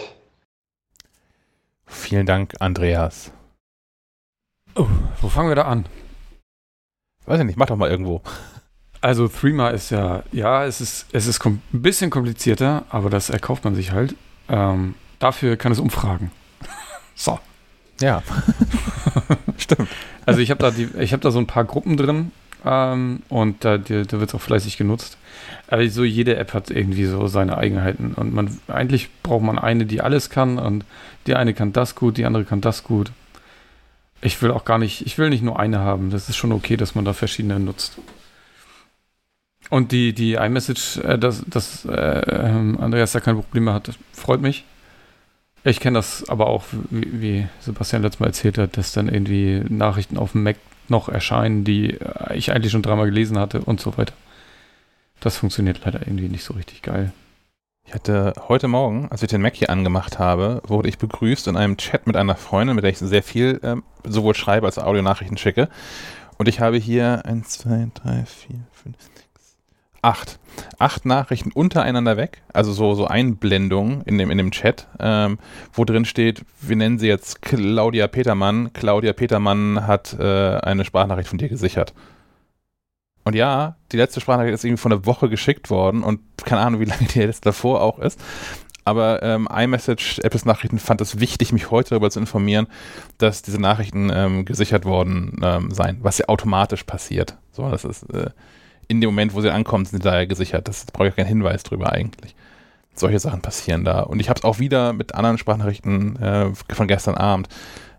[1.88, 3.32] Vielen Dank, Andreas.
[4.76, 4.86] Oh,
[5.22, 5.88] wo fangen wir da an?
[7.26, 8.22] Weiß ich nicht, mach doch mal irgendwo.
[9.02, 13.64] Also Threema ist ja, ja, es ist, es ist ein bisschen komplizierter, aber das erkauft
[13.64, 14.16] man sich halt.
[14.50, 16.32] Ähm, dafür kann es umfragen.
[17.16, 17.40] so.
[18.00, 18.22] Ja.
[19.58, 19.90] Stimmt.
[20.26, 22.32] Also ich habe da die, ich habe da so ein paar Gruppen drin,
[22.66, 25.18] ähm, und da, da wird es auch fleißig genutzt.
[25.68, 30.02] Also jede App hat irgendwie so seine Eigenheiten und man eigentlich braucht man eine, die
[30.02, 30.86] alles kann und
[31.28, 33.12] die eine kann das gut, die andere kann das gut.
[34.22, 36.10] Ich will auch gar nicht, ich will nicht nur eine haben.
[36.10, 38.00] Das ist schon okay, dass man da verschiedene nutzt.
[39.70, 44.42] Und die, die iMessage, äh, dass, dass äh, ähm, Andreas da keine Probleme hat, freut
[44.42, 44.66] mich.
[45.68, 49.66] Ich kenne das aber auch, wie, wie Sebastian letztes Mal erzählt hat, dass dann irgendwie
[49.68, 50.56] Nachrichten auf dem Mac
[50.88, 52.00] noch erscheinen, die
[52.34, 54.14] ich eigentlich schon dreimal gelesen hatte und so weiter.
[55.20, 57.12] Das funktioniert leider irgendwie nicht so richtig geil.
[57.86, 61.58] Ich hatte heute Morgen, als ich den Mac hier angemacht habe, wurde ich begrüßt in
[61.58, 64.86] einem Chat mit einer Freundin, mit der ich sehr viel ähm, sowohl schreibe als auch
[64.86, 65.68] Audionachrichten schicke.
[66.38, 68.96] Und ich habe hier 1, 2, 3, 4, 5,
[70.08, 70.40] acht.
[70.80, 75.38] Acht Nachrichten untereinander weg, also so, so Einblendungen in dem, in dem Chat, ähm,
[75.74, 78.74] wo drin steht, wir nennen sie jetzt Claudia Petermann.
[78.74, 81.94] Claudia Petermann hat äh, eine Sprachnachricht von dir gesichert.
[83.24, 86.80] Und ja, die letzte Sprachnachricht ist irgendwie vor einer Woche geschickt worden und keine Ahnung,
[86.80, 88.20] wie lange die jetzt davor auch ist.
[88.86, 92.68] Aber ähm, iMessage, Apples Nachrichten fand es wichtig, mich heute darüber zu informieren,
[93.18, 97.38] dass diese Nachrichten ähm, gesichert worden ähm, seien, was ja automatisch passiert.
[97.52, 98.30] So, das ist äh,
[98.88, 100.68] in dem Moment, wo sie ankommt, sind sie da ja gesichert.
[100.68, 102.36] Das brauche ich keinen Hinweis drüber eigentlich.
[102.94, 104.02] solche Sachen passieren da.
[104.02, 107.48] Und ich habe es auch wieder mit anderen Sprachnachrichten äh, von gestern Abend.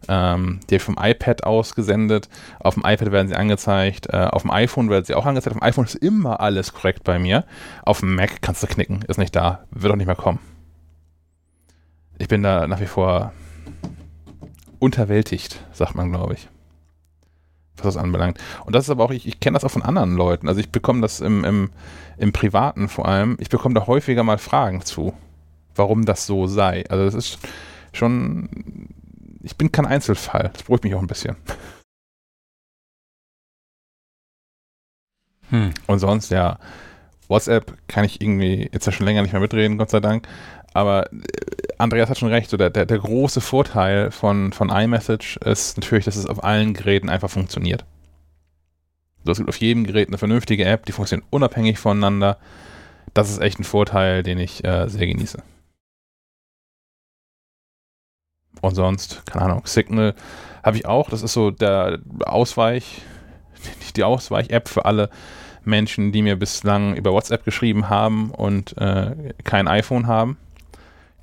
[0.09, 2.29] Ähm, die vom iPad aus gesendet.
[2.61, 4.09] Auf dem iPad werden sie angezeigt.
[4.09, 5.55] Äh, auf dem iPhone werden sie auch angezeigt.
[5.55, 7.45] Auf dem iPhone ist immer alles korrekt bei mir.
[7.83, 9.03] Auf dem Mac kannst du knicken.
[9.09, 9.65] Ist nicht da.
[9.71, 10.39] Wird auch nicht mehr kommen.
[12.19, 13.33] Ich bin da nach wie vor
[14.79, 16.49] unterwältigt, sagt man, glaube ich.
[17.79, 18.39] Was das anbelangt.
[18.65, 20.49] Und das ist aber auch, ich, ich kenne das auch von anderen Leuten.
[20.49, 21.71] Also ich bekomme das im, im,
[22.17, 25.15] im Privaten vor allem, ich bekomme da häufiger mal Fragen zu,
[25.75, 26.85] warum das so sei.
[26.89, 27.39] Also das ist
[27.93, 28.49] schon,
[29.43, 30.51] ich bin kein Einzelfall.
[30.53, 31.37] Das beruhigt mich auch ein bisschen.
[35.51, 35.73] Hm.
[35.87, 36.59] Und sonst, ja,
[37.29, 40.27] WhatsApp kann ich irgendwie jetzt ja schon länger nicht mehr mitreden, Gott sei Dank.
[40.75, 41.19] Aber äh,
[41.79, 46.05] Andreas hat schon recht, so der, der, der große Vorteil von, von iMessage ist natürlich,
[46.05, 47.85] dass es auf allen Geräten einfach funktioniert.
[49.25, 52.39] So, es gibt auf jedem Gerät eine vernünftige App, die funktioniert unabhängig voneinander.
[53.15, 55.43] Das ist echt ein Vorteil, den ich äh, sehr genieße.
[58.61, 60.15] Und sonst, keine Ahnung, Signal
[60.63, 61.11] habe ich auch.
[61.11, 63.03] Das ist so der Ausweich,
[63.97, 65.11] die Ausweich-App für alle
[65.65, 70.39] Menschen, die mir bislang über WhatsApp geschrieben haben und äh, kein iPhone haben.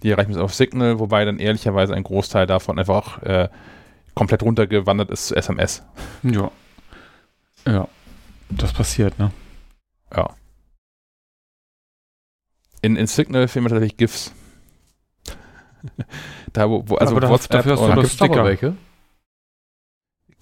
[0.05, 3.49] Die erreichen mich auf Signal, wobei dann ehrlicherweise ein Großteil davon einfach äh,
[4.13, 5.81] komplett runtergewandert ist zu SMS.
[6.21, 6.51] Ja.
[7.65, 7.87] Ja.
[8.51, 9.31] Das passiert, ne?
[10.15, 10.29] Ja.
[12.83, 14.31] In, in Signal fehlen mir tatsächlich GIFs.
[16.53, 18.45] da, wo, wo also Aber WhatsApp dafür hast du doch da Sticker.
[18.45, 18.75] welche?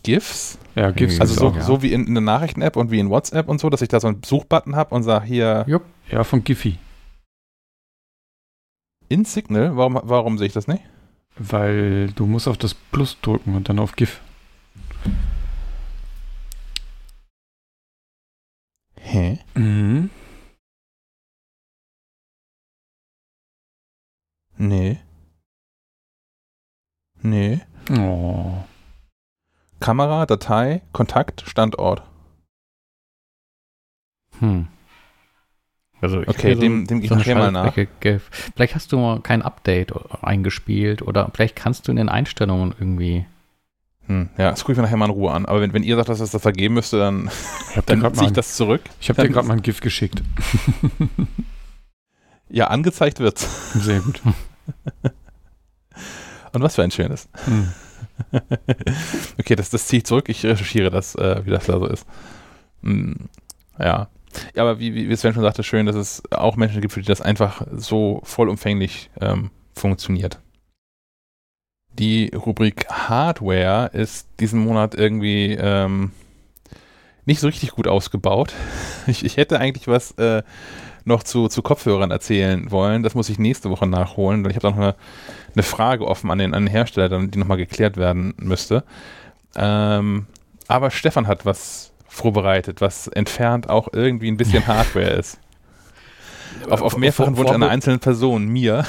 [0.03, 0.57] GIFs.
[0.75, 1.21] Ja, gibt's.
[1.21, 1.61] Also so, auch, ja.
[1.61, 4.01] so wie in, in der Nachrichten-App und wie in WhatsApp und so, dass ich da
[4.01, 5.83] so einen Suchbutton habe und sage hier Jupp.
[6.11, 6.79] ja, von Giphy.
[9.09, 9.75] In Signal.
[9.77, 10.83] Warum, warum sehe ich das nicht?
[11.37, 14.21] Weil du musst auf das Plus drücken und dann auf GIF.
[18.99, 19.39] Hä?
[19.55, 20.09] Mhm.
[24.57, 24.99] Nee.
[27.21, 27.61] Nee.
[27.91, 28.63] Oh.
[29.79, 32.03] Kamera, Datei, Kontakt, Standort.
[34.39, 34.67] Hm.
[36.03, 37.73] Also ich Okay, dem- dem eine nachher mal nach.
[38.55, 43.25] Vielleicht hast du mal kein Update eingespielt oder vielleicht kannst du in den Einstellungen irgendwie.
[44.07, 45.45] Hm, ja, das gucke ich mir nachher mal in Ruhe an.
[45.45, 47.29] Aber wenn, wenn ihr sagt, dass es das vergeben müsste, dann,
[47.85, 48.81] dann gerade ziehe ich das zurück.
[48.99, 50.21] ich hab dir grad mal ein GIF geschickt.
[52.49, 53.73] Ja, angezeigt wird's.
[53.73, 54.21] Sehr gut.
[56.53, 57.27] Und was für ein schönes.
[57.45, 57.69] Hm.
[59.39, 60.29] Okay, das, das ziehe ich zurück.
[60.29, 62.05] Ich recherchiere das, äh, wie das da so ist.
[62.83, 63.15] Hm,
[63.79, 64.07] ja.
[64.55, 67.07] Ja, aber wie, wie Sven schon sagte, schön, dass es auch Menschen gibt, für die
[67.07, 70.39] das einfach so vollumfänglich ähm, funktioniert.
[71.93, 76.11] Die Rubrik Hardware ist diesen Monat irgendwie ähm,
[77.25, 78.53] nicht so richtig gut ausgebaut.
[79.05, 80.43] Ich, ich hätte eigentlich was äh,
[81.03, 83.03] noch zu, zu Kopfhörern erzählen wollen.
[83.03, 84.43] Das muss ich nächste Woche nachholen.
[84.43, 84.95] denn Ich habe da noch eine,
[85.53, 88.85] eine Frage offen an den, an den Hersteller, die nochmal geklärt werden müsste.
[89.57, 90.27] Ähm,
[90.67, 95.39] aber Stefan hat was vorbereitet, was entfernt auch irgendwie ein bisschen Hardware ist.
[96.69, 98.85] Auf, auf mehrfachen Wunsch einer einzelnen Person, mir.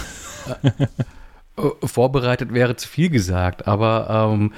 [1.56, 4.52] Äh, Vorbereitet wäre zu viel gesagt, aber ähm,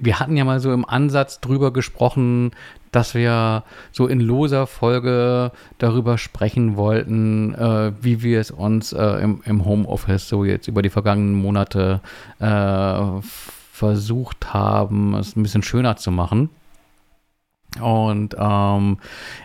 [0.00, 2.50] wir hatten ja mal so im Ansatz drüber gesprochen,
[2.90, 9.22] dass wir so in loser Folge darüber sprechen wollten, äh, wie wir es uns äh,
[9.22, 12.00] im, im Homeoffice so jetzt über die vergangenen Monate
[12.40, 13.22] äh,
[13.72, 16.50] versucht haben, es ein bisschen schöner zu machen.
[17.80, 18.98] Und ähm,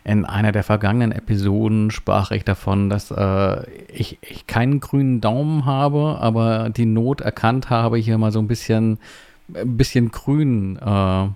[0.04, 5.66] in einer der vergangenen Episoden sprach ich davon, dass äh, ich, ich keinen grünen Daumen
[5.66, 8.98] habe, aber die Not erkannt habe, hier mal so ein bisschen,
[9.54, 11.28] ein bisschen grün äh,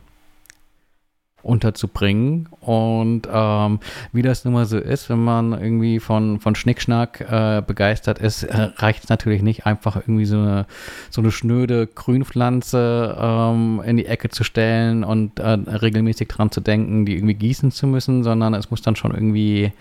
[1.43, 2.49] unterzubringen.
[2.61, 3.79] Und ähm,
[4.11, 8.43] wie das nun mal so ist, wenn man irgendwie von, von Schnickschnack äh, begeistert ist,
[8.43, 10.65] äh, reicht es natürlich nicht, einfach irgendwie so eine,
[11.09, 16.61] so eine schnöde Grünpflanze ähm, in die Ecke zu stellen und äh, regelmäßig dran zu
[16.61, 19.71] denken, die irgendwie gießen zu müssen, sondern es muss dann schon irgendwie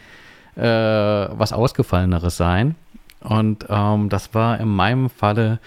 [0.56, 2.74] äh, was Ausgefalleneres sein.
[3.20, 5.58] Und ähm, das war in meinem Falle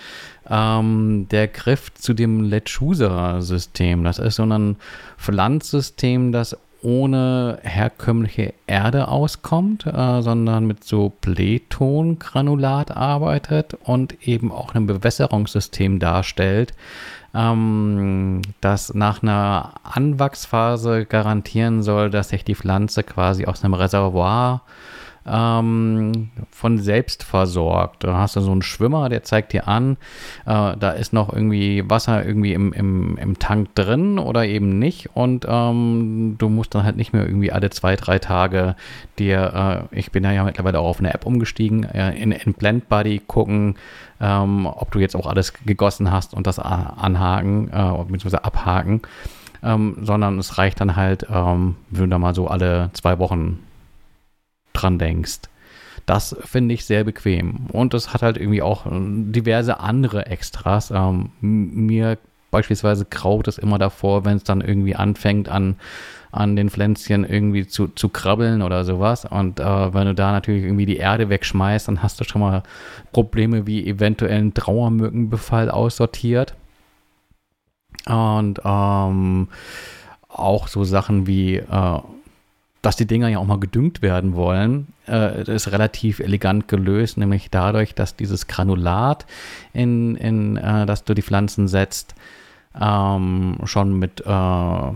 [0.52, 4.04] ähm, der Griff zu dem Lechusa-System.
[4.04, 4.76] Das ist so ein
[5.18, 14.74] Pflanzsystem, das ohne herkömmliche Erde auskommt, äh, sondern mit so Playtongranulat arbeitet und eben auch
[14.74, 16.74] ein Bewässerungssystem darstellt,
[17.34, 24.62] ähm, das nach einer Anwachsphase garantieren soll, dass sich die Pflanze quasi aus einem Reservoir
[25.26, 28.04] ähm, von selbst versorgt.
[28.04, 29.98] Da hast du so einen Schwimmer, der zeigt dir an,
[30.46, 35.10] äh, da ist noch irgendwie Wasser irgendwie im, im, im Tank drin oder eben nicht
[35.16, 38.76] und ähm, du musst dann halt nicht mehr irgendwie alle zwei, drei Tage
[39.20, 42.90] dir, äh, ich bin ja, mittlerweile auch auf eine App umgestiegen, äh, in, in Blend
[42.90, 43.76] Buddy gucken,
[44.20, 49.02] ähm, ob du jetzt auch alles gegossen hast und das anhaken, äh, beziehungsweise abhaken.
[49.64, 53.60] Ähm, sondern es reicht dann halt, ähm, wenn du da mal so alle zwei Wochen
[54.74, 55.42] dran denkst.
[56.06, 57.68] Das finde ich sehr bequem.
[57.72, 60.92] Und es hat halt irgendwie auch äh, diverse andere Extras.
[60.92, 62.18] Ähm, mir
[62.50, 65.78] beispielsweise kraut es immer davor, wenn es dann irgendwie anfängt an,
[66.32, 69.26] an den Pflänzchen irgendwie zu, zu krabbeln oder sowas.
[69.26, 72.64] Und äh, wenn du da natürlich irgendwie die Erde wegschmeißt, dann hast du schon mal
[73.12, 76.56] Probleme wie eventuellen Trauermückenbefall aussortiert.
[78.08, 79.48] Und ähm,
[80.28, 82.00] auch so Sachen wie äh,
[82.82, 87.52] dass die Dinger ja auch mal gedüngt werden wollen, äh, ist relativ elegant gelöst, nämlich
[87.52, 89.26] dadurch, dass dieses Granulat,
[89.74, 92.16] in, in äh, das du die Pflanzen setzt,
[92.80, 94.92] ähm, schon mit äh,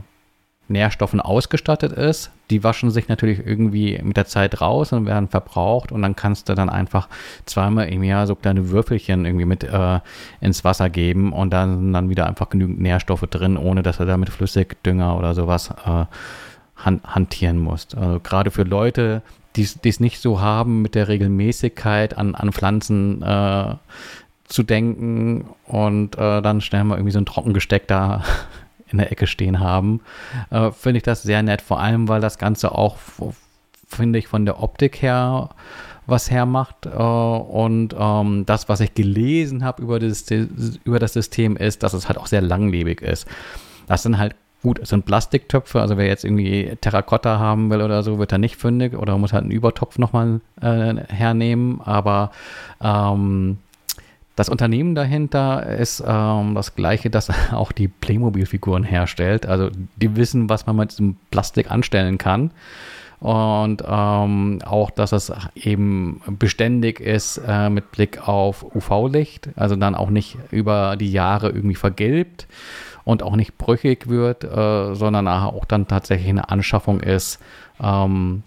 [0.67, 2.31] Nährstoffen ausgestattet ist.
[2.49, 6.49] Die waschen sich natürlich irgendwie mit der Zeit raus und werden verbraucht und dann kannst
[6.49, 7.07] du dann einfach
[7.45, 9.99] zweimal im Jahr so kleine Würfelchen irgendwie mit äh,
[10.41, 14.17] ins Wasser geben und dann dann wieder einfach genügend Nährstoffe drin, ohne dass du da
[14.17, 16.05] mit Flüssigdünger oder sowas äh,
[16.75, 17.95] han hantieren musst.
[17.95, 19.21] Also gerade für Leute,
[19.55, 23.75] die es nicht so haben, mit der Regelmäßigkeit an, an Pflanzen äh,
[24.47, 28.23] zu denken und äh, dann schnell mal irgendwie so ein Trockengesteck da
[28.91, 30.01] in der Ecke stehen haben,
[30.51, 31.61] äh, finde ich das sehr nett.
[31.61, 32.97] Vor allem, weil das Ganze auch,
[33.87, 35.49] finde ich, von der Optik her
[36.07, 36.85] was hermacht.
[36.85, 39.99] Äh, und ähm, das, was ich gelesen habe über,
[40.83, 43.27] über das System, ist, dass es halt auch sehr langlebig ist.
[43.87, 44.35] Das sind halt
[44.65, 48.39] Gut, es sind Plastiktöpfe, also wer jetzt irgendwie Terrakotta haben will oder so, wird er
[48.39, 51.81] nicht fündig oder muss halt einen Übertopf nochmal äh, hernehmen.
[51.81, 52.31] Aber
[52.81, 53.59] ähm,
[54.35, 59.45] das Unternehmen dahinter ist ähm, das gleiche, das auch die Playmobil-Figuren herstellt.
[59.45, 62.49] Also die wissen, was man mit diesem Plastik anstellen kann.
[63.19, 69.93] Und ähm, auch, dass es eben beständig ist äh, mit Blick auf UV-Licht, also dann
[69.93, 72.47] auch nicht über die Jahre irgendwie vergilbt
[73.05, 77.39] und auch nicht brüchig wird, äh, sondern auch dann tatsächlich eine Anschaffung ist,
[77.81, 78.43] ähm,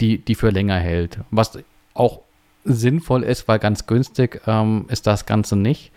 [0.00, 1.18] die, die für länger hält.
[1.30, 1.58] Was
[1.92, 2.20] auch
[2.64, 5.92] sinnvoll ist, weil ganz günstig ähm, ist das Ganze nicht.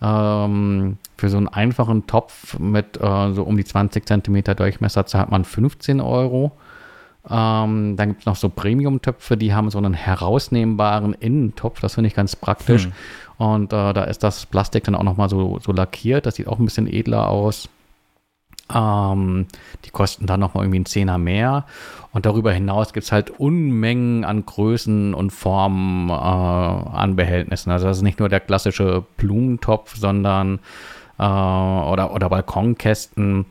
[0.00, 5.30] Ähm, für so einen einfachen Topf mit äh, so um die 20 Zentimeter Durchmesser zahlt
[5.30, 6.52] man 15 Euro.
[7.28, 11.80] Ähm, dann gibt es noch so Premium-Töpfe, die haben so einen herausnehmbaren Innentopf.
[11.80, 12.84] Das finde ich ganz praktisch.
[12.84, 12.92] Hm.
[13.40, 16.26] Und äh, da ist das Plastik dann auch nochmal so, so lackiert.
[16.26, 17.70] Das sieht auch ein bisschen edler aus.
[18.70, 19.46] Ähm,
[19.86, 21.64] die kosten dann nochmal irgendwie einen Zehner mehr.
[22.12, 27.70] Und darüber hinaus gibt es halt Unmengen an Größen und Formen äh, an Behältnissen.
[27.70, 30.58] Also das ist nicht nur der klassische Blumentopf, sondern
[31.18, 33.46] äh, oder, oder Balkonkästen.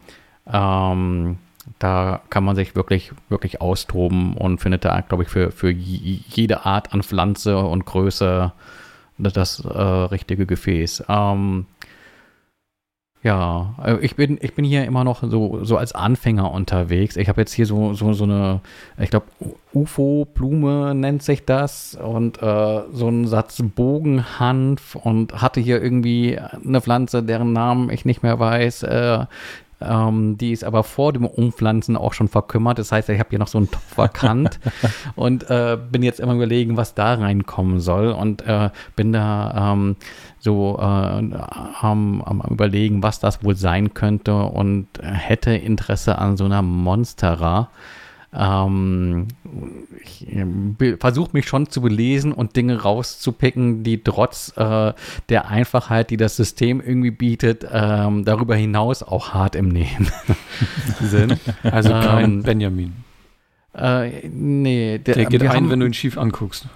[0.45, 1.39] Ähm,
[1.79, 6.67] da kann man sich wirklich, wirklich austoben und findet da, glaube ich, für, für jede
[6.67, 8.53] Art an Pflanze und Größe
[9.19, 11.03] das äh, richtige Gefäß.
[11.09, 11.65] Ähm,
[13.21, 17.17] ja, äh, ich bin, ich bin hier immer noch so, so als Anfänger unterwegs.
[17.17, 18.61] Ich habe jetzt hier so, so, so eine,
[18.97, 19.25] ich glaube,
[19.73, 26.79] UFO-Blume nennt sich das und äh, so einen Satz Bogenhanf und hatte hier irgendwie eine
[26.79, 28.83] Pflanze, deren Namen ich nicht mehr weiß.
[28.83, 29.25] Äh,
[29.81, 32.79] ähm, die ist aber vor dem Umpflanzen auch schon verkümmert.
[32.79, 34.59] Das heißt, ich habe hier noch so einen Topf erkannt
[35.15, 39.95] und äh, bin jetzt immer überlegen, was da reinkommen soll und äh, bin da ähm,
[40.39, 46.45] so äh, am, am, überlegen, was das wohl sein könnte und hätte Interesse an so
[46.45, 47.69] einer Monstera.
[48.31, 49.27] Ähm,
[50.03, 54.93] ich äh, versuche mich schon zu belesen und Dinge rauszupicken, die trotz äh,
[55.29, 60.11] der Einfachheit, die das System irgendwie bietet, ähm, darüber hinaus auch hart im Nehmen
[61.01, 61.39] sind.
[61.63, 62.93] Also kein ähm, Benjamin.
[63.73, 66.67] Äh, nee, der, der geht ein, haben, wenn du ihn schief anguckst.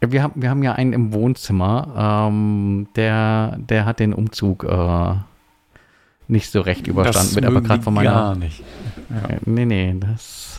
[0.00, 5.14] Wir haben, wir haben ja einen im Wohnzimmer, ähm, der, der hat den Umzug äh,
[6.28, 7.28] nicht so recht überstanden.
[7.28, 8.10] Das wird aber gerade von meiner.
[8.10, 8.62] Gar nicht.
[9.10, 9.28] Ja.
[9.28, 10.51] Äh, nee, nee, das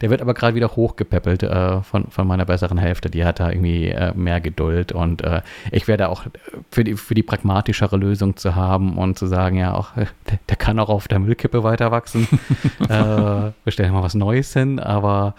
[0.00, 3.10] der wird aber gerade wieder hochgepäppelt äh, von, von meiner besseren Hälfte.
[3.10, 6.24] Die hat da irgendwie äh, mehr Geduld und äh, ich werde auch
[6.70, 10.08] für die, für die pragmatischere Lösung zu haben und zu sagen, ja, auch der,
[10.48, 12.26] der kann auch auf der Müllkippe weiter wachsen.
[12.88, 15.34] äh, wir stellen mal was Neues hin, aber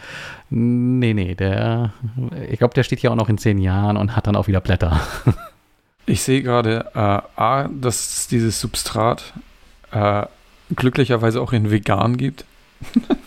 [0.49, 1.93] nee, nee, der,
[2.49, 4.61] ich glaube, der steht hier auch noch in zehn Jahren und hat dann auch wieder
[4.61, 5.01] Blätter.
[6.05, 9.34] ich sehe gerade, äh, A, dass es dieses Substrat
[9.91, 10.25] äh,
[10.75, 12.45] glücklicherweise auch in vegan gibt.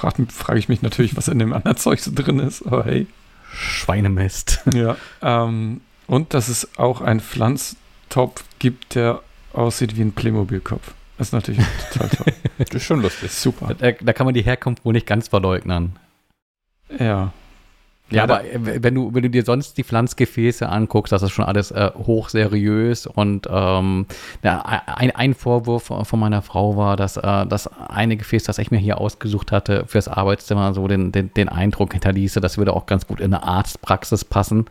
[0.00, 3.06] frage frag ich mich natürlich, was in dem anderen Zeug so drin ist, aber hey.
[3.52, 4.60] Schweinemist.
[4.74, 4.96] Ja.
[5.22, 9.22] Ähm, und dass es auch einen Pflanztopf gibt, der
[9.52, 10.92] aussieht wie ein Playmobil-Kopf.
[11.18, 12.32] Das ist natürlich total toll.
[12.58, 13.32] Das ist schon lustig.
[13.32, 13.74] Super.
[13.74, 15.96] Da, da kann man die Herkunft wohl nicht ganz verleugnen.
[16.98, 17.32] Ja.
[18.10, 21.44] Ja, aber äh, wenn du, wenn du dir sonst die Pflanzgefäße anguckst, das ist schon
[21.44, 24.06] alles äh, hochseriös und ähm,
[24.42, 28.70] ja, ein, ein Vorwurf von meiner Frau war, dass äh, das eine Gefäß, das ich
[28.70, 32.86] mir hier ausgesucht hatte, fürs Arbeitszimmer so den, den, den Eindruck hinterließe, das würde auch
[32.86, 34.66] ganz gut in eine Arztpraxis passen.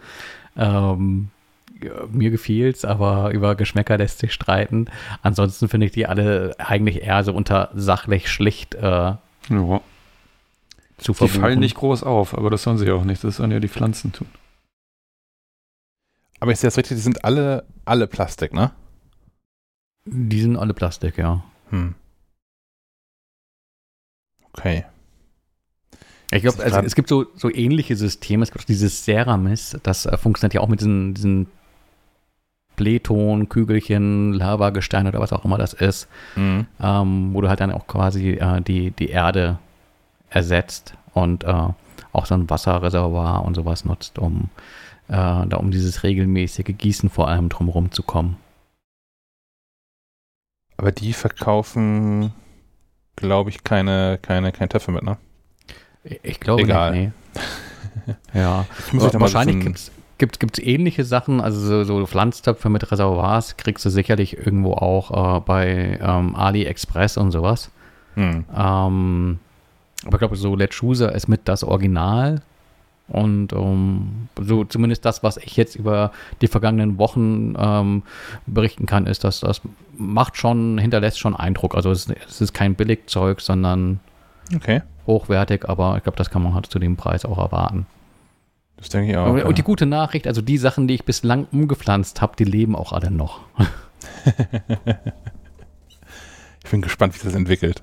[0.57, 1.30] Ähm,
[2.11, 4.88] mir gefiel's, aber über Geschmäcker lässt sich streiten.
[5.22, 9.82] Ansonsten finde ich die alle eigentlich eher so unter sachlich schlicht äh, ja.
[11.00, 11.42] Zu Die verbuchen.
[11.42, 13.24] fallen nicht groß auf, aber das sollen sie auch nicht.
[13.24, 14.28] Das sollen ja die Pflanzen tun.
[16.40, 18.72] Aber ich sehe das richtig, die sind alle, alle Plastik, ne?
[20.06, 21.44] Die sind alle Plastik, ja.
[21.70, 21.96] Hm.
[24.54, 24.86] Okay.
[26.32, 28.44] Ich glaube, also es gibt so, so ähnliche Systeme.
[28.44, 31.48] Es gibt auch dieses Ceramis, das äh, funktioniert ja auch mit diesen, diesen
[32.76, 36.68] Pleton, Kügelchen, Lavagestein oder was auch immer das ist, Mhm.
[36.80, 39.60] ähm, wo du halt dann auch quasi äh, die, die Erde
[40.30, 41.68] ersetzt und äh,
[42.11, 44.49] auch so ein Wasserreservoir und sowas nutzt, um
[45.07, 48.38] äh, da um dieses regelmäßige Gießen vor allem drumherum zu kommen.
[50.77, 52.31] Aber die verkaufen,
[53.15, 55.18] glaube ich, keine, keine, keine Töpfe mit, ne?
[56.23, 56.91] Ich- glaube Egal.
[56.91, 58.14] nicht, nee.
[58.39, 58.65] ja.
[58.93, 59.60] Wahrscheinlich
[60.18, 64.73] gibt's gibt es ähnliche Sachen, also so, so Pflanztöpfe mit Reservoirs kriegst du sicherlich irgendwo
[64.73, 67.72] auch äh, bei ähm, AliExpress und sowas.
[68.15, 68.45] Hm.
[68.56, 69.39] Ähm,
[70.06, 72.42] aber ich glaube, so Lechusa ist mit das Original.
[73.08, 76.12] Und ähm, so zumindest das, was ich jetzt über
[76.42, 78.04] die vergangenen Wochen ähm,
[78.46, 79.62] berichten kann, ist, dass das
[79.98, 81.74] macht schon, hinterlässt schon Eindruck.
[81.74, 84.00] Also es, es ist kein Billigzeug, sondern
[84.56, 84.82] Okay.
[85.08, 87.88] hochwertig, aber ich glaube, das kann man halt zu dem Preis auch erwarten.
[88.78, 89.28] Das denke ich auch.
[89.28, 89.46] und, ja.
[89.46, 92.94] und die gute Nachricht, also die Sachen, die ich bislang umgepflanzt habe, die leben auch
[92.94, 93.42] alle noch.
[96.64, 97.82] ich bin gespannt, wie sich das entwickelt.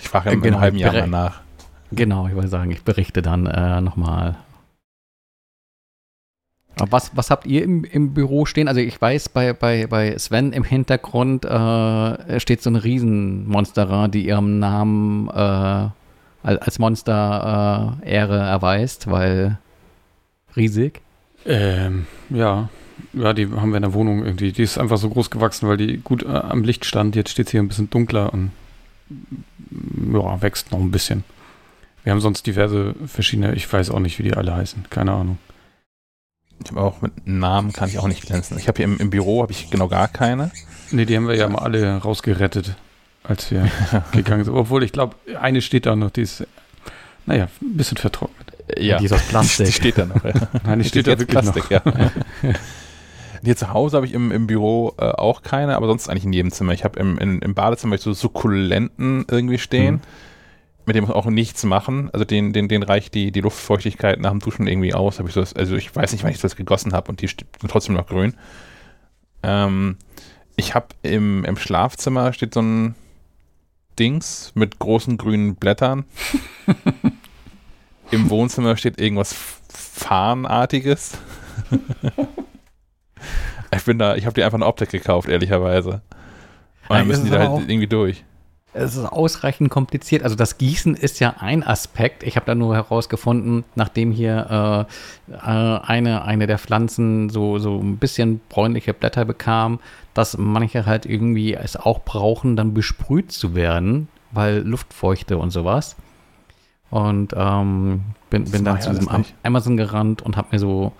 [0.00, 1.40] Ich frage ja Äh, in genau, einem halben Jahr mal nach.
[1.92, 4.36] Genau, ich wollte sagen, ich berichte dann äh, nochmal.
[6.76, 8.68] Was, was habt ihr im, im Büro stehen?
[8.68, 14.26] Also ich weiß, bei, bei, bei Sven im Hintergrund äh, steht so ein Riesenmonsterer, die
[14.26, 15.92] ihrem Namen äh, al-
[16.42, 19.58] als Monster äh, Ehre erweist, weil
[20.56, 21.02] riesig.
[21.44, 22.68] Ähm, ja.
[23.14, 24.52] Ja, die haben wir in der Wohnung irgendwie.
[24.52, 27.16] Die ist einfach so groß gewachsen, weil die gut äh, am Licht stand.
[27.16, 28.52] Jetzt steht sie hier ein bisschen dunkler und
[30.12, 31.24] ja, wächst noch ein bisschen.
[32.04, 34.86] Wir haben sonst diverse verschiedene, ich weiß auch nicht, wie die alle heißen.
[34.90, 35.38] Keine Ahnung.
[36.64, 38.58] Ich habe auch mit Namen kann ich auch nicht glänzen.
[38.58, 40.50] Ich habe hier im, im Büro habe ich genau gar keine.
[40.90, 42.76] Nee, die haben wir ja mal alle rausgerettet,
[43.22, 43.70] als wir
[44.12, 44.54] gegangen sind.
[44.54, 46.46] Obwohl, ich glaube, eine steht da noch, die ist,
[47.26, 48.48] naja, ein bisschen vertrocknet.
[48.78, 49.66] Ja, Die ist aus Plastik.
[49.66, 50.22] Die steht da noch.
[50.24, 50.32] Ja.
[50.64, 51.70] Nein, die steht da wirklich noch.
[51.70, 51.82] ja.
[53.42, 56.32] Hier zu Hause habe ich im, im Büro äh, auch keine, aber sonst eigentlich in
[56.32, 56.72] jedem Zimmer.
[56.72, 60.00] Ich habe im, in, im Badezimmer so Sukkulenten irgendwie stehen, Mhm.
[60.90, 62.10] Mit dem auch nichts machen.
[62.12, 65.20] Also den, den, den reicht die, die Luftfeuchtigkeit nach dem Duschen irgendwie aus.
[65.20, 67.46] Hab ich so, also ich weiß nicht, wann ich das gegossen habe und die sind
[67.68, 68.34] trotzdem noch grün.
[69.44, 69.98] Ähm,
[70.56, 72.96] ich habe im, im Schlafzimmer steht so ein
[74.00, 76.06] Dings mit großen grünen Blättern.
[78.10, 79.32] Im Wohnzimmer steht irgendwas
[79.72, 81.18] Fahnenartiges.
[83.76, 86.02] ich bin da, ich habe dir einfach eine Optik gekauft, ehrlicherweise.
[86.88, 88.24] Und dann müssen das die da halt irgendwie durch.
[88.72, 90.22] Es ist ausreichend kompliziert.
[90.22, 92.22] Also das Gießen ist ja ein Aspekt.
[92.22, 94.86] Ich habe da nur herausgefunden, nachdem hier
[95.28, 99.80] äh, äh, eine, eine der Pflanzen so, so ein bisschen bräunliche Blätter bekam,
[100.14, 105.96] dass manche halt irgendwie es auch brauchen, dann besprüht zu werden, weil Luftfeuchte und sowas.
[106.90, 110.92] Und ähm, bin, bin dann zu diesem Amazon gerannt und habe mir so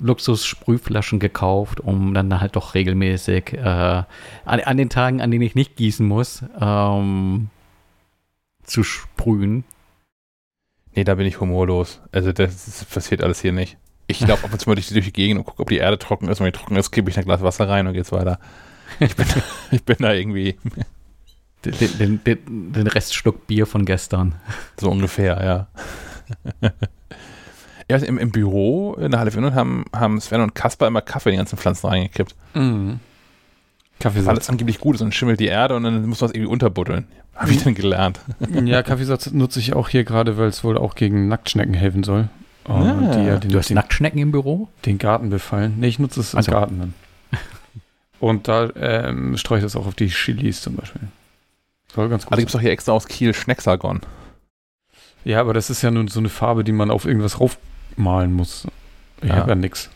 [0.00, 4.06] Luxus-Sprühflaschen gekauft, um dann halt doch regelmäßig äh, an,
[4.44, 7.48] an den Tagen, an denen ich nicht gießen muss, ähm,
[8.62, 9.64] zu sprühen.
[10.94, 12.00] Nee, da bin ich humorlos.
[12.12, 13.76] Also das, das passiert alles hier nicht.
[14.06, 15.76] Ich laufe ab und zu mal durch, die- durch die Gegend und gucke, ob die
[15.76, 16.40] Erde trocken ist.
[16.40, 18.40] Und wenn die trocken ist, gebe ich ein Glas Wasser rein und geht's weiter.
[18.98, 19.26] Ich bin,
[19.70, 20.56] ich bin da irgendwie
[21.64, 24.34] Den, den, den, den Restschluck Bier von gestern.
[24.80, 25.68] so ungefähr,
[26.62, 26.70] ja.
[27.90, 31.30] Ja im, Im Büro in der Halle 400 haben, haben Sven und Kasper immer Kaffee
[31.30, 32.34] in die ganzen Pflanzen reingekippt.
[32.54, 32.88] Mhm.
[32.88, 32.98] Weil
[33.98, 34.38] Kaffeesatz.
[34.44, 37.06] es angeblich gut ist und schimmelt die Erde und dann muss man es irgendwie unterbuddeln.
[37.34, 38.20] Habe ich dann gelernt.
[38.64, 42.28] Ja, Kaffeesatz nutze ich auch hier gerade, weil es wohl auch gegen Nacktschnecken helfen soll.
[42.68, 43.14] Oh, Ah.
[43.14, 44.68] die ja den, Du hast den, Nacktschnecken im Büro?
[44.86, 45.74] den Garten befallen.
[45.78, 46.50] Nee, ich nutze es im Also.
[46.52, 46.94] Garten dann.
[48.20, 51.00] Und da ähm, streue ich das auch auf die Chilis zum Beispiel.
[51.94, 54.00] Soll ganz gut Also gibt es doch hier extra aus Kiel Schnecksalgon.
[55.24, 57.40] Ja, aber das ist ja nun so eine Farbe, die man auf irgendwas
[57.92, 58.66] raufmalen muss.
[59.22, 59.36] Ich Ja.
[59.36, 59.90] habe ja nichts.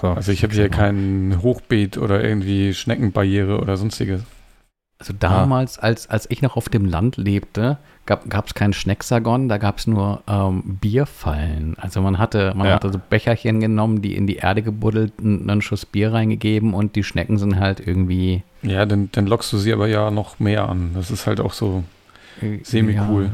[0.00, 0.08] So.
[0.08, 4.22] Also ich habe hier kein Hochbeet oder irgendwie Schneckenbarriere oder sonstiges.
[4.98, 9.58] Also damals, als, als ich noch auf dem Land lebte, gab es keinen Schnecksagon, da
[9.58, 11.76] gab es nur ähm, Bierfallen.
[11.78, 12.74] Also man hatte, man Ja.
[12.74, 16.96] hatte so Becherchen genommen, die in die Erde gebuddelt, einen einen Schuss Bier reingegeben und
[16.96, 20.68] die Schnecken sind halt irgendwie Ja, dann, dann lockst du sie aber ja noch mehr
[20.68, 20.92] an.
[20.94, 21.84] Das ist halt auch so
[22.62, 23.24] semi-cool.
[23.24, 23.30] Ja.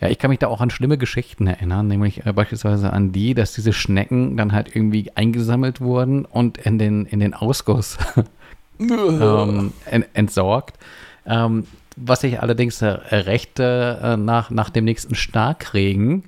[0.00, 3.34] Ja, ich kann mich da auch an schlimme Geschichten erinnern, nämlich äh, beispielsweise an die,
[3.34, 7.98] dass diese Schnecken dann halt irgendwie eingesammelt wurden und in den, in den Ausguss
[8.78, 10.78] ähm, en, entsorgt.
[11.26, 11.66] Ähm,
[11.96, 16.24] was ich allerdings äh, rächte äh, nach, nach dem nächsten Starkregen,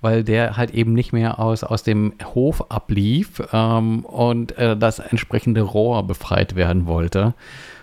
[0.00, 4.98] weil der halt eben nicht mehr aus, aus dem Hof ablief ähm, und äh, das
[4.98, 7.34] entsprechende Rohr befreit werden wollte.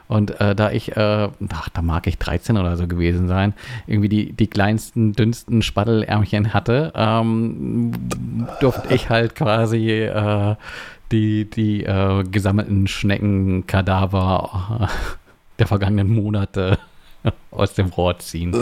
[0.09, 3.53] Und äh, da ich, äh, ach, da mag ich 13 oder so gewesen sein,
[3.85, 7.91] irgendwie die, die kleinsten, dünnsten Spaddelärmchen hatte, ähm,
[8.59, 10.55] durfte ich halt quasi äh,
[11.11, 14.87] die, die äh, gesammelten Schneckenkadaver äh,
[15.59, 16.79] der vergangenen Monate
[17.51, 18.55] aus dem Rohr ziehen.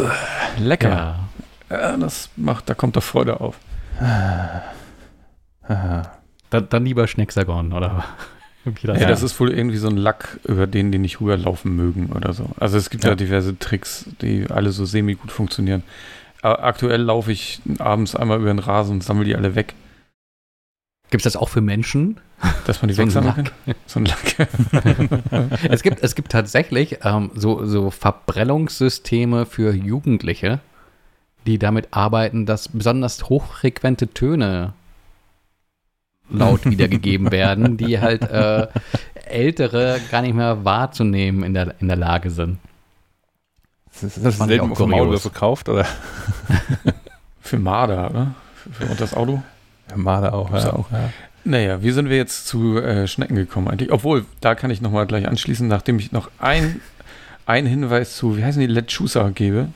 [0.60, 0.90] Lecker.
[0.90, 1.20] Ja.
[1.70, 3.58] Ja, das macht, da kommt doch Freude auf.
[6.50, 8.06] Dann, dann lieber Schnecksagon, oder?
[8.76, 11.76] Wie das Ja, das ist wohl irgendwie so ein Lack, über den die nicht rüberlaufen
[11.76, 12.50] mögen oder so.
[12.60, 13.16] Also es gibt ja, Ja.
[13.16, 15.84] diverse Tricks, die alle so semi gut funktionieren.
[16.42, 19.74] Aber aktuell laufe ich abends einmal über den Rasen und sammle die alle weg,
[21.10, 22.20] Gibt es das auch für Menschen?
[22.68, 23.76] dass man die So wegsammeln kann.
[23.88, 24.48] So ein Lack.
[25.70, 30.60] es, gibt, es gibt tatsächlich ähm, so, so Verbrennungssysteme für Jugendliche,
[31.48, 34.74] die damit arbeiten, dass besonders hochfrequente Töne
[36.30, 38.68] laut wiedergegeben werden, die halt äh,
[39.26, 42.60] Ältere gar nicht mehr wahrzunehmen in der, in der Lage sind.
[43.94, 44.92] Ist das, ist das ich selten auch vom kurios.
[45.06, 45.86] Maulwürfe gekauft oder?
[47.42, 48.36] Für Marder, oder?
[48.56, 49.42] Für, für und das Auto?
[49.96, 50.50] Made auch.
[50.52, 50.74] Gibt's Ja.
[50.74, 50.92] auch.
[50.92, 51.10] Ja.
[51.46, 53.92] Naja, wie sind wir jetzt zu äh, Schnecken gekommen eigentlich?
[53.94, 56.82] Obwohl, da kann ich nochmal gleich anschließen, nachdem ich noch ein,
[57.46, 59.70] einen Hinweis zu, wie heißen die, Lechusa gebe.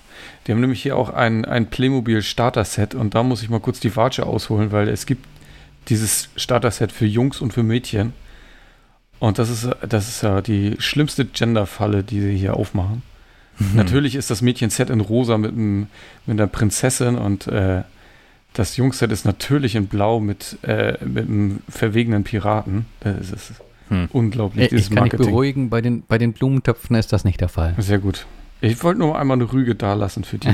[0.45, 3.80] Die haben nämlich hier auch ein, ein Playmobil Starter-Set und da muss ich mal kurz
[3.80, 5.26] die Watsche ausholen, weil es gibt
[5.91, 8.13] dieses Starter-Set für Jungs und für Mädchen.
[9.19, 13.03] Und das ist, das ist ja die schlimmste Gender-Falle, die sie hier aufmachen.
[13.76, 15.88] Natürlich ist das Mädchen-Set in rosa mit, einem,
[16.26, 17.84] mit einer Prinzessin und äh,
[18.53, 22.88] das Jungset ist natürlich in blau mit, äh, mit einem verwegenen Piraten.
[23.01, 23.51] Das ist
[23.89, 24.07] Hm.
[24.13, 25.31] unglaublich, Ich, dieses ich kann dich Marketing.
[25.34, 27.76] beruhigen, bei den, bei den Blumentöpfen ist das nicht der Fall.
[27.77, 28.26] Sehr gut.
[28.61, 30.47] Ich wollte nur einmal eine Rüge dalassen für die.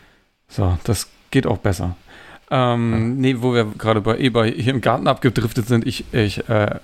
[0.48, 1.96] so, das geht auch besser.
[2.50, 6.48] Ähm, nee, wo wir gerade bei eh bei hier im Garten abgedriftet sind, ich, ich,
[6.48, 6.78] äh,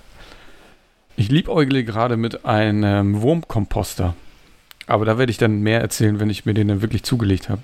[1.15, 4.15] ich liebäugle gerade mit einem Wurmkomposter.
[4.87, 7.61] Aber da werde ich dann mehr erzählen, wenn ich mir den dann wirklich zugelegt habe.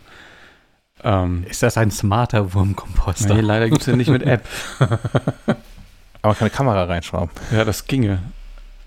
[1.03, 3.33] Ähm, Ist das ein smarter Wurmkomposter?
[3.33, 4.47] nee, leider gibt es den nicht mit App.
[6.21, 7.29] Aber keine Kamera reinschrauben.
[7.51, 8.19] Ja, das ginge.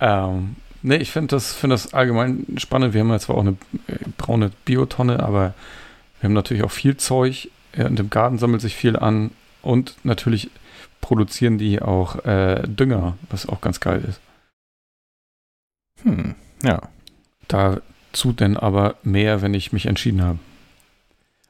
[0.01, 2.95] Ähm, nee, ich finde das, find das allgemein spannend.
[2.95, 3.57] Wir haben ja zwar auch eine
[3.87, 5.55] äh, braune Biotonne, aber
[6.21, 7.49] wir haben natürlich auch viel Zeug.
[7.77, 9.31] Ja, und im Garten sammelt sich viel an.
[9.63, 10.51] Und natürlich
[11.01, 14.21] produzieren die auch äh, Dünger, was auch ganz geil ist.
[16.03, 16.35] Hm.
[16.63, 16.81] Ja.
[17.49, 20.39] Dazu denn aber mehr, wenn ich mich entschieden habe.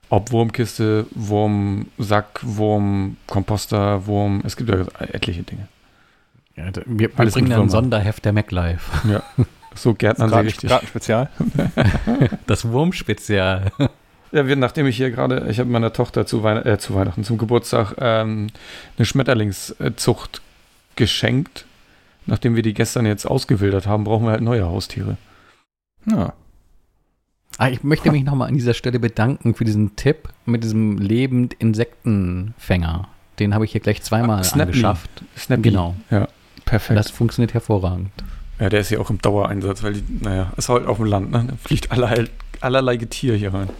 [0.08, 5.68] Ob Wurmkiste, Wurmsack, Wurmkomposter, Wurm, es gibt ja etliche Dinge.
[6.56, 7.68] Ja, da- wir, wir bringen ein.
[7.68, 9.22] Sonderheft der MacLife.
[9.76, 10.70] So gärtnern sie Garten, richtig.
[10.70, 11.30] Gartenspezial.
[12.48, 13.70] Das Wurmspezial.
[14.32, 17.24] Ja, wir, nachdem ich hier gerade, ich habe meiner Tochter zu, Weihn äh, zu Weihnachten,
[17.24, 18.48] zum Geburtstag ähm,
[18.96, 20.40] eine Schmetterlingszucht
[20.96, 21.64] geschenkt.
[22.26, 25.16] Nachdem wir die gestern jetzt ausgewildert haben, brauchen wir halt neue Haustiere.
[26.06, 26.32] Ja.
[27.58, 31.54] Ah, ich möchte mich nochmal an dieser Stelle bedanken für diesen Tipp mit diesem lebend
[31.54, 33.08] Insektenfänger.
[33.40, 35.10] Den habe ich hier gleich zweimal Ah, angeschafft.
[35.36, 35.62] Snappy.
[35.62, 35.96] Genau.
[36.66, 36.98] Perfekt.
[36.98, 38.10] Das funktioniert hervorragend.
[38.60, 41.30] ja, der ist ja auch im Dauereinsatz, weil die, naja, ist halt auf dem Land,
[41.32, 41.46] ne?
[41.48, 42.26] Da fliegt allerlei,
[42.60, 43.70] allerlei Getier hier rein.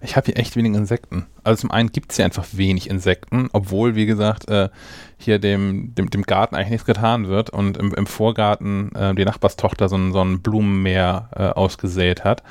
[0.00, 1.26] Ich habe hier echt wenig Insekten.
[1.42, 4.68] Also zum einen gibt es hier einfach wenig Insekten, obwohl, wie gesagt, äh,
[5.16, 9.24] hier dem, dem, dem Garten eigentlich nichts getan wird und im, im Vorgarten äh, die
[9.24, 12.42] Nachbarstochter so ein, so ein Blumenmeer äh, ausgesät hat.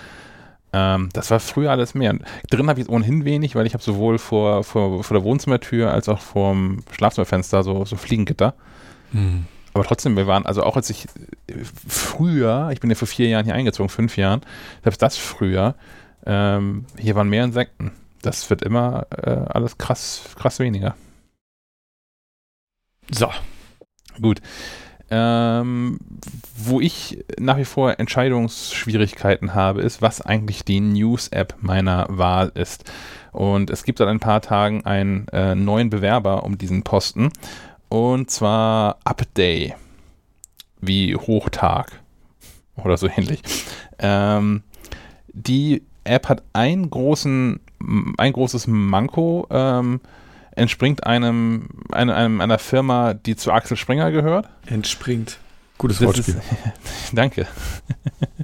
[0.74, 2.18] Ähm, das war früher alles mehr.
[2.50, 6.10] Drin habe ich ohnehin wenig, weil ich habe sowohl vor, vor, vor der Wohnzimmertür als
[6.10, 8.54] auch vor dem Schlafzimmerfenster so, so Fliegengitter.
[9.74, 11.06] Aber trotzdem, wir waren, also auch als ich
[11.48, 11.54] äh,
[11.88, 14.42] früher, ich bin ja vor vier Jahren hier eingezogen, fünf Jahren,
[14.84, 15.76] selbst das früher,
[16.28, 17.92] ähm, hier waren mehr Insekten.
[18.22, 20.96] Das wird immer äh, alles krass, krass weniger.
[23.10, 23.30] So.
[24.22, 24.42] Gut.
[25.10, 26.00] Ähm,
[26.58, 32.92] wo ich nach wie vor Entscheidungsschwierigkeiten habe, ist, was eigentlich die News-App meiner Wahl ist.
[33.32, 37.32] Und es gibt seit ein paar Tagen einen äh, neuen Bewerber um diesen Posten.
[37.88, 39.76] Und zwar Upday.
[40.82, 42.02] Wie Hochtag.
[42.76, 43.42] Oder so ähnlich.
[44.00, 44.64] Ähm,
[45.32, 47.60] die App hat einen großen,
[48.18, 49.48] ein großes Manko.
[49.50, 50.00] Ähm,
[50.58, 54.50] entspringt einem, einem, einem, einer Firma, die zu Axel Springer gehört.
[54.66, 55.38] Entspringt.
[55.78, 56.36] Gutes Wortspiel.
[56.36, 56.44] Ist,
[57.14, 57.46] danke.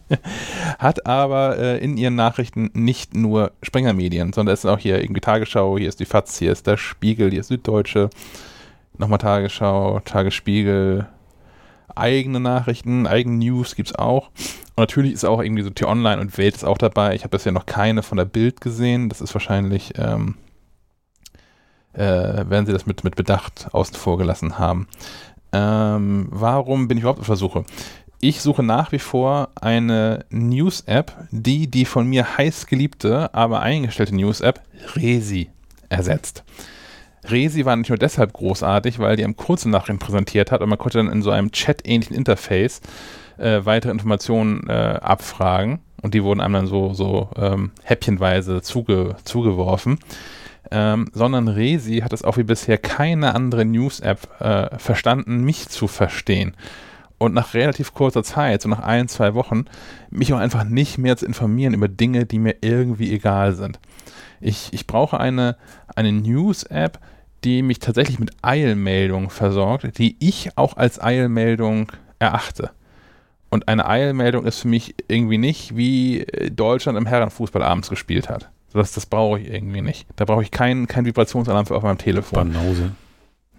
[0.77, 5.21] Hat aber äh, in ihren Nachrichten nicht nur Springer-Medien, sondern es ist auch hier irgendwie
[5.21, 8.11] Tagesschau, hier ist die FAZ, hier ist der Spiegel, hier ist Süddeutsche,
[8.99, 11.07] nochmal Tagesschau, Tagesspiegel,
[11.95, 14.29] eigene Nachrichten, eigene News gibt es auch.
[14.75, 17.13] Und natürlich ist auch irgendwie so T-Online und Welt ist auch dabei.
[17.15, 19.09] Ich habe bisher noch keine von der Bild gesehen.
[19.09, 20.35] Das ist wahrscheinlich ähm,
[21.93, 24.87] äh, werden sie das mit, mit Bedacht außen vor gelassen haben.
[25.51, 27.65] Ähm, warum bin ich überhaupt auf der Suche?
[28.19, 34.15] Ich suche nach wie vor eine News-App, die die von mir heiß geliebte, aber eingestellte
[34.15, 34.61] News-App
[34.95, 35.49] Resi
[35.89, 36.43] ersetzt.
[37.25, 40.79] Resi war nicht nur deshalb großartig, weil die einem kurzen Nachrichten präsentiert hat und man
[40.79, 42.81] konnte dann in so einem Chat-ähnlichen Interface
[43.37, 49.15] äh, weitere Informationen äh, abfragen und die wurden einem dann so, so ähm, häppchenweise zuge,
[49.23, 49.99] zugeworfen
[50.71, 55.87] ähm, sondern Resi hat es auch wie bisher keine andere News-App äh, verstanden, mich zu
[55.87, 56.55] verstehen.
[57.19, 59.65] Und nach relativ kurzer Zeit, so nach ein, zwei Wochen,
[60.09, 63.79] mich auch einfach nicht mehr zu informieren über Dinge, die mir irgendwie egal sind.
[64.41, 65.57] Ich, ich brauche eine,
[65.95, 66.99] eine News-App,
[67.43, 72.71] die mich tatsächlich mit Eilmeldungen versorgt, die ich auch als Eilmeldung erachte.
[73.53, 78.49] Und eine Eilmeldung ist für mich irgendwie nicht, wie Deutschland im Herrenfußball abends gespielt hat.
[78.73, 80.07] Das, das brauche ich irgendwie nicht.
[80.15, 82.51] Da brauche ich keinen kein Vibrationsalarm für auf meinem Telefon.
[82.51, 82.93] Banause.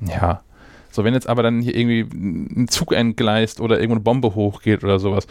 [0.01, 0.43] Ja.
[0.91, 4.83] So, wenn jetzt aber dann hier irgendwie ein Zug entgleist oder irgendwo eine Bombe hochgeht
[4.83, 5.29] oder sowas,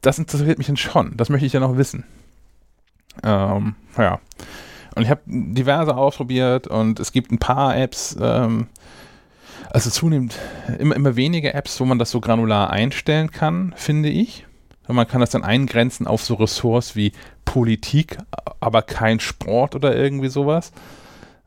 [0.00, 1.18] das interessiert mich dann schon.
[1.18, 2.04] Das möchte ich ja noch wissen.
[3.22, 4.20] Ähm, ja.
[4.94, 8.68] Und ich habe diverse ausprobiert und es gibt ein paar Apps, ähm,
[9.70, 10.36] also zunehmend
[10.78, 14.46] immer, immer weniger Apps, wo man das so granular einstellen kann, finde ich.
[14.88, 17.12] Und man kann das dann eingrenzen auf so Ressorts wie
[17.44, 18.18] Politik,
[18.58, 20.72] aber kein Sport oder irgendwie sowas.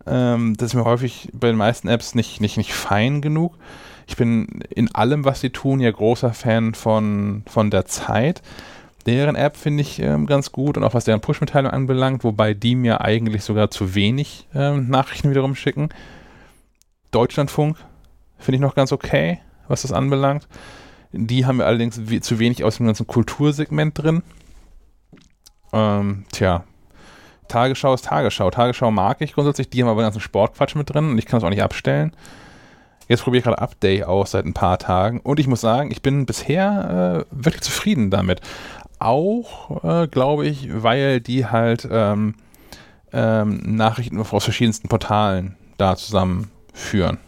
[0.07, 3.57] Ähm, das ist mir häufig bei den meisten Apps nicht, nicht, nicht fein genug.
[4.07, 8.41] Ich bin in allem, was sie tun, ja großer Fan von, von der Zeit.
[9.05, 12.75] Deren App finde ich ähm, ganz gut und auch was deren Push-Mitteilung anbelangt, wobei die
[12.75, 15.89] mir eigentlich sogar zu wenig ähm, Nachrichten wiederum schicken.
[17.11, 17.77] Deutschlandfunk
[18.43, 20.47] finde ich noch ganz okay, was das anbelangt.
[21.11, 24.23] Die haben wir allerdings zu wenig aus dem ganzen Kultursegment drin.
[25.71, 26.63] Ähm, tja,
[27.47, 28.49] Tagesschau ist Tagesschau.
[28.49, 31.37] Tagesschau mag ich grundsätzlich, die haben aber den ganzen Sportquatsch mit drin und ich kann
[31.37, 32.15] es auch nicht abstellen.
[33.07, 36.01] Jetzt probiere ich gerade Update aus seit ein paar Tagen und ich muss sagen, ich
[36.01, 38.41] bin bisher äh, wirklich zufrieden damit.
[38.99, 42.35] Auch, äh, glaube ich, weil die halt ähm,
[43.11, 47.19] ähm, Nachrichten aus verschiedensten Portalen da zusammenführen.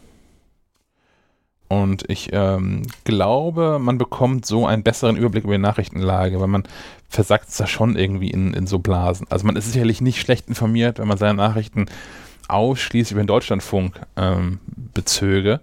[1.68, 6.64] Und ich ähm, glaube, man bekommt so einen besseren Überblick über die Nachrichtenlage, weil man
[7.10, 9.26] versackt es da schon irgendwie in, in so Blasen.
[9.30, 11.88] Also man ist sicherlich nicht schlecht informiert, wenn man seine Nachrichten
[12.48, 14.60] ausschließlich über den Deutschlandfunk ähm,
[14.94, 15.60] bezöge.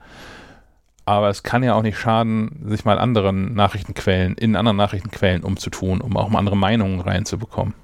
[1.05, 6.01] Aber es kann ja auch nicht schaden, sich mal anderen Nachrichtenquellen, in anderen Nachrichtenquellen umzutun,
[6.01, 7.75] um auch mal andere Meinungen reinzubekommen.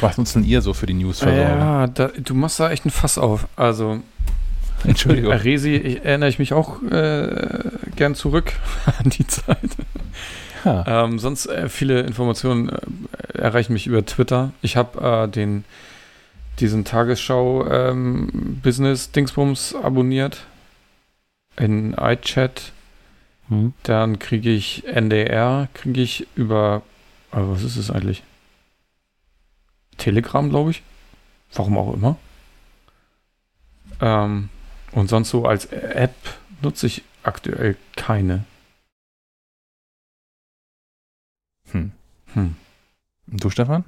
[0.00, 1.58] Was nutzt denn ihr so für die Newsversorgung?
[1.58, 3.48] Ja, da, du machst da echt ein Fass auf.
[3.56, 4.00] Also
[4.86, 5.32] Entschuldigung.
[5.32, 8.52] Resi ich, erinnere ich mich auch äh, gern zurück
[8.98, 9.76] an die Zeit.
[10.64, 11.04] Ja.
[11.04, 14.52] Ähm, sonst äh, viele Informationen äh, erreichen mich über Twitter.
[14.62, 15.64] Ich habe äh, den
[16.58, 20.46] diesen Tagesschau ähm, Business Dingsbums abonniert
[21.56, 22.72] in iChat.
[23.48, 23.74] Hm.
[23.82, 26.82] Dann kriege ich NDR, kriege ich über,
[27.30, 28.22] also was ist es eigentlich?
[29.98, 30.82] Telegram, glaube ich.
[31.52, 32.16] Warum auch immer.
[34.00, 34.48] Ähm,
[34.92, 36.14] und sonst so als App
[36.62, 38.44] nutze ich aktuell keine.
[41.72, 41.92] Hm.
[42.34, 42.56] Hm.
[43.30, 43.84] Und du, Stefan?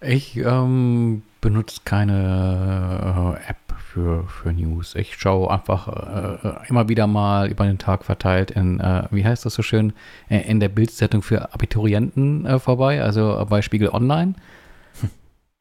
[0.00, 4.96] Ich ähm, benutze keine äh, App für, für News.
[4.96, 9.46] Ich schaue einfach äh, immer wieder mal über den Tag verteilt in, äh, wie heißt
[9.46, 9.92] das so schön,
[10.28, 14.34] äh, in der Bildzeitung für Abiturienten äh, vorbei, also bei Spiegel Online.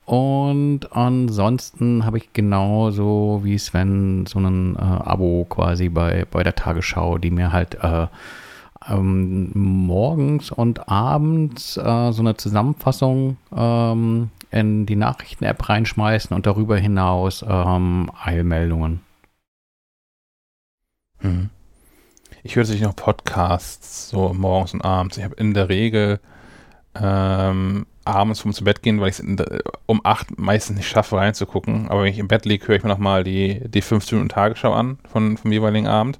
[0.05, 6.55] Und ansonsten habe ich genauso wie Sven so ein äh, Abo quasi bei, bei der
[6.55, 8.07] Tagesschau, die mir halt äh,
[8.89, 16.77] ähm, morgens und abends äh, so eine Zusammenfassung ähm, in die Nachrichten-App reinschmeißen und darüber
[16.77, 19.01] hinaus ähm, Eilmeldungen.
[21.19, 21.49] Hm.
[22.43, 25.17] ich höre natürlich noch Podcasts, so morgens und abends.
[25.17, 26.19] Ich habe in der Regel
[26.95, 29.25] ähm, abends vom zu Bett gehen, weil ich es
[29.85, 31.89] um acht meistens nicht schaffe, reinzugucken.
[31.89, 34.73] Aber wenn ich im Bett liege, höre ich mir nochmal die, die 15 Minuten Tagesschau
[34.73, 36.19] an von, vom jeweiligen Abend.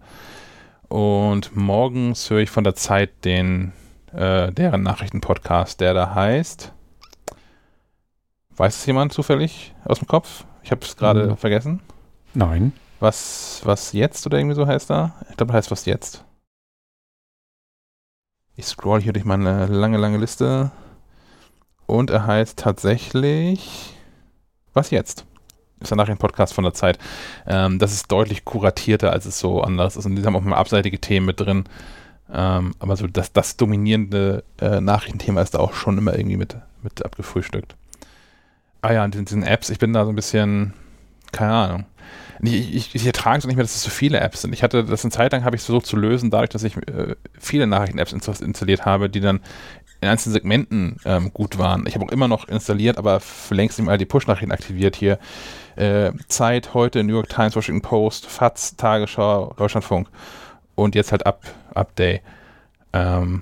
[0.88, 3.74] Und morgens höre ich von der Zeit den,
[4.14, 6.72] äh, deren Nachrichtenpodcast, der da heißt.
[8.56, 10.46] Weiß es jemand zufällig aus dem Kopf?
[10.62, 11.38] Ich habe es gerade mhm.
[11.38, 11.82] vergessen.
[12.34, 12.74] Nein.
[13.00, 15.16] Was, was jetzt oder irgendwie so heißt da?
[15.30, 16.24] Ich glaube, heißt was jetzt.
[18.56, 20.72] Ich scroll hier durch meine lange, lange Liste.
[21.86, 23.96] Und er heißt tatsächlich
[24.74, 25.26] Was jetzt?
[25.80, 26.98] Ist danach ein Podcast von der Zeit.
[27.46, 30.06] Ähm, das ist deutlich kuratierter, als es so anders ist.
[30.06, 31.66] Und die haben auch mal abseitige Themen mit drin.
[32.32, 36.56] Ähm, aber so das, das dominierende äh, Nachrichtenthema ist da auch schon immer irgendwie mit,
[36.82, 37.76] mit abgefrühstückt.
[38.82, 40.74] Ah ja, und in diesen Apps, ich bin da so ein bisschen,
[41.32, 41.86] keine Ahnung.
[42.42, 44.52] Ich, ich, ich ertrage es nicht mehr, dass es so viele Apps sind.
[44.54, 47.16] Ich hatte das eine Zeit lang, habe ich versucht zu lösen, dadurch, dass ich äh,
[47.40, 49.40] viele Nachrichten-Apps installiert habe, die dann
[50.04, 51.86] in einzelnen Segmenten ähm, gut waren.
[51.88, 55.18] Ich habe auch immer noch installiert, aber für längst nicht mal die Push-Nachrichten aktiviert hier.
[55.76, 60.08] Äh, Zeit, heute, New York Times, Washington Post, FATS, Tagesschau, Deutschlandfunk
[60.76, 61.42] und jetzt halt Up,
[61.74, 62.22] Update.
[62.92, 63.42] Ähm,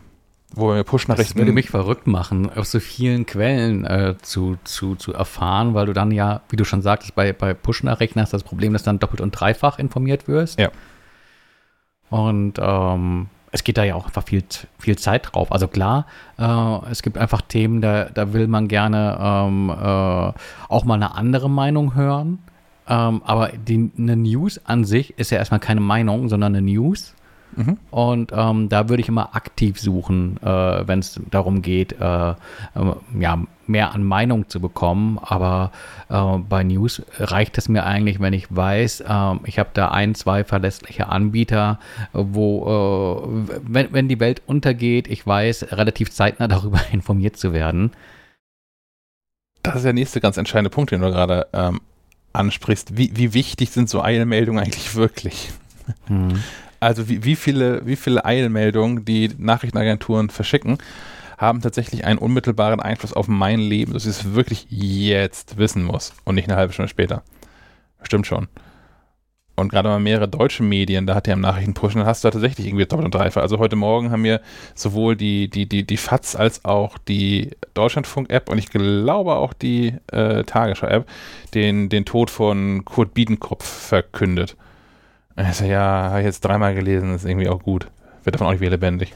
[0.53, 1.33] wo wir Push-Nachrichten.
[1.33, 5.85] Das würde mich verrückt machen, aus so vielen Quellen äh, zu, zu, zu erfahren, weil
[5.85, 8.83] du dann ja, wie du schon sagtest, bei, bei Push-Nachrichten hast du das Problem, dass
[8.83, 10.59] du dann doppelt und dreifach informiert wirst.
[10.59, 10.69] Ja.
[12.09, 14.43] Und ähm, es geht da ja auch einfach viel,
[14.79, 15.51] viel Zeit drauf.
[15.51, 16.05] Also klar,
[16.37, 20.33] äh, es gibt einfach Themen, da, da will man gerne ähm, äh,
[20.69, 22.39] auch mal eine andere Meinung hören.
[22.87, 27.13] Ähm, aber die, eine News an sich ist ja erstmal keine Meinung, sondern eine News.
[27.55, 27.77] Mhm.
[27.89, 32.35] Und ähm, da würde ich immer aktiv suchen, äh, wenn es darum geht, äh, äh,
[33.19, 35.19] ja, mehr an Meinung zu bekommen.
[35.21, 35.71] Aber
[36.09, 40.15] äh, bei News reicht es mir eigentlich, wenn ich weiß, äh, ich habe da ein,
[40.15, 41.79] zwei verlässliche Anbieter,
[42.13, 47.91] wo, äh, wenn, wenn die Welt untergeht, ich weiß, relativ zeitnah darüber informiert zu werden.
[49.63, 51.81] Das ist der nächste ganz entscheidende Punkt, den du gerade ähm,
[52.33, 52.97] ansprichst.
[52.97, 55.51] Wie, wie wichtig sind so Eilmeldungen eigentlich wirklich?
[56.07, 56.41] Hm.
[56.81, 60.79] Also wie, wie, viele, wie viele Eilmeldungen die Nachrichtenagenturen verschicken,
[61.37, 66.13] haben tatsächlich einen unmittelbaren Einfluss auf mein Leben, dass ich es wirklich jetzt wissen muss
[66.25, 67.23] und nicht eine halbe Stunde später.
[68.01, 68.47] Stimmt schon.
[69.55, 72.31] Und gerade mal mehrere deutsche Medien, da hat er im Nachrichtenpush, dann hast du da
[72.31, 73.43] tatsächlich irgendwie doppelt und dreifach.
[73.43, 74.41] Also heute Morgen haben wir
[74.73, 79.93] sowohl die, die, die, die FATS als auch die Deutschlandfunk-App und ich glaube auch die
[80.11, 81.07] äh, Tagesschau-App
[81.53, 84.57] den, den Tod von Kurt Biedenkopf verkündet.
[85.35, 87.87] Also ja, habe ich jetzt dreimal gelesen, ist irgendwie auch gut.
[88.23, 89.13] Wird davon auch nicht wieder lebendig.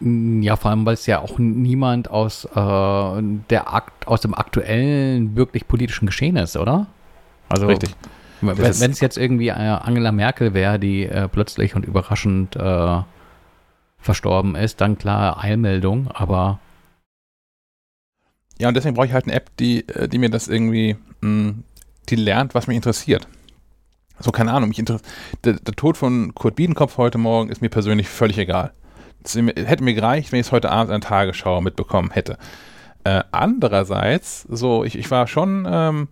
[0.00, 5.36] Ja, vor allem, weil es ja auch niemand aus, äh, der Akt, aus dem aktuellen,
[5.36, 6.86] wirklich politischen Geschehen ist, oder?
[7.50, 7.94] Also, Richtig.
[8.40, 13.02] Wenn es jetzt irgendwie äh, Angela Merkel wäre, die äh, plötzlich und überraschend äh,
[13.98, 16.58] verstorben ist, dann klar Eilmeldung, aber.
[18.58, 21.28] Ja, und deswegen brauche ich halt eine App, die, äh, die mir das irgendwie, mh,
[21.28, 21.64] mm,
[22.08, 23.28] die lernt, was mich interessiert.
[24.20, 25.00] So, keine Ahnung, mich der,
[25.44, 28.72] der, Tod von Kurt Biedenkopf heute Morgen ist mir persönlich völlig egal.
[29.24, 32.36] Es hätte mir gereicht, wenn ich es heute Abend an Tagesschau mitbekommen hätte.
[33.04, 36.08] Äh, andererseits, so, ich, ich war schon, ähm,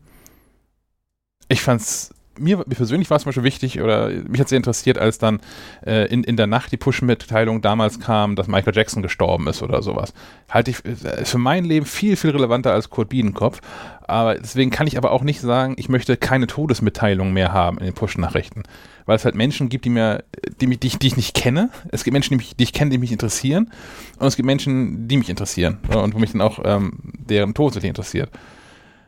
[1.49, 4.98] ich fand's mir, mir persönlich war es zum Beispiel wichtig oder mich hat sehr interessiert,
[4.98, 5.40] als dann
[5.85, 9.82] äh, in, in der Nacht die Push-Mitteilung damals kam, dass Michael Jackson gestorben ist oder
[9.82, 10.12] sowas.
[10.51, 13.60] Halte ich äh, für mein Leben viel, viel relevanter als Kurt Biedenkopf.
[14.06, 17.85] Aber deswegen kann ich aber auch nicht sagen, ich möchte keine Todesmitteilung mehr haben in
[17.85, 18.62] den Push-Nachrichten.
[19.05, 20.24] Weil es halt Menschen gibt, die mir,
[20.60, 21.70] die, mich, die, ich, die ich nicht kenne.
[21.90, 23.70] Es gibt Menschen, die, mich, die ich kenne, die mich interessieren.
[24.19, 25.78] Und es gibt Menschen, die mich interessieren.
[25.94, 28.31] Und wo mich dann auch ähm, deren Tod interessiert.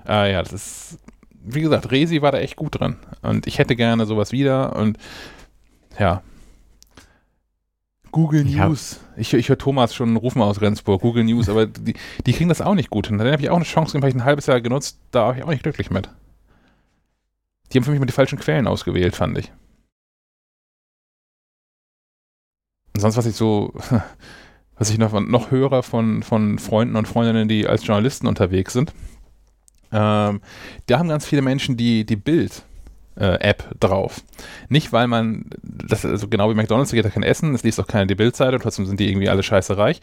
[0.07, 0.99] Äh, ja, das ist
[1.43, 2.97] wie gesagt, Resi war da echt gut dran.
[3.23, 4.77] Und ich hätte gerne sowas wieder.
[4.77, 4.99] Und
[5.99, 6.23] ja.
[8.13, 9.01] Google ich News.
[9.17, 11.01] Ich, ich höre Thomas schon rufen aus Rendsburg.
[11.03, 11.95] Google News, aber die,
[12.27, 13.11] die kriegen das auch nicht gut.
[13.11, 14.99] Und dann habe ich auch eine Chance, habe ich ein halbes Jahr genutzt.
[15.11, 16.09] Da war ich auch nicht glücklich mit.
[17.73, 19.53] Die haben für mich mal die falschen Quellen ausgewählt, fand ich.
[22.95, 23.73] Und sonst, was ich so,
[24.77, 28.93] was ich noch, noch höre von, von Freunden und Freundinnen, die als Journalisten unterwegs sind,
[29.93, 30.41] ähm,
[30.87, 32.63] da haben ganz viele Menschen die, die Bild.
[33.17, 34.23] Äh, App drauf.
[34.69, 37.79] Nicht, weil man, das also genau wie McDonalds, da geht da kein Essen, es liest
[37.79, 40.01] auch keiner die Bildzeit und trotzdem sind die irgendwie alle scheiße reich.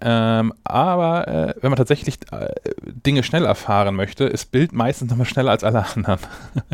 [0.00, 2.50] Ähm, aber äh, wenn man tatsächlich äh,
[2.84, 6.20] Dinge schnell erfahren möchte, ist Bild meistens nochmal schneller als alle anderen.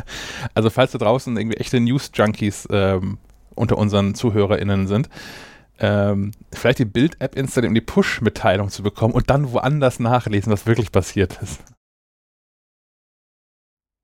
[0.54, 3.16] also falls da draußen irgendwie echte News-Junkies ähm,
[3.54, 5.08] unter unseren ZuhörerInnen sind,
[5.78, 10.66] ähm, vielleicht die Bild-App installieren, um die Push-Mitteilung zu bekommen und dann woanders nachlesen, was
[10.66, 11.60] wirklich passiert ist.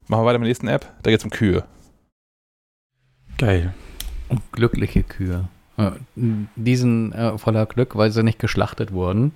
[0.08, 0.86] Machen wir weiter mit der nächsten App.
[1.02, 1.64] Da geht es um Kühe.
[3.38, 3.74] Geil.
[4.28, 5.48] Um glückliche Kühe.
[5.78, 5.90] äh,
[6.56, 9.32] diesen äh, voller Glück, weil sie nicht geschlachtet wurden.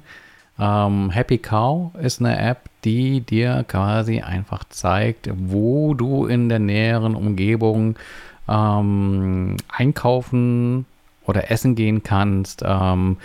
[0.59, 6.59] Ähm, Happy Cow ist eine App, die dir quasi einfach zeigt, wo du in der
[6.59, 7.97] näheren Umgebung
[8.49, 10.87] ähm, einkaufen
[11.25, 13.19] oder essen gehen kannst, ähm,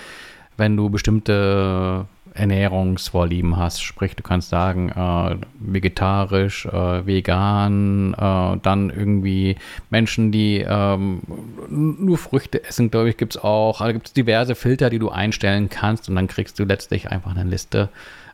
[0.58, 3.82] wenn du bestimmte Ernährungsvorlieben hast.
[3.82, 9.58] Sprich, du kannst sagen, äh, vegetarisch, äh, vegan, äh, dann irgendwie
[9.90, 11.22] Menschen, die ähm,
[11.70, 13.82] nur Früchte essen, glaube ich, gibt es auch.
[13.82, 17.36] Also gibt es diverse Filter, die du einstellen kannst und dann kriegst du letztlich einfach
[17.36, 17.90] eine Liste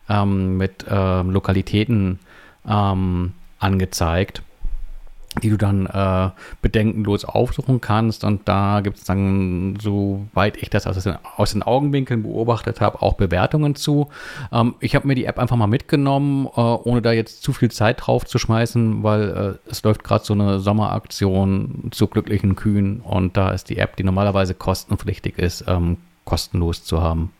[0.09, 2.19] ähm, mit ähm, Lokalitäten
[2.67, 4.43] ähm, angezeigt
[5.41, 6.29] die du dann äh,
[6.61, 8.23] bedenkenlos aufsuchen kannst.
[8.23, 13.01] Und da gibt es dann, soweit ich das aus den, aus den Augenwinkeln beobachtet habe,
[13.01, 14.09] auch Bewertungen zu.
[14.51, 17.71] Ähm, ich habe mir die App einfach mal mitgenommen, äh, ohne da jetzt zu viel
[17.71, 23.01] Zeit drauf zu schmeißen, weil äh, es läuft gerade so eine Sommeraktion zu glücklichen Kühen
[23.01, 27.31] und da ist die App, die normalerweise kostenpflichtig ist, ähm, kostenlos zu haben.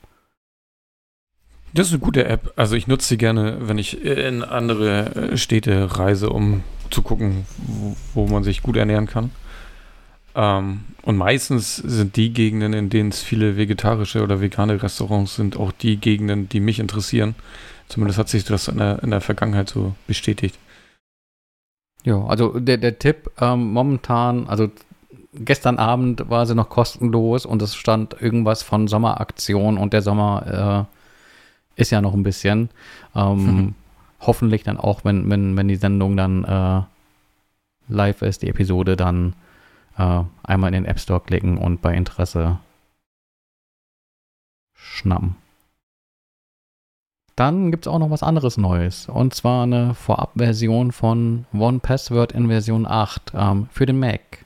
[1.78, 2.54] Das ist eine gute App.
[2.56, 7.46] Also ich nutze sie gerne, wenn ich in andere äh, Städte reise, um zu gucken,
[8.16, 9.30] wo, man sich gut ernähren kann.
[10.34, 15.56] Ähm, und meistens sind die Gegenden, in denen es viele vegetarische oder vegane Restaurants sind,
[15.56, 17.36] auch die Gegenden, die mich interessieren.
[17.90, 20.58] Zumindest hat sich das in der, in der Vergangenheit so bestätigt.
[22.04, 24.72] Ja, also der, der Tipp ähm, momentan, also
[25.32, 30.88] gestern Abend war sie noch kostenlos und es stand irgendwas von Sommeraktion und der Sommer
[30.90, 30.97] äh,
[31.78, 32.70] ist ja noch ein bisschen.
[33.16, 33.76] Ähm, mhm
[34.20, 36.82] hoffentlich dann auch, wenn, wenn, wenn die Sendung dann äh,
[37.88, 39.34] live ist, die Episode, dann
[39.98, 42.60] äh, einmal in den App Store klicken und bei Interesse
[44.74, 45.36] schnappen.
[47.36, 49.08] Dann gibt es auch noch was anderes Neues.
[49.08, 54.46] Und zwar eine Vorabversion von One Password in Version 8 ähm, für den Mac.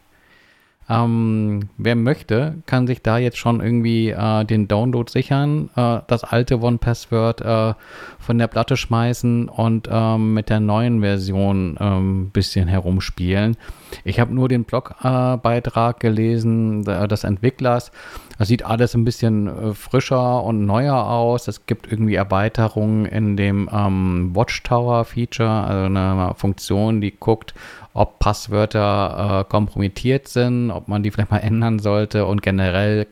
[0.91, 6.23] Ähm, wer möchte, kann sich da jetzt schon irgendwie äh, den Download sichern, äh, das
[6.25, 7.73] alte One-Password äh,
[8.19, 13.55] von der Platte schmeißen und ähm, mit der neuen Version ein ähm, bisschen herumspielen.
[14.03, 17.91] Ich habe nur den Blogbeitrag gelesen des Entwicklers.
[18.37, 21.47] Das sieht alles ein bisschen äh, frischer und neuer aus.
[21.47, 27.53] Es gibt irgendwie Erweiterungen in dem ähm, Watchtower-Feature, also eine Funktion, die guckt,
[27.93, 33.07] ob Passwörter äh, kompromittiert sind, ob man die vielleicht mal ändern sollte und generell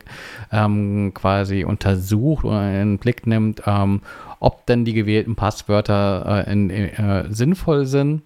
[0.52, 4.00] ähm, quasi untersucht oder in den Blick nimmt, ähm,
[4.38, 8.22] ob denn die gewählten Passwörter äh, in, äh, sinnvoll sind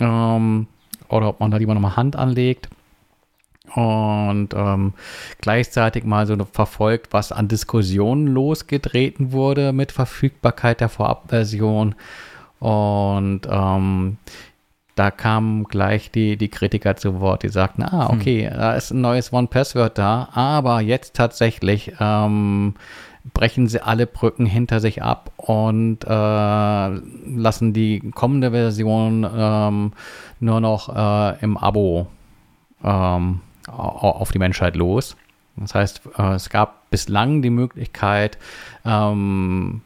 [0.00, 0.66] ähm,
[1.08, 2.68] oder ob man da lieber nochmal Hand anlegt
[3.74, 4.94] und ähm,
[5.40, 11.94] gleichzeitig mal so verfolgt, was an Diskussionen losgetreten wurde mit Verfügbarkeit der Vorabversion.
[12.58, 14.18] Und ähm,
[15.00, 18.18] da kamen gleich die, die Kritiker zu Wort, die sagten, ah, hm.
[18.18, 18.54] okay, hm.
[18.54, 22.74] da ist ein neues One-Password da, aber jetzt tatsächlich ähm,
[23.32, 29.92] brechen sie alle Brücken hinter sich ab und äh, lassen die kommende Version ähm,
[30.38, 32.06] nur noch äh, im Abo
[32.84, 35.16] ähm, auf die Menschheit los.
[35.56, 38.36] Das heißt, äh, es gab bislang die Möglichkeit,
[38.84, 39.80] ähm,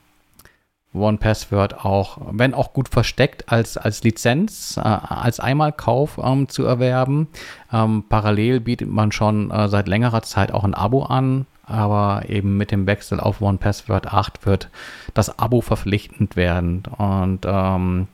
[0.94, 6.64] One Password auch, wenn auch gut versteckt, als, als Lizenz, äh, als Einmalkauf ähm, zu
[6.64, 7.28] erwerben.
[7.72, 12.56] Ähm, parallel bietet man schon äh, seit längerer Zeit auch ein Abo an, aber eben
[12.56, 14.68] mit dem Wechsel auf One Password 8 wird
[15.14, 18.06] das Abo verpflichtend werden und ähm,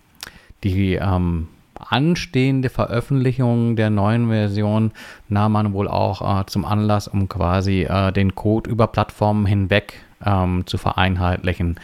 [0.65, 1.49] die ähm,
[1.89, 4.93] anstehende Veröffentlichung der neuen Version
[5.29, 9.95] nahm man wohl auch äh, zum Anlass, um quasi äh, den Code über Plattformen hinweg
[10.25, 11.81] ähm, zu vereinheitlichen.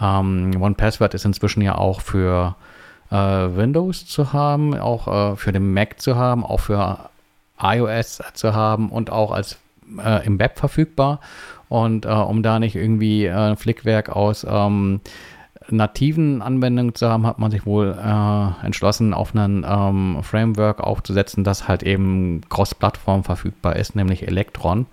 [0.00, 2.56] Ähm, One Password ist inzwischen ja auch für
[3.10, 7.10] äh, Windows zu haben, auch äh, für den Mac zu haben, auch für
[7.60, 9.58] iOS zu haben und auch als
[9.98, 11.20] äh, im Web verfügbar.
[11.68, 15.00] Und äh, um da nicht irgendwie äh, ein Flickwerk aus ähm,
[15.70, 21.44] nativen Anwendungen zu haben, hat man sich wohl äh, entschlossen, auf ein ähm, Framework aufzusetzen,
[21.44, 24.86] das halt eben cross-Plattform verfügbar ist, nämlich Electron.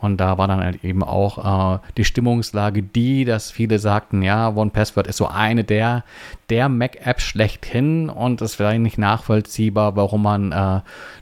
[0.00, 4.48] Und da war dann halt eben auch äh, die Stimmungslage die, dass viele sagten, ja,
[4.54, 6.04] One Password ist so eine der,
[6.50, 10.80] der Mac-Apps schlechthin und es wäre nicht nachvollziehbar, warum man äh,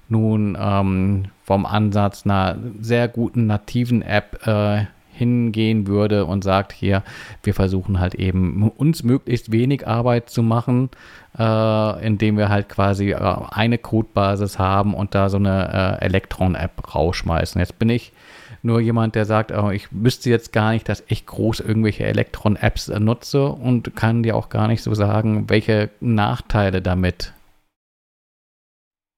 [0.09, 4.85] nun ähm, vom Ansatz einer sehr guten nativen App äh,
[5.16, 7.03] hingehen würde und sagt hier,
[7.43, 10.90] wir versuchen halt eben uns möglichst wenig Arbeit zu machen,
[11.39, 16.94] äh, indem wir halt quasi äh, eine Codebasis haben und da so eine äh, Electron-App
[16.94, 17.59] rausschmeißen.
[17.59, 18.12] Jetzt bin ich
[18.62, 22.88] nur jemand, der sagt, oh, ich wüsste jetzt gar nicht, dass ich groß irgendwelche Elektron-Apps
[22.88, 27.32] nutze und kann dir auch gar nicht so sagen, welche Nachteile damit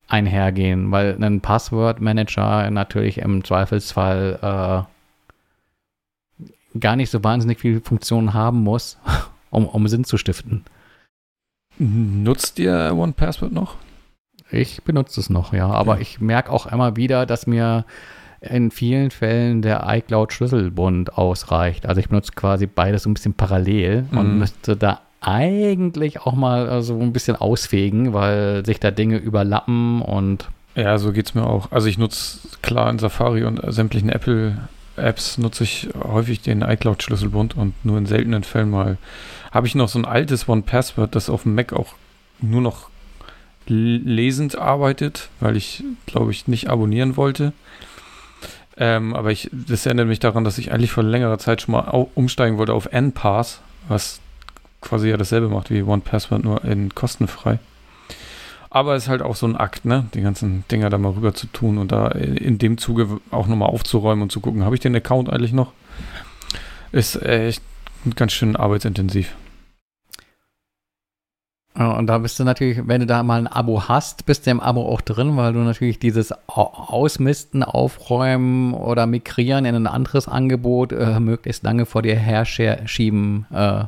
[0.08, 4.86] einhergehen, weil ein Passwort-Manager natürlich im Zweifelsfall
[6.40, 8.98] äh, gar nicht so wahnsinnig viele Funktionen haben muss,
[9.50, 10.64] um, um Sinn zu stiften.
[11.78, 13.76] Nutzt ihr OnePassword noch?
[14.50, 17.84] Ich benutze es noch, ja, aber ich merke auch immer wieder, dass mir
[18.40, 21.86] in vielen Fällen der iCloud-Schlüsselbund ausreicht.
[21.86, 24.18] Also ich benutze quasi beides so ein bisschen parallel mhm.
[24.18, 30.02] und müsste da eigentlich auch mal so ein bisschen ausfegen, weil sich da Dinge überlappen
[30.02, 30.48] und.
[30.76, 31.72] Ja, so geht es mir auch.
[31.72, 37.74] Also ich nutze klar in Safari und sämtlichen Apple-Apps nutze ich häufig den iCloud-Schlüsselbund und
[37.84, 38.96] nur in seltenen Fällen mal
[39.50, 41.94] habe ich noch so ein altes One-Password, das auf dem Mac auch
[42.40, 42.90] nur noch
[43.66, 47.52] lesend arbeitet, weil ich, glaube ich, nicht abonnieren wollte.
[48.78, 52.06] Ähm, aber ich, das erinnert mich daran, dass ich eigentlich vor längerer Zeit schon mal
[52.14, 54.20] umsteigen wollte auf NPass, was
[54.80, 57.58] quasi ja dasselbe macht wie OnePassword, nur in kostenfrei.
[58.70, 60.06] Aber es ist halt auch so ein Akt, ne?
[60.14, 63.70] Die ganzen Dinger da mal rüber zu tun und da in dem Zuge auch nochmal
[63.70, 65.72] aufzuräumen und zu gucken, habe ich den Account eigentlich noch?
[66.92, 67.62] Ist echt
[68.14, 69.34] ganz schön arbeitsintensiv.
[71.78, 74.58] Und da bist du natürlich, wenn du da mal ein Abo hast, bist du im
[74.58, 80.90] Abo auch drin, weil du natürlich dieses Ausmisten, Aufräumen oder Migrieren in ein anderes Angebot
[80.90, 83.84] äh, möglichst lange vor dir herschieben äh,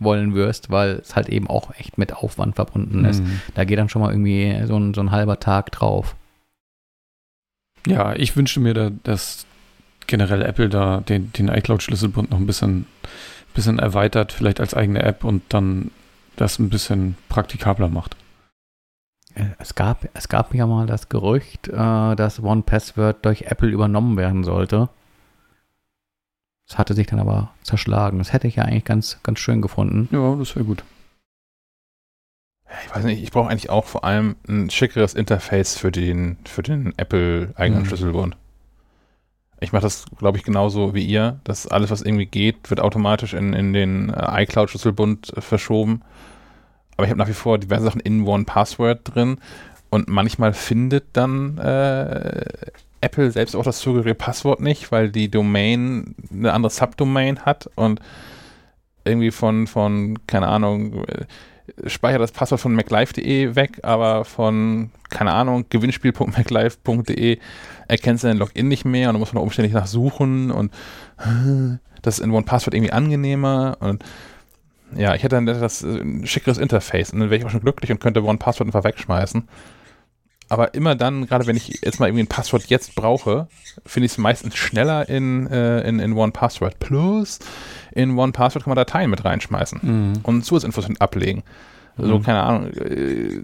[0.00, 3.22] wollen wirst, weil es halt eben auch echt mit Aufwand verbunden ist.
[3.22, 3.40] Mhm.
[3.54, 6.16] Da geht dann schon mal irgendwie so ein, so ein halber Tag drauf.
[7.86, 9.46] Ja, ich wünschte mir, da, dass
[10.08, 12.86] generell Apple da den, den iCloud-Schlüsselbund noch ein bisschen,
[13.54, 15.92] bisschen erweitert, vielleicht als eigene App und dann
[16.36, 18.16] das ein bisschen praktikabler macht.
[19.34, 21.72] Äh, es gab, es gab ja mal das Gerücht, äh,
[22.16, 24.88] dass One Password durch Apple übernommen werden sollte.
[26.68, 28.18] Das hatte sich dann aber zerschlagen.
[28.18, 30.08] Das hätte ich ja eigentlich ganz, ganz schön gefunden.
[30.10, 30.84] Ja, das wäre gut.
[32.84, 36.62] Ich weiß nicht, ich brauche eigentlich auch vor allem ein schickeres Interface für den, für
[36.62, 37.86] den Apple-eigenen mhm.
[37.86, 38.36] Schlüsselbund.
[39.60, 43.32] Ich mache das, glaube ich, genauso wie ihr, dass alles, was irgendwie geht, wird automatisch
[43.32, 46.02] in, in den äh, iCloud-Schlüsselbund äh, verschoben.
[46.96, 49.38] Aber ich habe nach wie vor diverse Sachen in One Password drin
[49.90, 52.44] und manchmal findet dann äh,
[53.00, 58.00] Apple selbst auch das zugehörige Passwort nicht, weil die Domain eine andere Subdomain hat und
[59.04, 61.24] irgendwie von, von keine Ahnung, äh,
[61.88, 67.38] speichert das Passwort von maclife.de weg, aber von, keine Ahnung, gewinnspiel.maclife.de
[67.88, 70.72] erkennt seinen Login nicht mehr und da muss man umständlich nachsuchen und
[72.02, 74.04] das ist in OnePassword irgendwie angenehmer und
[74.94, 77.60] ja, ich hätte dann das äh, ein schickeres Interface und dann wäre ich auch schon
[77.60, 79.48] glücklich und könnte OnePassword einfach wegschmeißen.
[80.48, 83.48] Aber immer dann, gerade wenn ich jetzt mal irgendwie ein Passwort jetzt brauche,
[83.84, 86.78] finde ich es meistens schneller in, äh, in, in OnePassword.
[86.78, 87.40] Plus,
[87.92, 90.12] in OnePassword kann man Dateien mit reinschmeißen mhm.
[90.22, 91.42] und Zusatzinfos ablegen.
[91.96, 92.06] Mhm.
[92.06, 93.42] So, keine Ahnung, äh,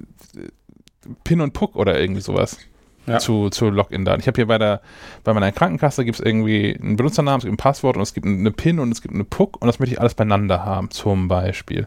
[1.24, 2.58] Pin und Puck oder irgendwie sowas
[3.06, 3.18] ja.
[3.18, 4.20] zu, zu Login-Daten.
[4.20, 4.80] Ich habe hier bei der
[5.24, 8.26] bei meiner Krankenkasse gibt es irgendwie einen Benutzernamen, es gibt ein Passwort und es gibt
[8.26, 11.28] eine PIN und es gibt eine PUC und das möchte ich alles beieinander haben, zum
[11.28, 11.86] Beispiel.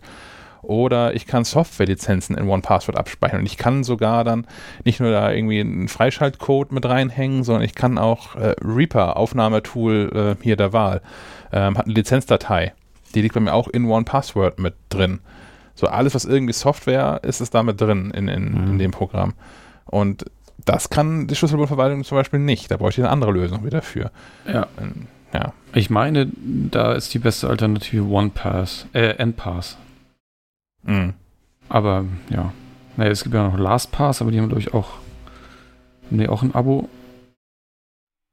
[0.62, 4.48] Oder ich kann Softwarelizenzen in OnePassword abspeichern und ich kann sogar dann
[4.84, 10.36] nicht nur da irgendwie einen Freischaltcode mit reinhängen, sondern ich kann auch äh, Reaper, Aufnahmetool
[10.40, 11.02] äh, hier der Wahl,
[11.52, 12.74] ähm, hat eine Lizenzdatei.
[13.14, 15.20] Die liegt bei mir auch in OnePassword mit drin.
[15.76, 18.72] So alles, was irgendwie Software ist, ist damit drin in, in, mhm.
[18.72, 19.34] in dem Programm.
[19.86, 20.26] Und
[20.64, 22.72] das kann die Schlüsselbundverwaltung zum Beispiel nicht.
[22.72, 24.12] Da bräuchte ich eine andere Lösung wieder für.
[24.48, 24.68] Ja.
[24.80, 25.54] Ähm, ja.
[25.74, 29.78] Ich meine, da ist die beste Alternative OnePass, äh, NPass.
[30.84, 31.14] Mhm.
[31.68, 32.54] Aber ja.
[32.98, 34.92] Naja, es gibt ja noch LastPass, aber die haben, glaube ich, auch.
[36.06, 36.88] Haben die auch ein Abo?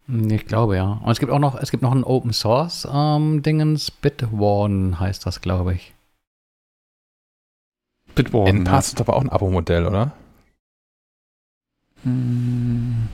[0.06, 1.00] Ich glaube ja.
[1.02, 5.24] Und es gibt auch noch, es gibt noch ein Open Source ähm, Dingens, Bitwarden heißt
[5.26, 5.94] das, glaube ich.
[8.14, 8.58] Bitwarden.
[8.58, 8.94] NPass ja.
[8.94, 10.12] ist aber auch ein Abo-Modell, oder?
[12.04, 13.08] Hm.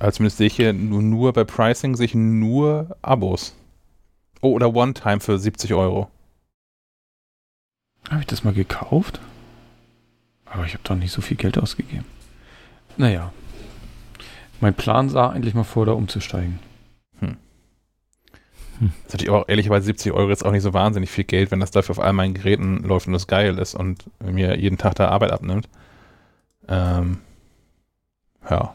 [0.00, 3.56] Also zumindest sehe ich hier nur, nur bei Pricing sich nur Abos.
[4.40, 6.08] Oh, oder One-Time für 70 Euro.
[8.08, 9.20] Habe ich das mal gekauft?
[10.46, 12.04] Aber ich habe doch nicht so viel Geld ausgegeben.
[12.96, 13.32] Naja.
[14.60, 16.58] Mein Plan sah eigentlich mal vor, da umzusteigen.
[17.20, 17.36] Hm.
[18.78, 18.92] Hm.
[19.04, 21.50] Das ist natürlich aber auch ehrlicherweise 70 Euro jetzt auch nicht so wahnsinnig viel Geld,
[21.50, 24.78] wenn das dafür auf all meinen Geräten läuft und das geil ist und mir jeden
[24.78, 25.68] Tag da Arbeit abnimmt.
[26.68, 27.18] Ähm,
[28.48, 28.74] ja.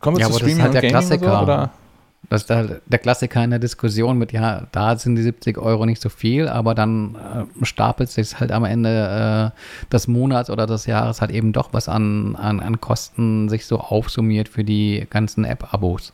[0.00, 1.38] Kommen wir ja, zu Streaming das ist halt der Klassiker.
[1.38, 1.70] So, oder?
[2.30, 5.84] Das ist halt der Klassiker in der Diskussion mit, ja, da sind die 70 Euro
[5.86, 10.66] nicht so viel, aber dann äh, stapelt sich halt am Ende äh, des Monats oder
[10.66, 15.06] des Jahres halt eben doch was an, an, an Kosten sich so aufsummiert für die
[15.10, 16.12] ganzen App-Abos.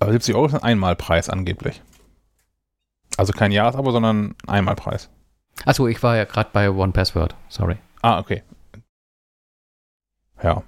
[0.00, 1.82] Aber 70 Euro ist ein Einmalpreis angeblich.
[3.16, 5.10] Also kein Jahresabo, sondern Einmalpreis.
[5.64, 7.76] Achso, ich war ja gerade bei One Password, sorry.
[8.02, 8.42] Ah, okay.
[10.42, 10.62] Ja.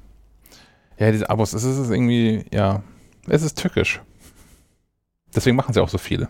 [0.98, 2.82] Ja, diese Abos, es ist irgendwie, ja,
[3.28, 4.00] es ist tückisch.
[5.34, 6.28] Deswegen machen sie auch so viele.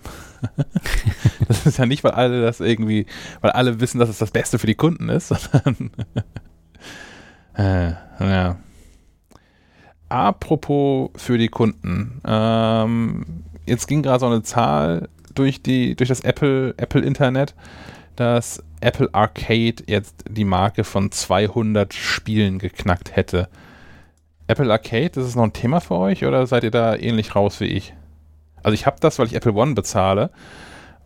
[1.48, 3.06] das ist ja nicht, weil alle das irgendwie,
[3.40, 5.90] weil alle wissen, dass es das Beste für die Kunden ist, sondern
[7.54, 8.56] äh, ja.
[10.08, 12.20] Apropos für die Kunden.
[12.26, 17.54] Ähm, jetzt ging gerade so eine Zahl durch die, durch das Apple, Apple Internet,
[18.16, 23.48] dass Apple Arcade jetzt die Marke von 200 Spielen geknackt hätte.
[24.46, 27.60] Apple Arcade, ist das noch ein Thema für euch oder seid ihr da ähnlich raus
[27.60, 27.94] wie ich?
[28.62, 30.30] Also ich habe das, weil ich Apple One bezahle,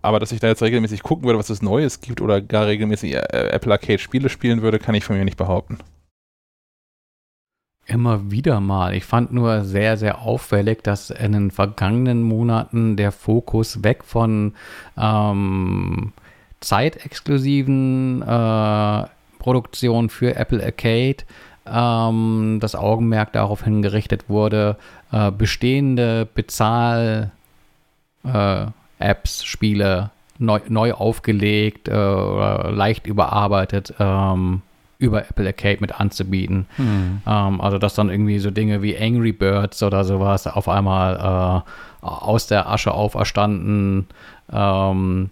[0.02, 3.14] aber dass ich da jetzt regelmäßig gucken würde, was es Neues gibt oder gar regelmäßig
[3.14, 5.78] äh, Apple Arcade Spiele spielen würde, kann ich von mir nicht behaupten.
[7.86, 8.94] Immer wieder mal.
[8.94, 14.55] Ich fand nur sehr, sehr auffällig, dass in den vergangenen Monaten der Fokus weg von
[14.96, 16.14] ähm,
[16.65, 19.05] zeitexklusiven äh,
[19.39, 21.24] Produktionen für Apple Arcade
[21.66, 24.77] ähm, das Augenmerk darauf hingerichtet wurde,
[25.12, 27.31] äh, bestehende Bezahl-
[28.24, 28.66] äh,
[29.27, 34.62] Spiele neu, neu aufgelegt äh, oder leicht überarbeitet ähm,
[34.99, 36.66] über Apple Arcade mit anzubieten.
[36.77, 37.20] Hm.
[37.27, 41.65] Ähm, also dass dann irgendwie so Dinge wie Angry Birds oder sowas auf einmal
[42.03, 44.07] äh, aus der Asche auferstanden
[44.53, 45.31] ähm,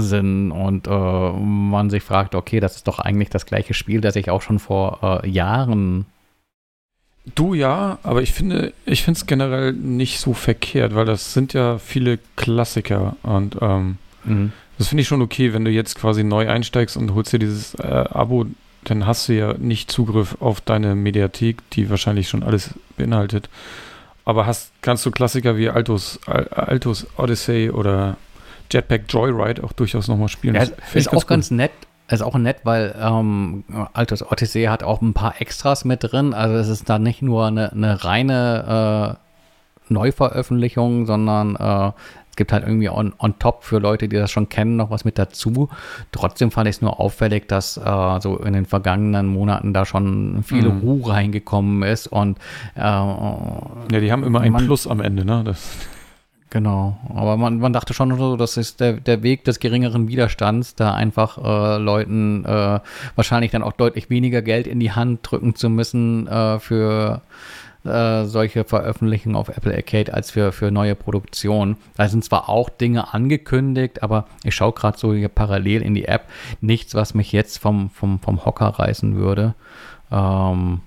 [0.00, 4.16] sind und äh, man sich fragt, okay, das ist doch eigentlich das gleiche Spiel, das
[4.16, 6.06] ich auch schon vor äh, Jahren
[7.34, 11.52] Du ja, aber ich finde, ich finde es generell nicht so verkehrt, weil das sind
[11.52, 14.52] ja viele Klassiker und ähm, mhm.
[14.78, 17.74] das finde ich schon okay, wenn du jetzt quasi neu einsteigst und holst dir dieses
[17.74, 18.46] äh, Abo,
[18.84, 23.50] dann hast du ja nicht Zugriff auf deine Mediathek, die wahrscheinlich schon alles beinhaltet.
[24.24, 28.16] Aber hast, kannst du Klassiker wie Altos, Altos Odyssey oder
[28.70, 30.54] Jetpack Joyride auch durchaus nochmal spielen.
[30.54, 30.64] Ja,
[30.94, 31.72] ist auch ganz nett,
[32.10, 36.34] ist auch nett, weil ähm, Altos Odyssey hat auch ein paar Extras mit drin.
[36.34, 41.92] Also es ist da nicht nur eine, eine reine äh, Neuveröffentlichung, sondern äh,
[42.30, 45.04] es gibt halt irgendwie on, on top für Leute, die das schon kennen, noch was
[45.04, 45.68] mit dazu.
[46.12, 50.42] Trotzdem fand ich es nur auffällig, dass äh, so in den vergangenen Monaten da schon
[50.44, 50.80] viel mhm.
[50.80, 52.38] Ruhe reingekommen ist und
[52.76, 55.42] äh, ja, die haben immer ein Plus am Ende, ne?
[55.44, 55.88] Das
[56.50, 60.74] Genau, aber man, man dachte schon so, das ist der, der Weg des geringeren Widerstands,
[60.74, 62.80] da einfach äh, Leuten äh,
[63.16, 67.20] wahrscheinlich dann auch deutlich weniger Geld in die Hand drücken zu müssen äh, für
[67.84, 71.76] äh, solche Veröffentlichungen auf Apple Arcade als für, für neue Produktionen.
[71.98, 76.06] Da sind zwar auch Dinge angekündigt, aber ich schaue gerade so hier parallel in die
[76.06, 76.28] App.
[76.62, 79.54] Nichts, was mich jetzt vom, vom, vom Hocker reißen würde.
[80.10, 80.80] Ähm,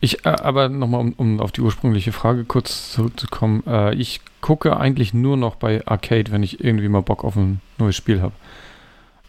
[0.00, 3.62] ich, äh, aber nochmal, um, um auf die ursprüngliche Frage kurz zurückzukommen.
[3.66, 7.60] Äh, ich gucke eigentlich nur noch bei Arcade, wenn ich irgendwie mal Bock auf ein
[7.78, 8.34] neues Spiel habe.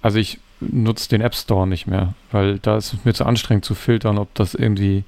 [0.01, 3.65] Also ich nutze den App Store nicht mehr, weil da ist es mir zu anstrengend
[3.65, 5.03] zu filtern, ob das irgendwie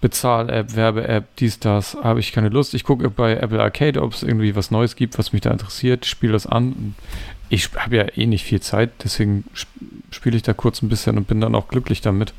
[0.00, 2.72] Bezahl-App, Werbe-App, dies, das, habe ich keine Lust.
[2.72, 6.06] Ich gucke bei Apple Arcade, ob es irgendwie was Neues gibt, was mich da interessiert,
[6.06, 6.94] spiele das an.
[7.50, 9.44] Ich habe ja eh nicht viel Zeit, deswegen
[10.10, 12.32] spiele ich da kurz ein bisschen und bin dann auch glücklich damit.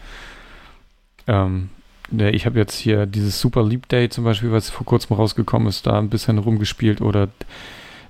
[1.28, 1.70] Ähm,
[2.12, 5.88] ich habe jetzt hier dieses Super Leap Day zum Beispiel, was vor kurzem rausgekommen ist,
[5.88, 7.30] da ein bisschen rumgespielt oder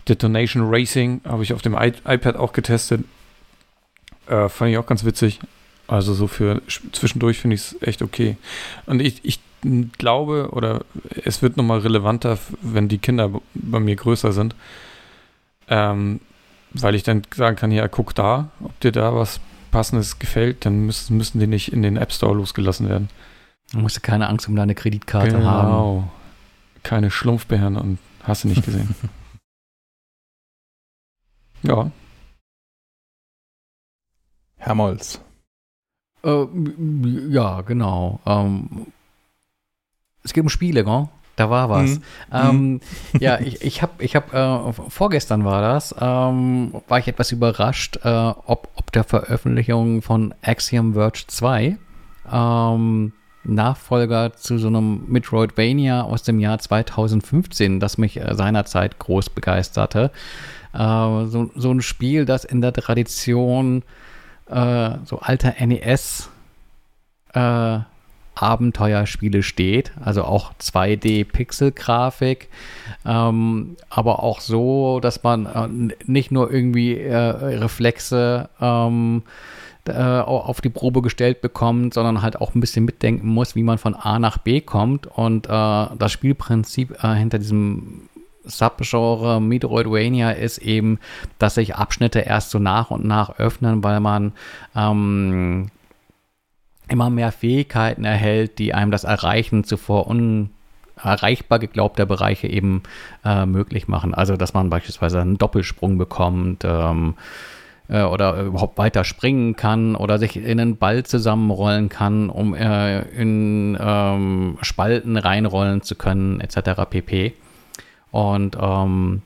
[0.07, 3.03] Detonation Racing habe ich auf dem I iPad auch getestet.
[4.27, 5.39] Äh, fand ich auch ganz witzig.
[5.87, 6.61] Also so für
[6.93, 8.37] zwischendurch finde ich es echt okay.
[8.85, 9.39] Und ich, ich
[9.97, 10.83] glaube, oder
[11.23, 14.55] es wird nochmal relevanter, wenn die Kinder bei mir größer sind.
[15.67, 16.19] Ähm,
[16.71, 19.39] weil ich dann sagen kann, ja, guck da, ob dir da was
[19.71, 23.09] Passendes gefällt, dann müssen, müssen die nicht in den App Store losgelassen werden.
[23.71, 25.45] Du musst keine Angst um deine Kreditkarte genau.
[25.45, 25.67] haben.
[25.67, 26.11] Genau.
[26.83, 28.95] Keine Schlumpfbären und hast du nicht gesehen.
[31.61, 31.91] ja.
[34.57, 35.21] Herr Molz.
[36.23, 36.45] Äh,
[37.29, 38.19] ja, genau.
[38.25, 38.87] Ähm,
[40.23, 41.07] es geht um Spiele, gell?
[41.37, 41.91] Da war was.
[41.91, 42.03] Mhm.
[42.31, 42.81] Ähm, mhm.
[43.19, 47.99] ja, ich, ich habe, ich hab, äh, vorgestern war das, ähm, war ich etwas überrascht,
[48.03, 51.77] äh, ob, ob der Veröffentlichung von Axiom Verge 2.
[52.31, 53.13] Ähm,
[53.43, 60.11] Nachfolger zu so einem Metroidvania aus dem Jahr 2015, das mich äh, seinerzeit groß begeisterte.
[60.73, 63.83] Äh, so, so ein Spiel, das in der Tradition
[64.47, 66.29] äh, so alter NES
[67.33, 67.79] äh,
[68.35, 72.47] Abenteuerspiele steht, also auch 2D-Pixel-Grafik,
[73.05, 79.23] ähm, aber auch so, dass man äh, nicht nur irgendwie äh, Reflexe ähm,
[79.85, 83.77] äh, auf die Probe gestellt bekommt, sondern halt auch ein bisschen mitdenken muss, wie man
[83.77, 85.07] von A nach B kommt.
[85.07, 88.09] Und äh, das Spielprinzip äh, hinter diesem
[88.43, 90.99] Subgenre Metroidvania ist eben,
[91.39, 94.33] dass sich Abschnitte erst so nach und nach öffnen, weil man
[94.75, 95.69] ähm,
[96.87, 102.83] immer mehr Fähigkeiten erhält, die einem das Erreichen zuvor unerreichbar geglaubter Bereiche eben
[103.23, 104.13] äh, möglich machen.
[104.13, 107.15] Also, dass man beispielsweise einen Doppelsprung bekommt ähm,
[107.91, 113.01] äh, oder überhaupt weiter springen kann oder sich in einen Ball zusammenrollen kann, um äh,
[113.09, 116.89] in ähm, Spalten reinrollen zu können, etc.
[116.89, 117.33] pp.
[118.11, 119.21] Und ähm,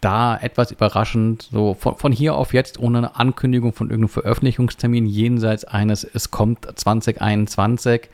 [0.00, 5.06] da etwas überraschend, so von, von hier auf jetzt ohne eine Ankündigung von irgendeinem Veröffentlichungstermin
[5.06, 8.08] jenseits eines, es kommt 2021,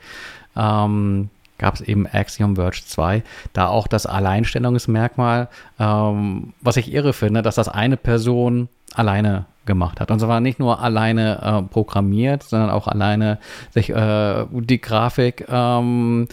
[0.55, 3.23] ähm, gab es eben Axiom Verge 2,
[3.53, 9.99] da auch das Alleinstellungsmerkmal, ähm, was ich irre finde, dass das eine Person alleine gemacht
[9.99, 10.11] hat.
[10.11, 13.39] Und zwar nicht nur alleine äh, programmiert, sondern auch alleine
[13.71, 16.27] sich äh, die Grafik ähm,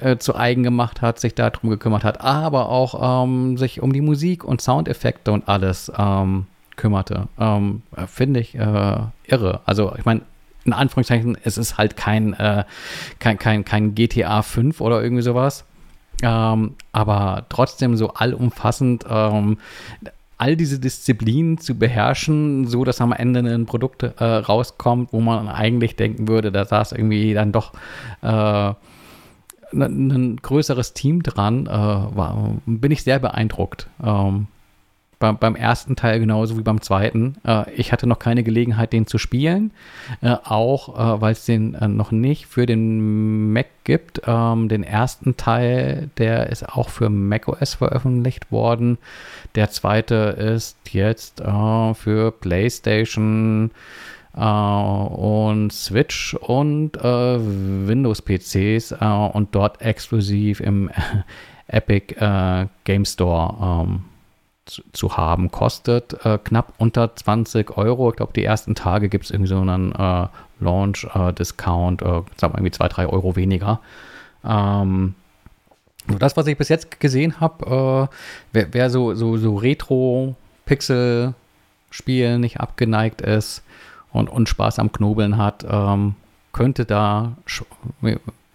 [0.00, 4.00] äh, zu eigen gemacht hat, sich darum gekümmert hat, aber auch ähm, sich um die
[4.00, 6.46] Musik und Soundeffekte und alles ähm,
[6.76, 7.28] kümmerte.
[7.38, 8.96] Ähm, finde ich äh,
[9.26, 9.60] irre.
[9.64, 10.22] Also ich meine,
[10.64, 12.64] in Anführungszeichen, es ist halt kein, äh,
[13.18, 15.64] kein, kein, kein GTA 5 oder irgendwie sowas.
[16.22, 19.58] Ähm, aber trotzdem so allumfassend ähm,
[20.44, 25.48] all diese Disziplinen zu beherrschen, so dass am Ende ein Produkt äh, rauskommt, wo man
[25.48, 27.72] eigentlich denken würde, da saß irgendwie dann doch
[28.20, 28.74] äh,
[29.72, 33.88] ein größeres Team dran, äh, war, bin ich sehr beeindruckt.
[34.04, 34.48] Ähm,
[35.18, 37.36] beim, beim, ersten Teil genauso wie beim zweiten.
[37.46, 39.72] Äh, ich hatte noch keine Gelegenheit, den zu spielen,
[40.20, 44.22] äh, auch äh, weil es den äh, noch nicht für den Mac gibt.
[44.26, 48.98] Ähm, den ersten Teil, der ist auch für macOS veröffentlicht worden.
[49.54, 53.70] Der zweite ist jetzt äh, für PlayStation
[54.36, 58.94] äh, und Switch und Windows-PCs
[59.32, 60.90] und dort exklusiv im
[61.66, 62.14] Epic
[62.84, 64.04] Game Store ähm,
[64.66, 65.50] zu, zu, haben.
[65.50, 68.10] Kostet äh, knapp unter 20 Euro.
[68.10, 70.26] Ich glaube, die ersten Tage gibt es irgendwie so einen äh,
[70.60, 73.80] Launch-Discount, sagen wir irgendwie 2, 3 Euro weniger.
[74.44, 75.14] Ähm,
[76.18, 78.10] das, was ich bis jetzt gesehen habe,
[78.52, 83.64] wer, wer so, so, so Retro-Pixel-Spielen nicht abgeneigt ist,
[84.14, 86.14] und, und Spaß am Knobeln hat, ähm,
[86.52, 87.36] könnte da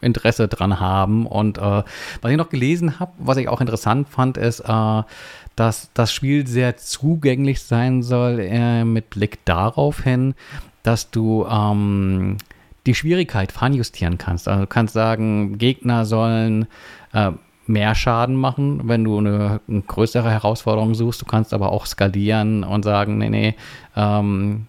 [0.01, 1.27] Interesse dran haben.
[1.27, 1.83] Und äh,
[2.21, 5.03] was ich noch gelesen habe, was ich auch interessant fand, ist, äh,
[5.59, 10.33] dass das Spiel sehr zugänglich sein soll äh, mit Blick darauf hin,
[10.83, 12.37] dass du ähm,
[12.85, 14.47] die Schwierigkeit feinjustieren kannst.
[14.47, 16.67] Also du kannst sagen, Gegner sollen
[17.11, 17.31] äh,
[17.67, 21.21] mehr Schaden machen, wenn du eine, eine, größere Herausforderung suchst.
[21.21, 23.55] Du kannst aber auch skalieren und sagen, nee, nee,
[23.97, 24.67] ähm,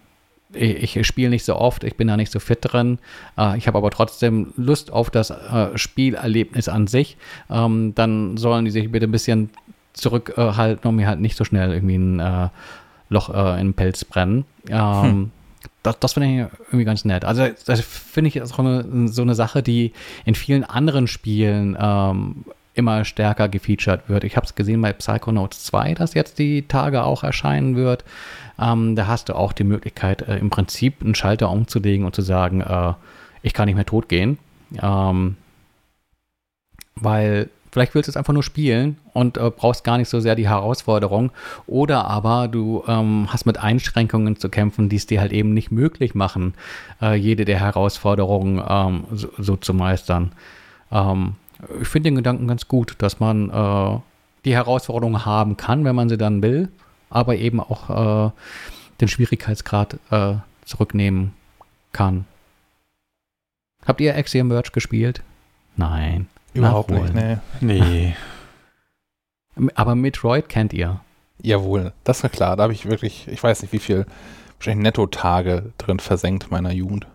[0.52, 2.98] ich, ich spiele nicht so oft, ich bin da nicht so fit drin.
[3.38, 7.16] Äh, ich habe aber trotzdem Lust auf das äh, Spielerlebnis an sich.
[7.48, 9.50] Ähm, dann sollen die sich bitte ein bisschen
[9.92, 12.48] zurückhalten und mir halt nicht so schnell irgendwie ein äh,
[13.08, 14.44] Loch äh, in den Pelz brennen.
[14.68, 15.30] Ähm, hm.
[15.82, 17.24] Das, das finde ich irgendwie ganz nett.
[17.24, 19.92] Also, das finde ich auch eine, so eine Sache, die
[20.24, 22.44] in vielen anderen Spielen ähm,
[22.74, 24.24] immer stärker gefeatured wird.
[24.24, 28.04] Ich habe es gesehen bei Psychonauts 2, das jetzt die Tage auch erscheinen wird.
[28.58, 32.22] Ähm, da hast du auch die Möglichkeit, äh, im Prinzip einen Schalter umzulegen und zu
[32.22, 32.92] sagen, äh,
[33.42, 34.38] ich kann nicht mehr tot gehen.
[34.80, 35.36] Ähm,
[36.94, 40.34] weil vielleicht willst du es einfach nur spielen und äh, brauchst gar nicht so sehr
[40.34, 41.30] die Herausforderung.
[41.66, 45.70] Oder aber du ähm, hast mit Einschränkungen zu kämpfen, die es dir halt eben nicht
[45.70, 46.54] möglich machen,
[47.00, 50.32] äh, jede der Herausforderungen ähm, so, so, zu meistern.
[50.90, 51.34] Ähm,
[51.80, 53.98] ich finde den Gedanken ganz gut, dass man äh,
[54.44, 56.68] die Herausforderungen haben kann, wenn man sie dann will,
[57.10, 58.30] aber eben auch äh,
[59.00, 60.34] den Schwierigkeitsgrad äh,
[60.64, 61.32] zurücknehmen
[61.92, 62.24] kann.
[63.86, 65.22] Habt ihr Axiom Merge gespielt?
[65.76, 66.28] Nein.
[66.54, 67.38] Überhaupt nicht, nee.
[67.60, 68.16] Nee.
[69.74, 71.00] Aber Metroid kennt ihr.
[71.42, 72.56] Jawohl, das war klar.
[72.56, 74.06] Da habe ich wirklich, ich weiß nicht wie viel,
[74.58, 77.06] wahrscheinlich Netto-Tage drin versenkt meiner Jugend.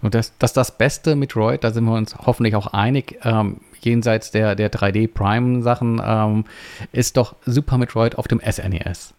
[0.00, 4.30] Und das, das das beste Metroid, da sind wir uns hoffentlich auch einig, ähm, jenseits
[4.30, 6.44] der, der 3D Prime-Sachen, ähm,
[6.92, 9.10] ist doch Super Metroid auf dem SNES.
[9.10, 9.14] E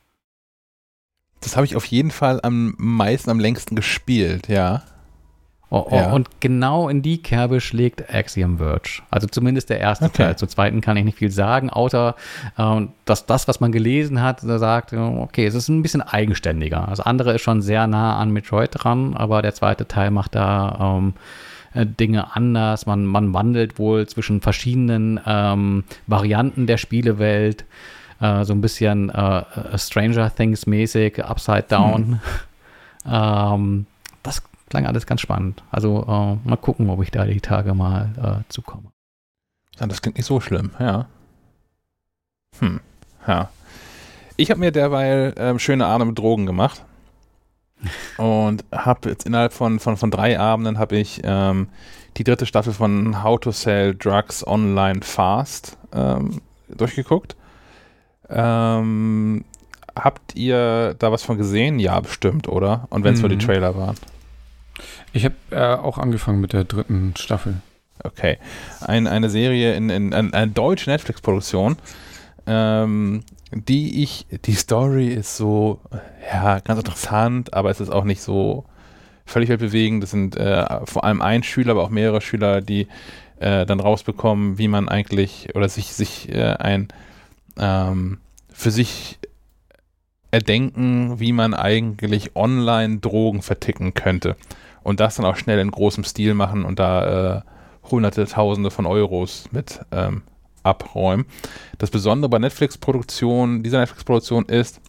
[1.42, 4.84] das habe ich auf jeden Fall am meisten, am längsten gespielt, ja.
[5.72, 6.12] Oh, oh, ja.
[6.12, 9.04] Und genau in die Kerbe schlägt Axiom Verge.
[9.12, 10.24] Also zumindest der erste okay.
[10.24, 10.38] Teil.
[10.38, 12.16] Zum zweiten kann ich nicht viel sagen, außer
[12.58, 16.88] äh, dass das, was man gelesen hat, sagt, okay, es ist ein bisschen eigenständiger.
[16.90, 20.98] Das andere ist schon sehr nah an Metroid dran, aber der zweite Teil macht da
[20.98, 21.14] ähm,
[21.76, 22.88] äh, Dinge anders.
[22.88, 27.66] Man, man wandelt wohl zwischen verschiedenen ähm, Varianten der Spielewelt.
[28.20, 29.44] Äh, so ein bisschen äh,
[29.78, 32.20] Stranger Things mäßig, Upside Down.
[33.06, 33.06] Hm.
[33.12, 33.86] ähm,
[34.24, 35.64] das klang alles ganz spannend.
[35.72, 38.92] Also äh, mal gucken, ob ich da die Tage mal äh, zukomme.
[39.80, 41.08] Ja, das klingt nicht so schlimm, ja.
[42.60, 42.80] Hm.
[43.28, 43.50] Ja.
[44.38, 46.84] Ich habe mir derweil ähm, schöne Abende mit Drogen gemacht.
[48.18, 51.70] und habe jetzt innerhalb von, von, von drei Abenden habe ich ähm,
[52.18, 57.36] die dritte Staffel von How to Sell Drugs Online Fast ähm, durchgeguckt.
[58.30, 59.46] Ähm,
[59.96, 61.80] habt ihr da was von gesehen?
[61.80, 62.88] Ja, bestimmt, oder?
[62.90, 63.30] Und wenn es mhm.
[63.30, 63.96] nur die Trailer waren.
[65.14, 67.56] Ich habe äh, auch angefangen mit der dritten Staffel.
[68.04, 68.38] Okay.
[68.82, 71.78] Ein, eine Serie in, in, in eine deutsche Netflix-Produktion,
[72.46, 75.82] ähm, die ich, die Story ist so,
[76.32, 78.66] ja, ganz interessant, aber es ist auch nicht so
[79.26, 80.04] völlig weltbewegend.
[80.04, 82.88] Das sind äh, vor allem ein Schüler, aber auch mehrere Schüler, die
[83.40, 86.90] äh, dann rausbekommen, wie man eigentlich oder sich, sich äh, ein
[87.58, 88.20] ähm,
[88.52, 89.20] für sich
[90.32, 94.36] erdenken, wie man eigentlich online Drogen verticken könnte.
[94.84, 97.42] Und das dann auch schnell in großem Stil machen und da äh,
[97.90, 100.24] hunderte, tausende von Euros mit ähm,
[100.64, 101.26] abräumen.
[101.78, 104.82] Das Besondere bei Netflix-Produktionen, dieser Netflix-Produktion ist,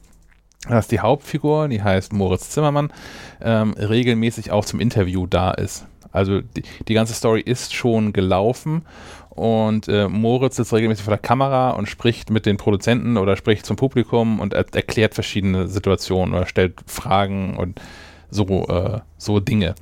[0.68, 2.92] dass die Hauptfigur, die heißt Moritz Zimmermann,
[3.40, 5.86] ähm, regelmäßig auch zum Interview da ist.
[6.12, 8.82] Also die, die ganze Story ist schon gelaufen
[9.30, 13.64] und äh, Moritz sitzt regelmäßig vor der Kamera und spricht mit den Produzenten oder spricht
[13.64, 17.80] zum Publikum und er erklärt verschiedene Situationen oder stellt Fragen und
[18.30, 19.74] so, äh, so Dinge.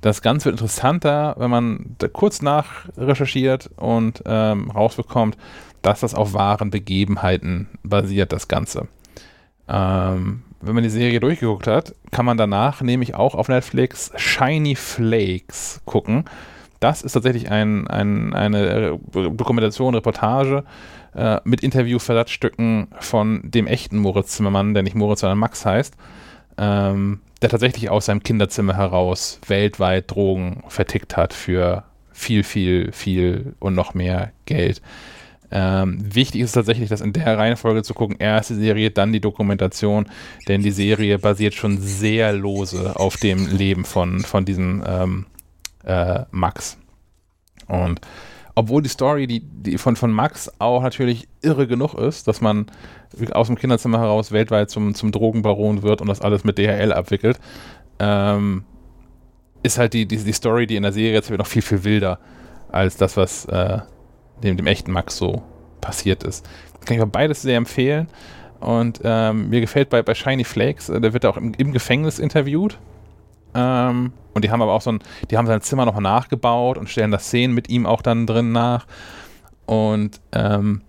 [0.00, 5.36] Das Ganze wird interessanter, wenn man kurz nach recherchiert und ähm, rausbekommt,
[5.82, 8.88] dass das auf wahren Begebenheiten basiert, das Ganze.
[9.68, 14.74] Ähm, wenn man die Serie durchgeguckt hat, kann man danach nämlich auch auf Netflix Shiny
[14.74, 16.24] Flakes gucken.
[16.80, 20.64] Das ist tatsächlich ein, ein, eine Dokumentation, Reportage
[21.14, 25.96] äh, mit Interview-Versatzstücken von dem echten Moritz Zimmermann, der nicht Moritz, sondern Max heißt.
[26.58, 33.54] Ähm, der tatsächlich aus seinem Kinderzimmer heraus weltweit Drogen vertickt hat für viel, viel, viel
[33.58, 34.80] und noch mehr Geld.
[35.50, 38.16] Ähm, wichtig ist tatsächlich, das in der Reihenfolge zu gucken.
[38.18, 40.06] Erst die Serie, dann die Dokumentation,
[40.48, 45.26] denn die Serie basiert schon sehr lose auf dem Leben von, von diesem ähm,
[45.84, 46.78] äh, Max.
[47.68, 48.00] Und
[48.56, 52.66] obwohl die Story die, die von, von Max auch natürlich irre genug ist, dass man
[53.32, 57.38] aus dem Kinderzimmer heraus weltweit zum, zum Drogenbaron wird und das alles mit DHL abwickelt,
[57.98, 58.64] ähm,
[59.62, 62.18] ist halt die, die, die Story, die in der Serie jetzt noch viel, viel wilder
[62.72, 63.78] als das, was äh,
[64.42, 65.42] dem, dem echten Max so
[65.82, 66.46] passiert ist.
[66.78, 68.08] Das kann ich aber beides sehr empfehlen.
[68.60, 72.18] Und ähm, mir gefällt bei, bei Shiny Flakes, äh, der wird auch im, im Gefängnis
[72.18, 72.78] interviewt.
[73.56, 74.98] Ähm, und die haben aber auch so ein,
[75.30, 78.52] die haben sein Zimmer noch nachgebaut und stellen das Szenen mit ihm auch dann drin
[78.52, 78.86] nach.
[79.64, 80.82] Und ähm,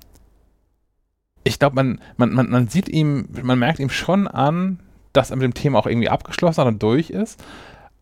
[1.46, 4.80] ich glaube, man, man, man, man sieht ihm, man merkt ihm schon an,
[5.14, 7.42] dass er mit dem Thema auch irgendwie abgeschlossen hat und durch ist,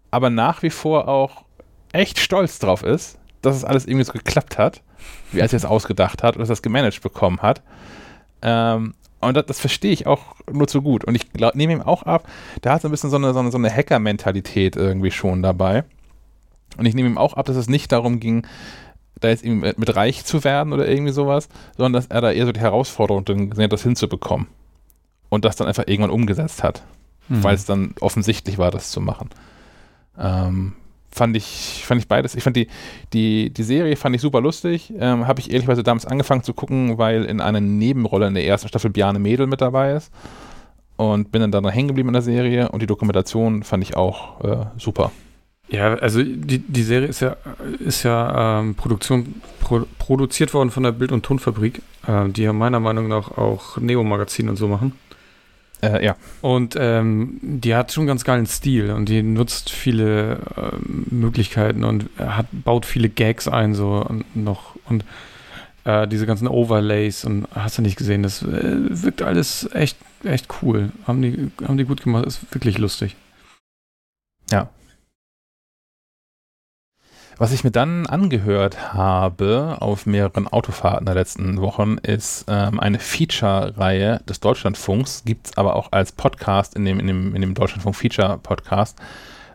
[0.10, 1.46] aber nach wie vor auch
[1.94, 4.82] echt stolz drauf ist, dass es alles irgendwie so geklappt hat,
[5.32, 7.62] wie er sich das ausgedacht hat und dass er das gemanagt bekommen hat.
[8.42, 11.04] Ähm, und das, das verstehe ich auch nur zu gut.
[11.06, 12.28] Und ich nehme ihm auch ab,
[12.64, 15.84] der hat so ein bisschen so eine, so eine, so eine Hacker-Mentalität irgendwie schon dabei.
[16.78, 18.46] Und ich nehme ihm auch ab, dass es nicht darum ging,
[19.20, 21.48] da jetzt irgendwie mit reich zu werden oder irgendwie sowas,
[21.78, 24.48] sondern dass er da eher so die Herausforderung gesehen hat, das hinzubekommen.
[25.30, 26.84] Und das dann einfach irgendwann umgesetzt hat.
[27.30, 27.44] Mhm.
[27.44, 29.30] Weil es dann offensichtlich war, das zu machen.
[30.18, 30.74] Ähm,
[31.16, 32.36] fand ich, fand ich beides.
[32.36, 32.68] Ich fand die,
[33.14, 34.94] die, die Serie fand ich super lustig.
[35.00, 38.68] Ähm, Habe ich ehrlicherweise damals angefangen zu gucken, weil in einer Nebenrolle in der ersten
[38.68, 40.12] Staffel Bjarne Mädel mit dabei ist.
[40.98, 44.42] Und bin dann da hängen geblieben in der Serie und die Dokumentation fand ich auch
[44.44, 45.12] äh, super.
[45.68, 47.38] Ja, also die, die Serie ist ja,
[47.80, 52.54] ist ja ähm, Produktion, pro, produziert worden von der Bild- und Tonfabrik, äh, die ja
[52.54, 54.94] meiner Meinung nach auch Neo-Magazin und so machen.
[55.86, 56.16] Äh, ja.
[56.42, 62.10] Und ähm, die hat schon ganz geilen Stil und die nutzt viele äh, Möglichkeiten und
[62.18, 65.04] hat, baut viele Gags ein, so und noch und
[65.86, 68.46] äh, diese ganzen Overlays und hast du nicht gesehen, das äh,
[69.04, 70.92] wirkt alles echt, echt cool.
[71.08, 73.16] Haben die, haben die gut gemacht, ist wirklich lustig.
[74.52, 74.70] Ja,
[77.38, 83.00] was ich mir dann angehört habe auf mehreren Autofahrten der letzten Wochen, ist ähm, eine
[83.00, 87.54] Feature-Reihe des Deutschlandfunks, gibt es aber auch als Podcast in dem, in dem, in dem
[87.54, 88.98] Deutschlandfunk-Feature-Podcast,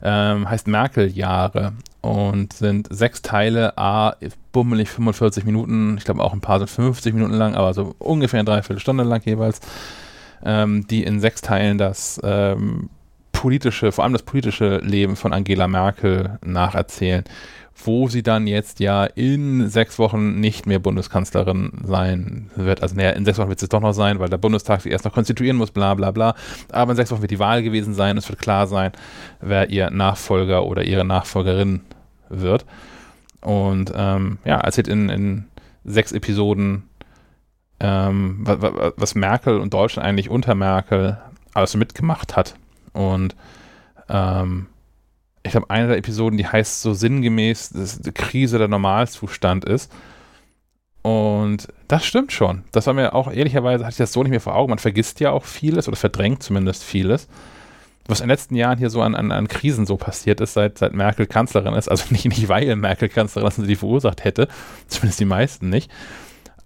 [0.02, 4.14] ähm, heißt Merkel-Jahre und sind sechs Teile, a,
[4.52, 8.40] bummelig 45 Minuten, ich glaube auch ein paar sind 50 Minuten lang, aber so ungefähr
[8.40, 9.60] eine Dreiviertelstunde lang jeweils,
[10.44, 12.90] ähm, die in sechs Teilen das ähm,
[13.32, 17.24] politische, vor allem das politische Leben von Angela Merkel nacherzählen
[17.86, 22.82] wo sie dann jetzt ja in sechs Wochen nicht mehr Bundeskanzlerin sein wird.
[22.82, 24.92] Also naja, in sechs Wochen wird sie es doch noch sein, weil der Bundestag sich
[24.92, 26.34] erst noch konstituieren muss, bla bla bla.
[26.70, 28.16] Aber in sechs Wochen wird die Wahl gewesen sein.
[28.16, 28.92] Es wird klar sein,
[29.40, 31.80] wer ihr Nachfolger oder ihre Nachfolgerin
[32.28, 32.64] wird.
[33.40, 35.46] Und ähm, ja, erzählt in, in
[35.84, 36.84] sechs Episoden
[37.80, 41.18] ähm, was, was Merkel und Deutschland eigentlich unter Merkel
[41.54, 42.54] alles mitgemacht hat.
[42.92, 43.34] Und
[44.08, 44.66] ähm,
[45.42, 49.90] ich glaube, eine der Episoden, die heißt so sinngemäß, dass die Krise der Normalzustand ist.
[51.02, 52.64] Und das stimmt schon.
[52.72, 54.70] Das war mir auch, ehrlicherweise hatte ich das so nicht mehr vor Augen.
[54.70, 57.26] Man vergisst ja auch vieles oder verdrängt zumindest vieles,
[58.06, 60.76] was in den letzten Jahren hier so an, an, an Krisen so passiert ist, seit,
[60.76, 61.88] seit Merkel Kanzlerin ist.
[61.90, 64.48] Also nicht, nicht weil Merkel Kanzlerin ist und sie die verursacht hätte,
[64.88, 65.90] zumindest die meisten nicht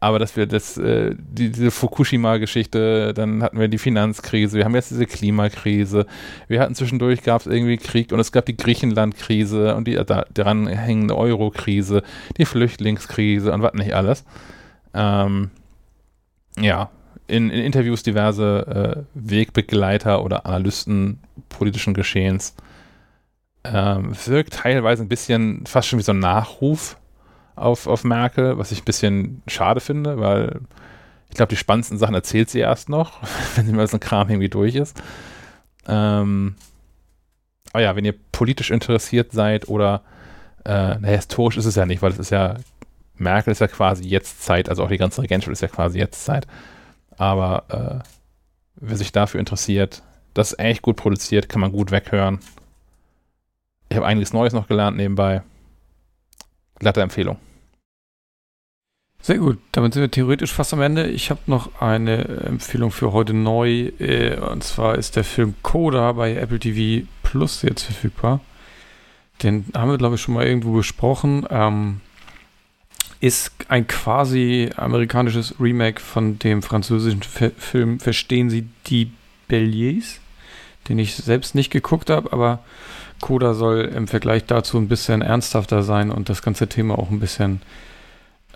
[0.05, 4.75] aber dass wir das, äh, die, diese Fukushima-Geschichte, dann hatten wir die Finanzkrise, wir haben
[4.75, 6.05] jetzt diese Klimakrise,
[6.47, 10.27] wir hatten zwischendurch, gab es irgendwie Krieg und es gab die Griechenland-Krise und die da,
[10.35, 12.03] daran hängende Euro-Krise,
[12.37, 14.27] die Flüchtlingskrise und was nicht alles.
[14.93, 15.51] Ähm,
[16.61, 16.91] ja,
[17.27, 21.19] in, in, Interviews diverse äh, Wegbegleiter oder Analysten
[21.49, 22.55] politischen Geschehens
[23.65, 26.99] ähm, wirkt teilweise ein bisschen fast schon wie so ein Nachruf
[27.57, 30.61] auf, auf Merkel, was ich ein bisschen schade finde, weil
[31.29, 33.21] ich glaube, die spannendsten Sachen erzählt sie erst noch,
[33.57, 35.01] wenn sie mal so ein Kram irgendwie durch ist.
[35.87, 36.57] Ähm,
[37.73, 40.03] aber ja, wenn ihr politisch interessiert seid oder
[40.65, 42.57] äh, na, historisch ist es ja nicht, weil es ist ja,
[43.17, 46.25] Merkel ist ja quasi jetzt Zeit, also auch die ganze Regentschaft ist ja quasi jetzt
[46.25, 46.47] Zeit.
[47.17, 48.09] Aber äh,
[48.77, 50.03] wer sich dafür interessiert,
[50.35, 52.41] das ist echt gut produziert, kann man gut weghören.
[53.89, 55.43] Ich habe einiges Neues noch gelernt nebenbei
[56.79, 57.39] glatte Empfehlung.
[59.21, 61.07] Sehr gut, damit sind wir theoretisch fast am Ende.
[61.07, 63.91] Ich habe noch eine Empfehlung für heute neu.
[63.99, 68.41] Äh, und zwar ist der Film Coda bei Apple TV Plus jetzt verfügbar.
[69.43, 71.47] Den haben wir, glaube ich, schon mal irgendwo besprochen.
[71.49, 72.03] Ähm,
[73.21, 79.11] ist ein quasi amerikanisches Remake von dem französischen F Film Verstehen Sie die
[79.49, 80.21] Belliers,
[80.91, 82.63] den ich selbst nicht geguckt habe, aber
[83.21, 87.21] Coda soll im Vergleich dazu ein bisschen ernsthafter sein und das ganze Thema auch ein
[87.21, 87.63] bisschen,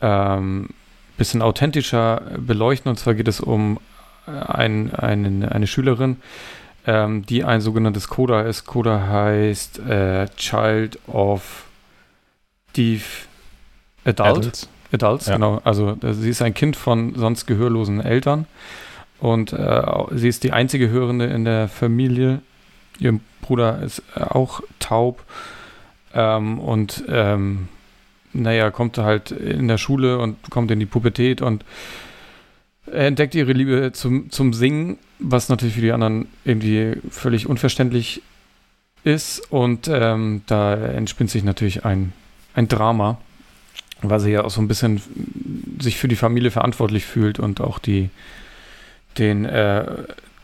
[0.01, 0.69] ähm,
[1.17, 2.91] bisschen authentischer beleuchten.
[2.91, 3.79] Und zwar geht es um
[4.27, 6.19] ein, eine, eine Schülerin,
[6.87, 8.67] ähm, die ein sogenanntes Coda ist.
[8.67, 11.65] Coda heißt äh, Child of
[12.77, 13.27] Deaf
[14.05, 14.39] Adult.
[14.39, 15.35] Adults, Adults ja.
[15.35, 15.61] genau.
[15.65, 18.47] Also sie ist ein Kind von sonst gehörlosen Eltern
[19.21, 19.83] und äh,
[20.13, 22.41] sie ist die einzige Hörende in der Familie
[22.99, 25.25] Ihr Bruder ist äh, auch taub
[26.15, 27.69] ähm, und ähm,
[28.33, 31.65] naja, kommt halt in der Schule und kommt in die Pubertät und
[32.87, 38.23] entdeckt ihre Liebe zum, zum Singen, was natürlich für die anderen irgendwie völlig unverständlich
[39.05, 39.41] ist.
[39.51, 42.13] Und ähm, da entspinnt sich natürlich ein,
[42.55, 43.19] ein Drama,
[44.03, 45.01] weil sie ja auch so ein bisschen
[45.81, 48.11] sich für die Familie verantwortlich fühlt und auch die
[49.17, 49.85] den äh,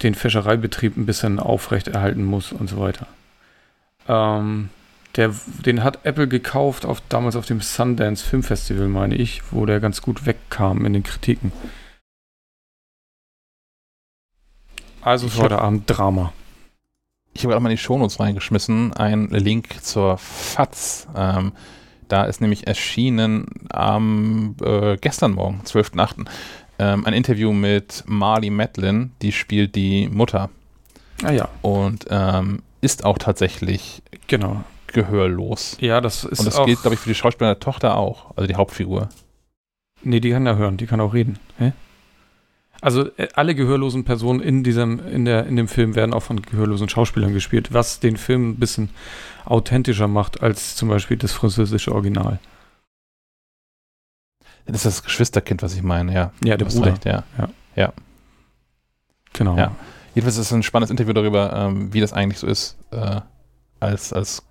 [0.02, 3.06] den Fischereibetrieb ein bisschen aufrechterhalten muss und so weiter.
[4.08, 4.70] Ähm,
[5.16, 5.32] der,
[5.64, 9.80] den hat Apple gekauft, auf, damals auf dem Sundance Film Festival, meine ich, wo der
[9.80, 11.52] ganz gut wegkam in den Kritiken.
[15.00, 16.32] Also für heute Abend Drama.
[17.34, 21.08] Ich habe gerade mal in die Shownotes reingeschmissen, ein Link zur FATS.
[21.14, 21.52] Ähm,
[22.08, 26.26] da ist nämlich erschienen am äh, gestern Morgen, 12.8
[26.78, 30.50] ähm, ein Interview mit Marley Madeline, die spielt die Mutter.
[31.22, 31.48] Ah ja.
[31.62, 34.64] Und ähm, ist auch tatsächlich genau.
[34.88, 35.76] gehörlos.
[35.80, 38.46] Ja, das ist Und das gilt, glaube ich, für die Schauspielerin der Tochter auch, also
[38.46, 39.08] die Hauptfigur.
[40.02, 41.38] Nee, die kann ja hören, die kann auch reden.
[41.58, 41.72] Hä?
[42.80, 46.42] Also äh, alle gehörlosen Personen in diesem, in der, in dem Film werden auch von
[46.42, 48.90] gehörlosen Schauspielern gespielt, was den Film ein bisschen
[49.46, 52.38] authentischer macht als zum Beispiel das französische Original.
[54.66, 56.32] Das ist das Geschwisterkind, was ich meine, ja.
[56.42, 56.92] Ja, der Bruder.
[56.92, 57.24] Recht, ja.
[57.38, 57.48] ja.
[57.76, 57.92] Ja.
[59.32, 59.56] Genau.
[59.56, 59.74] Ja.
[60.14, 63.20] Jedenfalls ist es ein spannendes Interview darüber, ähm, wie das eigentlich so ist, äh,
[63.80, 64.46] als, als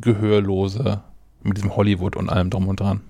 [0.00, 1.02] Gehörlose
[1.42, 3.00] mit diesem Hollywood und allem drum und dran.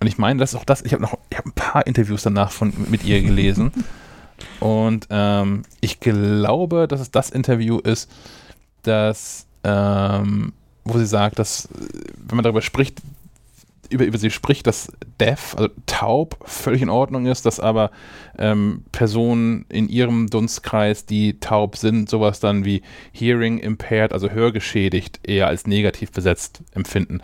[0.00, 2.22] Und ich meine, das ist auch das, ich habe noch, ich habe ein paar Interviews
[2.22, 3.72] danach von, mit ihr gelesen.
[4.60, 8.10] und ähm, ich glaube, dass es das Interview ist,
[8.82, 10.52] das, ähm,
[10.84, 11.68] wo sie sagt, dass,
[12.18, 13.00] wenn man darüber spricht,
[13.90, 17.90] über, über sie spricht, dass deaf, also taub, völlig in Ordnung ist, dass aber
[18.38, 22.82] ähm, Personen in ihrem Dunstkreis, die taub sind, sowas dann wie
[23.12, 27.20] hearing impaired, also hörgeschädigt, eher als negativ besetzt empfinden.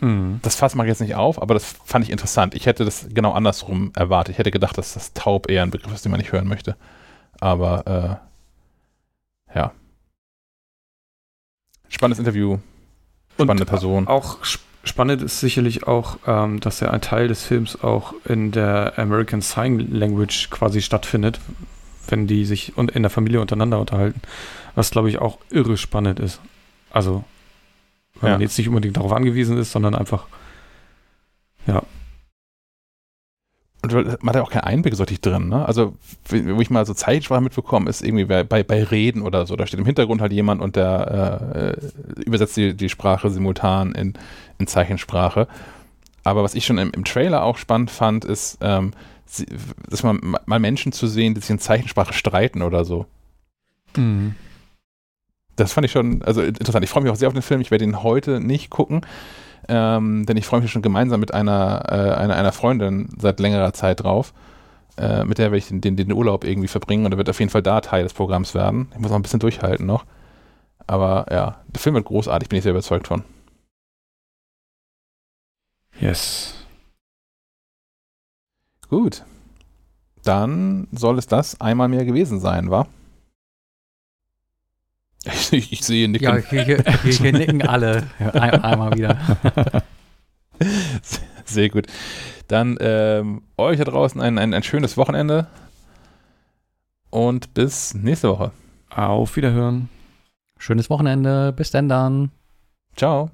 [0.00, 0.40] Mhm.
[0.42, 2.54] Das Fass mache ich jetzt nicht auf, aber das fand ich interessant.
[2.54, 4.32] Ich hätte das genau andersrum erwartet.
[4.32, 6.76] Ich hätte gedacht, dass das taub eher ein Begriff ist, den man nicht hören möchte.
[7.40, 8.20] Aber
[9.50, 9.72] äh, ja.
[11.88, 12.58] Spannendes Interview.
[13.34, 14.06] Spannende Und Person.
[14.06, 18.50] Auch spannend Spannend ist sicherlich auch, ähm, dass ja ein Teil des Films auch in
[18.50, 21.38] der American Sign Language quasi stattfindet,
[22.08, 24.22] wenn die sich in der Familie untereinander unterhalten.
[24.74, 26.40] Was, glaube ich, auch irre spannend ist.
[26.90, 27.24] Also,
[28.20, 28.34] wenn ja.
[28.34, 30.26] man jetzt nicht unbedingt darauf angewiesen ist, sondern einfach,
[31.66, 31.82] ja.
[33.82, 35.64] Und man hat ja auch keinen Einblick so richtig drin, ne?
[35.64, 35.94] Also,
[36.28, 39.56] wo ich mal so Zeichensprache mitbekomme, ist irgendwie bei, bei, bei Reden oder so.
[39.56, 44.14] Da steht im Hintergrund halt jemand und der äh, übersetzt die, die Sprache simultan in,
[44.58, 45.48] in Zeichensprache.
[46.24, 48.92] Aber was ich schon im, im Trailer auch spannend fand, ist, ähm,
[49.88, 53.06] dass man mal Menschen zu sehen, die sich in Zeichensprache streiten oder so.
[53.96, 54.34] Mhm.
[55.56, 56.84] Das fand ich schon, also interessant.
[56.84, 57.62] Ich freue mich auch sehr auf den Film.
[57.62, 59.02] Ich werde ihn heute nicht gucken
[59.70, 63.72] ähm, denn ich freue mich schon gemeinsam mit einer, äh, einer, einer Freundin seit längerer
[63.72, 64.34] Zeit drauf.
[64.96, 67.38] Äh, mit der werde ich den, den, den, Urlaub irgendwie verbringen und er wird auf
[67.38, 68.88] jeden Fall da Teil des Programms werden.
[68.92, 70.04] Ich muss noch ein bisschen durchhalten noch.
[70.86, 73.22] Aber ja, der Film wird großartig, bin ich sehr überzeugt von.
[76.00, 76.66] Yes.
[78.88, 79.24] Gut.
[80.24, 82.88] Dann soll es das einmal mehr gewesen sein, wa?
[85.52, 86.24] Ich, ich sehe Nicken.
[86.24, 89.18] Ja, hier, hier, hier nicken alle ein, einmal wieder.
[91.44, 91.86] Sehr gut.
[92.48, 95.46] Dann ähm, euch da draußen ein, ein, ein schönes Wochenende
[97.10, 98.52] und bis nächste Woche.
[98.88, 99.88] Auf Wiederhören.
[100.58, 101.52] Schönes Wochenende.
[101.52, 102.30] Bis denn dann.
[102.96, 103.30] Ciao.